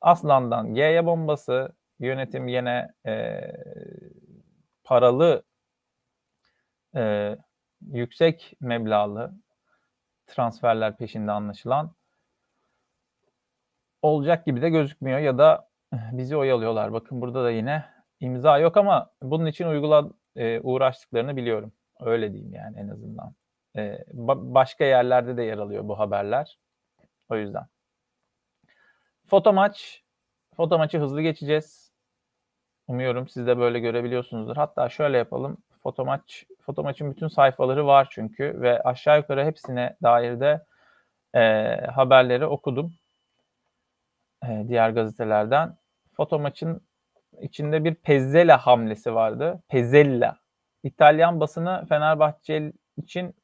Aslan'dan 0.00 0.74
G'ye 0.74 1.06
bombası 1.06 1.72
yönetim 1.98 2.48
yine 2.48 2.94
e, 3.06 3.40
paralı 4.84 5.42
e, 6.96 7.36
yüksek 7.80 8.56
meblağlı 8.60 9.32
transferler 10.26 10.96
peşinde 10.96 11.32
anlaşılan 11.32 11.94
olacak 14.02 14.46
gibi 14.46 14.62
de 14.62 14.70
gözükmüyor 14.70 15.18
ya 15.18 15.38
da 15.38 15.68
bizi 15.92 16.36
oyalıyorlar. 16.36 16.92
Bakın 16.92 17.20
burada 17.20 17.44
da 17.44 17.50
yine 17.50 17.84
imza 18.20 18.58
yok 18.58 18.76
ama 18.76 19.10
bunun 19.22 19.46
için 19.46 19.66
uygula 19.66 20.10
e, 20.36 20.60
uğraştıklarını 20.60 21.36
biliyorum. 21.36 21.72
Öyle 22.00 22.32
diyeyim 22.32 22.54
yani 22.54 22.78
en 22.78 22.88
azından. 22.88 23.34
E, 23.76 23.80
ba- 24.14 24.54
başka 24.54 24.84
yerlerde 24.84 25.36
de 25.36 25.42
yer 25.42 25.58
alıyor 25.58 25.88
bu 25.88 25.98
haberler. 25.98 26.58
O 27.28 27.36
yüzden. 27.36 27.66
Foto 29.26 29.52
maç. 29.52 30.02
Foto 30.56 30.78
maçı 30.78 30.98
hızlı 30.98 31.22
geçeceğiz. 31.22 31.92
Umuyorum 32.86 33.28
siz 33.28 33.46
de 33.46 33.58
böyle 33.58 33.80
görebiliyorsunuzdur. 33.80 34.56
Hatta 34.56 34.88
şöyle 34.88 35.18
yapalım. 35.18 35.58
Foto 35.82 36.04
maç, 36.04 36.44
foto 36.60 36.82
maçın 36.82 37.10
bütün 37.10 37.28
sayfaları 37.28 37.86
var 37.86 38.08
çünkü 38.10 38.60
ve 38.60 38.82
aşağı 38.82 39.18
yukarı 39.18 39.44
hepsine 39.44 39.96
dair 40.02 40.40
de 40.40 40.64
e, 41.34 41.40
haberleri 41.86 42.46
okudum. 42.46 42.94
E, 44.44 44.64
diğer 44.68 44.90
gazetelerden. 44.90 45.76
Foto 46.16 46.38
maçın 46.38 46.80
içinde 47.40 47.84
bir 47.84 47.94
Pezzella 47.94 48.58
hamlesi 48.66 49.14
vardı. 49.14 49.62
Pezzella. 49.68 50.36
İtalyan 50.82 51.40
basını 51.40 51.86
Fenerbahçe 51.88 52.72
için 52.96 53.34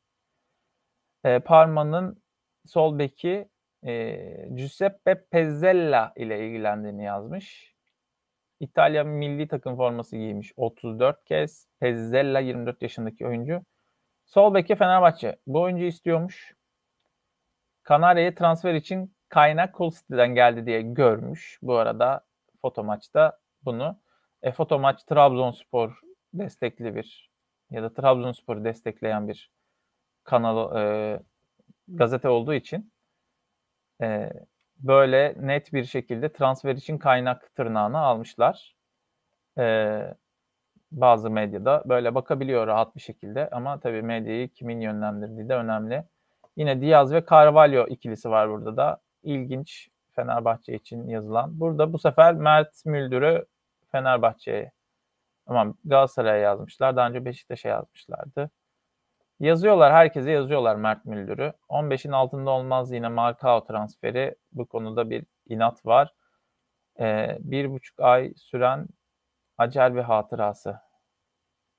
e, 1.26 1.38
Parma'nın 1.38 2.22
sol 2.66 2.98
beki 2.98 3.48
e, 3.86 4.16
Giuseppe 4.54 5.24
Pezzella 5.30 6.12
ile 6.16 6.46
ilgilendiğini 6.48 7.04
yazmış. 7.04 7.74
İtalya 8.60 9.04
milli 9.04 9.48
takım 9.48 9.76
forması 9.76 10.16
giymiş 10.16 10.52
34 10.56 11.24
kez. 11.24 11.68
Pezzella 11.80 12.40
24 12.40 12.82
yaşındaki 12.82 13.26
oyuncu. 13.26 13.62
Sol 14.24 14.54
beki 14.54 14.76
Fenerbahçe. 14.76 15.36
Bu 15.46 15.60
oyuncu 15.60 15.84
istiyormuş. 15.84 16.54
Kanarya'ya 17.82 18.34
transfer 18.34 18.74
için 18.74 19.14
kaynak 19.28 19.74
Cool 19.74 19.90
City'den 19.90 20.34
geldi 20.34 20.66
diye 20.66 20.82
görmüş. 20.82 21.58
Bu 21.62 21.76
arada 21.76 22.20
foto 22.60 22.84
maçta 22.84 23.38
bunu. 23.64 24.00
E, 24.42 24.52
foto 24.52 24.78
maç 24.78 25.04
Trabzonspor 25.04 26.00
destekli 26.34 26.94
bir 26.94 27.30
ya 27.70 27.82
da 27.82 27.94
Trabzonspor'u 27.94 28.64
destekleyen 28.64 29.28
bir 29.28 29.55
kanal 30.26 30.76
e, 30.76 31.20
gazete 31.88 32.28
olduğu 32.28 32.54
için 32.54 32.92
e, 34.02 34.30
böyle 34.78 35.34
net 35.40 35.72
bir 35.72 35.84
şekilde 35.84 36.32
transfer 36.32 36.76
için 36.76 36.98
kaynak 36.98 37.54
tırnağını 37.56 37.98
almışlar. 37.98 38.76
E, 39.58 39.98
bazı 40.92 41.30
medyada 41.30 41.82
böyle 41.86 42.14
bakabiliyor 42.14 42.66
rahat 42.66 42.96
bir 42.96 43.00
şekilde 43.00 43.50
ama 43.50 43.80
tabii 43.80 44.02
medyayı 44.02 44.48
kimin 44.48 44.80
yönlendirdiği 44.80 45.48
de 45.48 45.54
önemli. 45.54 46.04
Yine 46.56 46.80
Diaz 46.80 47.12
ve 47.12 47.24
Carvalho 47.30 47.86
ikilisi 47.86 48.30
var 48.30 48.50
burada 48.50 48.76
da. 48.76 49.00
İlginç 49.22 49.88
Fenerbahçe 50.16 50.74
için 50.74 51.08
yazılan. 51.08 51.60
Burada 51.60 51.92
bu 51.92 51.98
sefer 51.98 52.34
Mert 52.34 52.86
Müldür'ü 52.86 53.46
Fenerbahçe'ye 53.92 54.72
ama 55.46 55.74
Galatasaray'a 55.84 56.36
yazmışlar. 56.36 56.96
Daha 56.96 57.08
önce 57.08 57.24
Beşiktaş'a 57.24 57.68
yazmışlardı. 57.68 58.50
Yazıyorlar, 59.40 59.92
herkese 59.92 60.30
yazıyorlar 60.30 60.76
Mert 60.76 61.04
Müldür'ü. 61.04 61.52
15'in 61.68 62.12
altında 62.12 62.50
olmaz 62.50 62.92
yine 62.92 63.08
Markao 63.08 63.64
transferi. 63.64 64.34
Bu 64.52 64.66
konuda 64.66 65.10
bir 65.10 65.24
inat 65.48 65.86
var. 65.86 66.14
Ee, 67.00 67.38
bir 67.40 67.70
buçuk 67.70 68.00
ay 68.00 68.32
süren 68.36 68.88
acel 69.58 69.94
bir 69.94 70.00
hatırası 70.00 70.80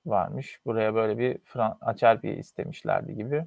varmış. 0.05 0.59
Buraya 0.65 0.95
böyle 0.95 1.17
bir 1.17 1.39
acel 1.81 2.21
bir 2.23 2.37
istemişlerdi 2.37 3.15
gibi. 3.15 3.45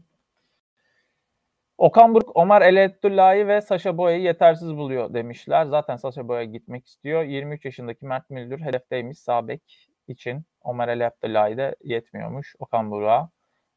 Okan 1.78 2.14
Buruk, 2.14 2.36
Omar 2.36 2.62
Eletullahi 2.62 3.48
ve 3.48 3.60
Sasha 3.60 3.98
Boya'yı 3.98 4.22
yetersiz 4.22 4.76
buluyor 4.76 5.14
demişler. 5.14 5.66
Zaten 5.66 5.96
Sasha 5.96 6.28
Boya 6.28 6.44
gitmek 6.44 6.86
istiyor. 6.86 7.22
23 7.22 7.64
yaşındaki 7.64 8.06
Mert 8.06 8.30
Müldür 8.30 8.60
hedefteymiş 8.60 9.18
sağ 9.18 9.48
bek 9.48 9.90
için. 10.08 10.44
Omar 10.62 10.88
Eletullahi 10.88 11.56
de 11.56 11.76
yetmiyormuş 11.84 12.56
Okan 12.58 12.90
Buruk'a. 12.90 13.30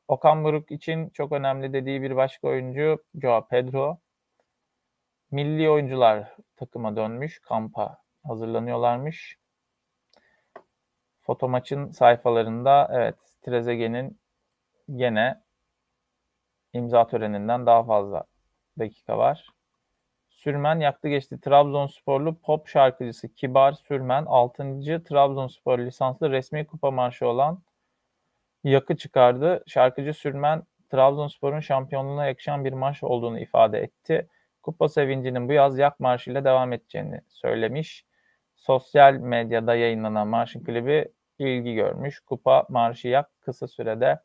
Okan 0.07 0.43
Buruk 0.43 0.71
için 0.71 1.09
çok 1.09 1.31
önemli 1.31 1.73
dediği 1.73 2.01
bir 2.01 2.15
başka 2.15 2.47
oyuncu 2.47 3.03
Joao 3.21 3.47
Pedro. 3.47 3.97
Milli 5.31 5.69
oyuncular 5.69 6.35
takıma 6.55 6.95
dönmüş. 6.95 7.39
Kampa 7.41 7.97
hazırlanıyorlarmış. 8.23 9.37
Foto 11.21 11.49
maçın 11.49 11.91
sayfalarında 11.91 12.89
evet 12.91 13.15
Trezeguet'in 13.41 14.19
gene 14.95 15.43
imza 16.73 17.07
töreninden 17.07 17.65
daha 17.65 17.83
fazla 17.83 18.23
dakika 18.79 19.17
var. 19.17 19.47
Sürmen 20.29 20.79
yaktı 20.79 21.09
geçti. 21.09 21.41
Trabzonsporlu 21.41 22.35
pop 22.35 22.67
şarkıcısı 22.67 23.33
Kibar 23.33 23.73
Sürmen 23.73 24.25
6. 24.25 25.03
Trabzonspor 25.03 25.79
lisanslı 25.79 26.31
resmi 26.31 26.67
kupa 26.67 26.91
marşı 26.91 27.27
olan 27.27 27.63
Yak'ı 28.63 28.97
çıkardı. 28.97 29.63
Şarkıcı 29.67 30.13
Sürmen 30.13 30.63
Trabzonspor'un 30.89 31.59
şampiyonluğuna 31.59 32.25
yakışan 32.25 32.65
bir 32.65 32.73
marş 32.73 33.03
olduğunu 33.03 33.39
ifade 33.39 33.79
etti. 33.79 34.27
Kupa 34.63 34.89
sevincinin 34.89 35.49
bu 35.49 35.53
yaz 35.53 35.77
Yak 35.77 35.99
Marşı 35.99 36.31
ile 36.31 36.43
devam 36.43 36.73
edeceğini 36.73 37.21
söylemiş. 37.27 38.05
Sosyal 38.55 39.13
medyada 39.13 39.75
yayınlanan 39.75 40.27
marşın 40.27 40.63
klibi 40.63 41.07
ilgi 41.39 41.73
görmüş. 41.73 42.19
Kupa 42.19 42.65
Marşı 42.69 43.07
Yak 43.07 43.29
kısa 43.41 43.67
sürede 43.67 44.19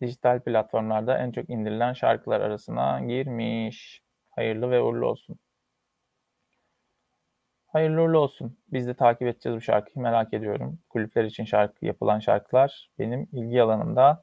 dijital 0.00 0.40
platformlarda 0.40 1.18
en 1.18 1.32
çok 1.32 1.50
indirilen 1.50 1.92
şarkılar 1.92 2.40
arasına 2.40 3.00
girmiş. 3.00 4.02
Hayırlı 4.30 4.70
ve 4.70 4.80
uğurlu 4.80 5.06
olsun. 5.06 5.38
Hayırlı 7.74 8.02
uğurlu 8.02 8.18
olsun. 8.18 8.58
Biz 8.72 8.86
de 8.86 8.94
takip 8.94 9.22
edeceğiz 9.22 9.56
bu 9.56 9.60
şarkıyı. 9.60 10.02
Merak 10.02 10.34
ediyorum. 10.34 10.78
Kulüpler 10.88 11.24
için 11.24 11.44
şarkı 11.44 11.86
yapılan 11.86 12.18
şarkılar 12.18 12.90
benim 12.98 13.28
ilgi 13.32 13.62
alanımda. 13.62 14.22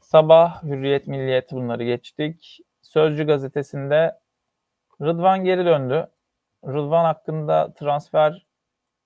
Sabah 0.00 0.62
Hürriyet 0.62 1.06
Milliyet 1.06 1.52
bunları 1.52 1.84
geçtik. 1.84 2.58
Sözcü 2.82 3.26
gazetesinde 3.26 4.18
Rıdvan 5.02 5.44
geri 5.44 5.64
döndü. 5.64 6.06
Rıdvan 6.66 7.04
hakkında 7.04 7.74
transfer 7.74 8.46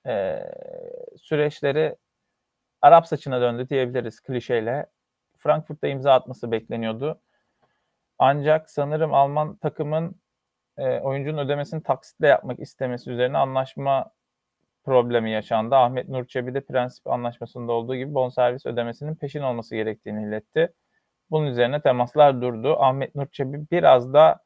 e, 0.07 0.45
süreçleri 1.17 1.97
Arap 2.83 3.07
saçına 3.07 3.41
döndü 3.41 3.69
diyebiliriz 3.69 4.21
klişeyle. 4.21 4.87
Frankfurt'ta 5.37 5.89
imza 5.89 6.13
atması 6.13 6.51
bekleniyordu. 6.51 7.21
Ancak 8.19 8.71
sanırım 8.71 9.15
Alman 9.15 9.57
takımın 9.57 10.20
e, 10.81 11.01
oyuncunun 11.01 11.39
ödemesini 11.39 11.83
taksitle 11.83 12.27
yapmak 12.27 12.61
istemesi 12.61 13.11
üzerine 13.11 13.39
anlaşma 13.39 14.11
problemi 14.85 15.31
yaşandı. 15.31 15.77
Ahmet 15.77 16.09
Nur 16.09 16.25
Çebi 16.27 16.55
de 16.55 16.61
prensip 16.61 17.07
anlaşmasında 17.07 17.73
olduğu 17.73 17.97
gibi 17.97 18.15
bonservis 18.15 18.67
ödemesinin 18.67 19.15
peşin 19.15 19.43
olması 19.43 19.77
gerektiğini 19.77 20.29
iletti. 20.29 20.73
Bunun 21.31 21.47
üzerine 21.47 21.83
temaslar 21.83 22.43
durdu. 22.43 22.77
Ahmet 22.83 23.15
Nur 23.15 23.27
Çebi 23.27 23.71
biraz 23.71 24.15
da 24.15 24.41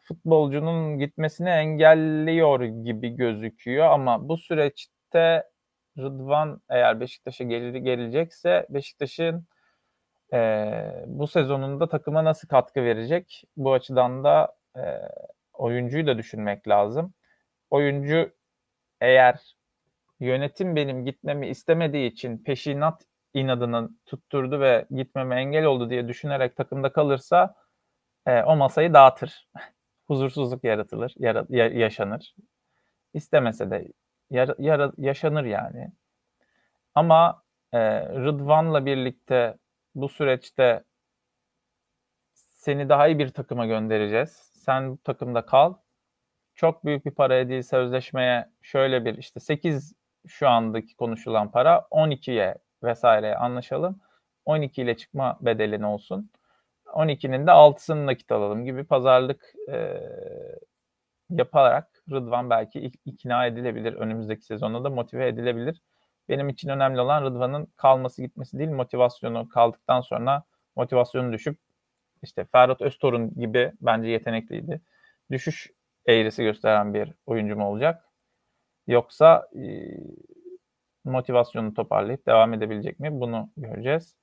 futbolcunun 0.00 0.98
gitmesini 0.98 1.48
engelliyor 1.48 2.60
gibi 2.60 3.16
gözüküyor 3.16 3.86
ama 3.86 4.28
bu 4.28 4.38
süreçte 4.38 5.48
Rıdvan 5.98 6.62
eğer 6.68 7.00
Beşiktaş'a 7.00 7.44
geri 7.44 7.82
gelecekse 7.82 8.66
Beşiktaş'ın 8.70 9.46
e, 10.32 10.70
bu 11.06 11.26
sezonunda 11.26 11.88
takıma 11.88 12.24
nasıl 12.24 12.48
katkı 12.48 12.84
verecek? 12.84 13.44
Bu 13.56 13.72
açıdan 13.72 14.24
da 14.24 14.56
e, 14.76 14.82
oyuncuyu 15.58 16.06
da 16.06 16.18
düşünmek 16.18 16.68
lazım. 16.68 17.14
Oyuncu 17.70 18.32
eğer 19.00 19.56
yönetim 20.20 20.76
benim 20.76 21.04
gitmemi 21.04 21.48
istemediği 21.48 22.10
için 22.10 22.38
peşinat 22.38 23.04
inadına 23.34 23.88
tutturdu 24.06 24.60
ve 24.60 24.86
gitmeme 24.90 25.36
engel 25.40 25.64
oldu 25.64 25.90
diye 25.90 26.08
düşünerek 26.08 26.56
takımda 26.56 26.92
kalırsa 26.92 27.54
e, 28.26 28.42
o 28.42 28.56
masayı 28.56 28.94
dağıtır. 28.94 29.48
Huzursuzluk 30.06 30.64
yaratılır, 30.64 31.14
yara, 31.18 31.46
yaşanır. 31.68 32.34
İstemese 33.14 33.70
de 33.70 33.92
yara, 34.30 34.54
yara, 34.58 34.92
yaşanır 34.98 35.44
yani. 35.44 35.92
Ama 36.94 37.42
e, 37.72 37.78
Rıdvan'la 38.08 38.86
birlikte 38.86 39.56
bu 39.94 40.08
süreçte 40.08 40.84
seni 42.34 42.88
daha 42.88 43.08
iyi 43.08 43.18
bir 43.18 43.28
takıma 43.28 43.66
göndereceğiz. 43.66 44.57
Sen 44.68 44.90
bu 44.92 44.98
takımda 45.04 45.46
kal. 45.46 45.74
Çok 46.54 46.84
büyük 46.84 47.06
bir 47.06 47.10
para 47.10 47.48
değil 47.48 47.62
sözleşmeye 47.62 48.48
şöyle 48.62 49.04
bir 49.04 49.18
işte 49.18 49.40
8 49.40 49.94
şu 50.26 50.48
andaki 50.48 50.96
konuşulan 50.96 51.50
para 51.50 51.86
12'ye 51.90 52.54
vesaire 52.82 53.36
anlaşalım. 53.36 54.00
12 54.44 54.82
ile 54.82 54.96
çıkma 54.96 55.38
bedelin 55.40 55.82
olsun. 55.82 56.30
12'nin 56.86 57.46
de 57.46 57.50
6'sını 57.50 58.06
nakit 58.06 58.32
alalım 58.32 58.64
gibi 58.64 58.84
pazarlık 58.84 59.54
e, 59.72 60.00
yaparak 61.30 62.02
Rıdvan 62.10 62.50
belki 62.50 62.92
ikna 63.04 63.46
edilebilir. 63.46 63.92
Önümüzdeki 63.92 64.44
sezonda 64.44 64.84
da 64.84 64.90
motive 64.90 65.28
edilebilir. 65.28 65.82
Benim 66.28 66.48
için 66.48 66.68
önemli 66.68 67.00
olan 67.00 67.24
Rıdvan'ın 67.24 67.66
kalması 67.76 68.22
gitmesi 68.22 68.58
değil, 68.58 68.70
motivasyonu 68.70 69.48
kaldıktan 69.48 70.00
sonra 70.00 70.42
motivasyonu 70.76 71.32
düşüp 71.32 71.58
işte 72.22 72.44
Ferhat 72.44 72.80
Öztorun 72.80 73.34
gibi 73.34 73.72
bence 73.80 74.08
yetenekliydi. 74.08 74.80
Düşüş 75.30 75.70
eğrisi 76.06 76.42
gösteren 76.42 76.94
bir 76.94 77.12
oyuncu 77.26 77.56
mu 77.56 77.68
olacak? 77.68 78.04
Yoksa 78.86 79.48
e, 79.56 79.62
motivasyonu 81.04 81.74
toparlayıp 81.74 82.26
devam 82.26 82.54
edebilecek 82.54 83.00
mi? 83.00 83.20
Bunu 83.20 83.50
göreceğiz. 83.56 84.16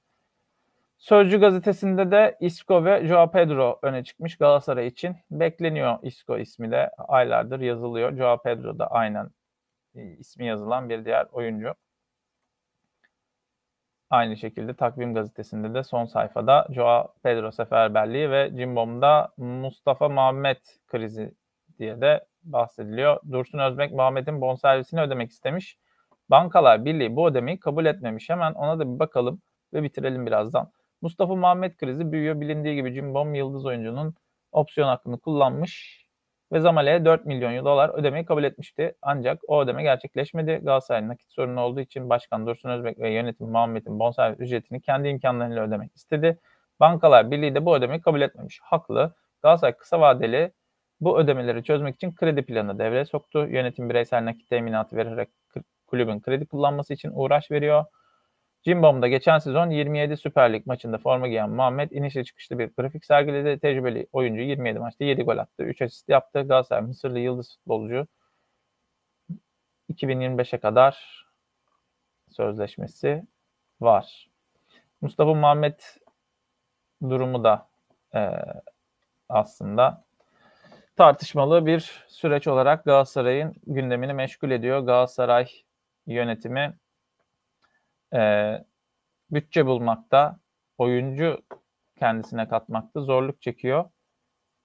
Sözcü 0.98 1.39
gazetesinde 1.39 2.12
de 2.12 2.38
Isco 2.39 2.86
ve 2.86 3.08
Joao 3.08 3.32
Pedro 3.32 3.80
öne 3.82 4.04
çıkmış 4.04 4.38
Galatasaray 4.38 4.88
için. 4.88 5.16
Bekleniyor 5.32 6.00
Isco 6.04 6.38
ismi 6.38 6.72
de 6.72 6.91
aylardır 6.98 7.60
yazılıyor. 7.60 8.18
Joao 8.18 8.41
Pedro 8.41 8.80
da 8.80 8.88
aynen 8.88 9.30
e, 9.96 10.02
ismi 10.04 10.46
yazılan 10.46 10.89
bir 10.89 11.06
diğer 11.06 11.26
oyuncu. 11.32 11.76
Aynı 14.16 14.38
şekilde 14.38 14.74
Takvim 14.74 15.13
Gazetesi'nde 15.13 15.74
de 15.74 15.84
son 15.84 16.05
sayfada 16.05 16.68
Joao 16.72 17.13
Pedro 17.24 17.51
seferberliği 17.51 18.32
ve 18.32 18.51
Cimbom'da 18.57 19.34
Mustafa 19.38 20.09
Muhammed 20.09 20.57
krizi 20.88 21.36
diye 21.80 22.01
de 22.01 22.26
bahsediliyor. 22.43 23.20
Dursun 23.32 23.59
Özbek 23.59 23.91
Muhammed'in 23.91 24.41
bonservisini 24.41 25.01
ödemek 25.01 25.32
istemiş. 25.32 25.78
Bankalar 26.30 26.86
Birliği 26.86 27.16
bu 27.16 27.28
ödemeyi 27.28 27.59
kabul 27.59 27.86
etmemiş. 27.86 28.30
Hemen 28.30 28.53
ona 28.53 28.80
da 28.80 28.93
bir 28.93 28.99
bakalım 28.99 29.41
ve 29.74 29.84
bitirelim 29.84 30.26
birazdan. 30.26 30.72
Mustafa 31.01 31.36
Muhammed 31.36 31.76
krizi 31.76 32.11
büyüyor. 32.11 32.41
Bilindiği 32.41 32.76
gibi 32.76 32.93
Cimbom 32.93 33.36
yıldız 33.36 33.66
oyuncunun 33.66 34.16
opsiyon 34.51 34.88
hakkını 34.88 35.20
kullanmış 35.20 36.05
ve 36.56 36.60
Zamale'ye 36.60 37.06
4 37.06 37.26
milyon 37.26 37.66
dolar 37.66 37.89
ödemeyi 37.89 38.26
kabul 38.26 38.43
etmişti. 38.43 38.95
Ancak 39.01 39.39
o 39.47 39.62
ödeme 39.62 39.84
gerçekleşmedi. 39.84 40.60
Galatasaray'ın 40.64 41.10
nakit 41.10 41.32
sorunu 41.32 41.62
olduğu 41.62 41.80
için 41.80 42.10
Başkan 42.10 42.47
Dursun 42.47 42.70
Özbek 42.70 42.99
ve 42.99 43.10
yönetim 43.10 43.47
Muhammed'in 43.47 43.99
bonservis 43.99 44.39
ücretini 44.39 44.82
kendi 44.82 45.08
imkanlarıyla 45.08 45.68
ödemek 45.68 45.95
istedi. 45.95 46.39
Bankalar 46.80 47.32
Birliği 47.32 47.56
de 47.56 47.66
bu 47.66 47.76
ödemeyi 47.76 48.01
kabul 48.01 48.22
etmemiş. 48.22 48.60
Haklı. 48.64 49.16
Galatasaray 49.41 49.74
kısa 49.78 49.99
vadeli 49.99 50.51
bu 51.01 51.20
ödemeleri 51.20 51.64
çözmek 51.64 51.95
için 51.95 52.16
kredi 52.16 52.45
planı 52.45 52.80
devreye 52.80 53.06
soktu. 53.06 53.47
Yönetim 53.49 53.89
bireysel 53.89 54.26
nakit 54.26 54.49
teminatı 54.49 54.95
vererek 54.95 55.30
kulübün 55.88 56.22
kredi 56.22 56.45
kullanması 56.45 56.93
için 56.93 57.12
uğraş 57.14 57.51
veriyor. 57.51 57.86
Cimbom'da 58.66 59.07
geçen 59.07 59.39
sezon 59.39 59.70
27 59.70 60.18
Süper 60.18 60.53
Lig 60.53 60.66
maçında 60.66 60.97
forma 60.97 61.28
giyen 61.28 61.49
Muhammed 61.49 61.91
inişli 61.91 62.26
çıkışlı 62.26 62.59
bir 62.59 62.72
grafik 62.78 63.05
sergiledi. 63.05 63.59
Tecrübeli 63.59 64.07
oyuncu 64.11 64.41
27 64.41 64.80
maçta 64.80 65.05
7 65.05 65.24
gol 65.24 65.38
attı. 65.38 65.63
3 65.63 65.82
asist 65.82 66.09
yaptı. 66.09 66.41
Galatasaray 66.41 66.82
Mısırlı 66.82 67.20
yıldız 67.20 67.57
futbolcu 67.57 68.07
2025'e 69.93 70.59
kadar 70.59 71.26
sözleşmesi 72.32 73.24
var. 73.82 74.30
Mustafa 75.01 75.34
Muhammed 75.34 75.80
durumu 77.09 77.43
da 77.43 77.68
e, 78.16 78.30
aslında 79.30 80.03
tartışmalı 80.95 81.66
bir 81.66 82.05
süreç 82.07 82.47
olarak 82.47 82.86
Galatasaray'ın 82.86 83.55
gündemini 83.68 84.13
meşgul 84.13 84.51
ediyor. 84.51 84.80
Galatasaray 84.80 85.47
yönetimi 86.07 86.78
e, 88.16 88.20
bütçe 89.32 89.66
bulmakta, 89.66 90.39
oyuncu 90.78 91.41
kendisine 91.99 92.47
katmakta 92.47 93.01
zorluk 93.01 93.41
çekiyor. 93.41 93.86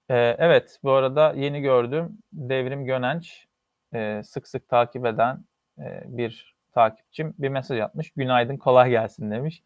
E, 0.09 0.35
evet, 0.39 0.79
bu 0.83 0.91
arada 0.91 1.33
yeni 1.33 1.61
gördüm 1.61 2.17
Devrim 2.33 2.85
Gönenç 2.85 3.47
e, 3.93 4.21
sık 4.23 4.47
sık 4.47 4.69
takip 4.69 5.05
eden 5.05 5.45
e, 5.79 6.03
bir 6.05 6.55
takipçim 6.71 7.33
bir 7.39 7.49
mesaj 7.49 7.79
atmış. 7.79 8.11
Günaydın, 8.11 8.57
kolay 8.57 8.89
gelsin 8.89 9.31
demiş. 9.31 9.63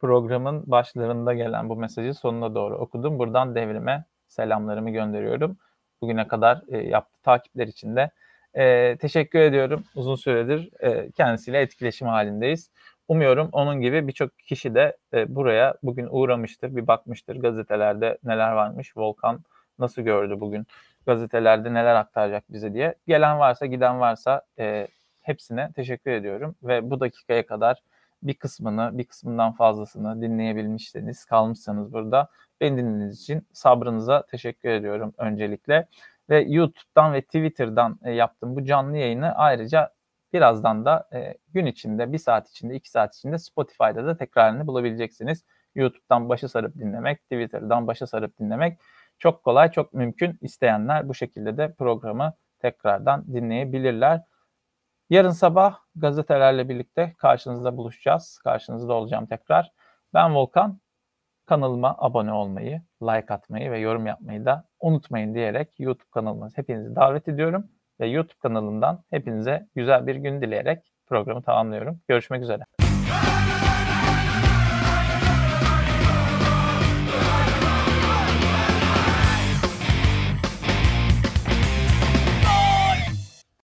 Programın 0.00 0.62
başlarında 0.66 1.34
gelen 1.34 1.68
bu 1.68 1.76
mesajı 1.76 2.14
sonuna 2.14 2.54
doğru 2.54 2.78
okudum. 2.78 3.18
Buradan 3.18 3.54
devrime 3.54 4.04
selamlarımı 4.26 4.90
gönderiyorum. 4.90 5.58
Bugüne 6.02 6.28
kadar 6.28 6.62
e, 6.68 6.78
yaptığı 6.78 7.22
takipler 7.22 7.66
için 7.66 7.96
de 7.96 8.10
e, 8.54 8.96
teşekkür 8.96 9.38
ediyorum. 9.38 9.84
Uzun 9.94 10.14
süredir 10.14 10.70
e, 10.80 11.10
kendisiyle 11.10 11.60
etkileşim 11.60 12.08
halindeyiz. 12.08 12.70
Umuyorum 13.08 13.48
onun 13.52 13.80
gibi 13.80 14.08
birçok 14.08 14.38
kişi 14.38 14.74
de 14.74 14.96
e, 15.12 15.34
buraya 15.34 15.74
bugün 15.82 16.08
uğramıştır, 16.10 16.76
bir 16.76 16.86
bakmıştır 16.86 17.36
gazetelerde 17.36 18.18
neler 18.24 18.52
varmış, 18.52 18.96
Volkan 18.96 19.40
nasıl 19.78 20.02
gördü 20.02 20.40
bugün, 20.40 20.66
gazetelerde 21.06 21.74
neler 21.74 21.94
aktaracak 21.94 22.44
bize 22.48 22.74
diye. 22.74 22.94
Gelen 23.06 23.38
varsa, 23.38 23.66
giden 23.66 24.00
varsa 24.00 24.42
e, 24.58 24.88
hepsine 25.22 25.72
teşekkür 25.72 26.10
ediyorum 26.10 26.54
ve 26.62 26.90
bu 26.90 27.00
dakikaya 27.00 27.46
kadar 27.46 27.82
bir 28.22 28.34
kısmını, 28.34 28.98
bir 28.98 29.04
kısmından 29.04 29.52
fazlasını 29.52 30.22
dinleyebilmişseniz, 30.22 31.24
kalmışsanız 31.24 31.92
burada 31.92 32.28
beni 32.60 32.76
dinlediğiniz 32.76 33.22
için 33.22 33.46
sabrınıza 33.52 34.26
teşekkür 34.26 34.68
ediyorum 34.68 35.14
öncelikle. 35.18 35.86
Ve 36.30 36.40
YouTube'dan 36.40 37.12
ve 37.12 37.22
Twitter'dan 37.22 37.98
e, 38.04 38.12
yaptığım 38.12 38.56
bu 38.56 38.64
canlı 38.64 38.96
yayını 38.96 39.34
ayrıca 39.34 39.90
birazdan 40.32 40.84
da 40.84 41.08
e, 41.12 41.34
gün 41.48 41.66
içinde, 41.66 42.12
bir 42.12 42.18
saat 42.18 42.50
içinde, 42.50 42.74
iki 42.74 42.90
saat 42.90 43.16
içinde 43.16 43.38
Spotify'da 43.38 44.06
da 44.06 44.16
tekrarını 44.16 44.66
bulabileceksiniz. 44.66 45.44
YouTube'dan 45.74 46.28
başı 46.28 46.48
sarıp 46.48 46.74
dinlemek, 46.74 47.22
Twitter'dan 47.22 47.86
başı 47.86 48.06
sarıp 48.06 48.38
dinlemek 48.38 48.78
çok 49.18 49.44
kolay, 49.44 49.70
çok 49.70 49.94
mümkün. 49.94 50.38
İsteyenler 50.40 51.08
bu 51.08 51.14
şekilde 51.14 51.56
de 51.56 51.72
programı 51.72 52.34
tekrardan 52.58 53.26
dinleyebilirler. 53.26 54.22
Yarın 55.10 55.30
sabah 55.30 55.78
gazetelerle 55.96 56.68
birlikte 56.68 57.14
karşınızda 57.18 57.76
buluşacağız. 57.76 58.38
Karşınızda 58.44 58.92
olacağım 58.92 59.26
tekrar. 59.26 59.72
Ben 60.14 60.34
Volkan. 60.34 60.80
Kanalıma 61.46 61.96
abone 61.98 62.32
olmayı, 62.32 62.82
like 63.02 63.34
atmayı 63.34 63.70
ve 63.70 63.78
yorum 63.78 64.06
yapmayı 64.06 64.44
da 64.44 64.64
unutmayın 64.80 65.34
diyerek 65.34 65.80
YouTube 65.80 66.10
kanalıma 66.10 66.48
hepinizi 66.54 66.96
davet 66.96 67.28
ediyorum. 67.28 67.68
Ve 68.00 68.06
YouTube 68.06 68.38
kanalından 68.42 69.04
hepinize 69.10 69.66
güzel 69.74 70.06
bir 70.06 70.16
gün 70.16 70.42
dileyerek 70.42 70.92
programı 71.06 71.42
tamamlıyorum. 71.42 72.00
Görüşmek 72.08 72.42
üzere. 72.42 72.87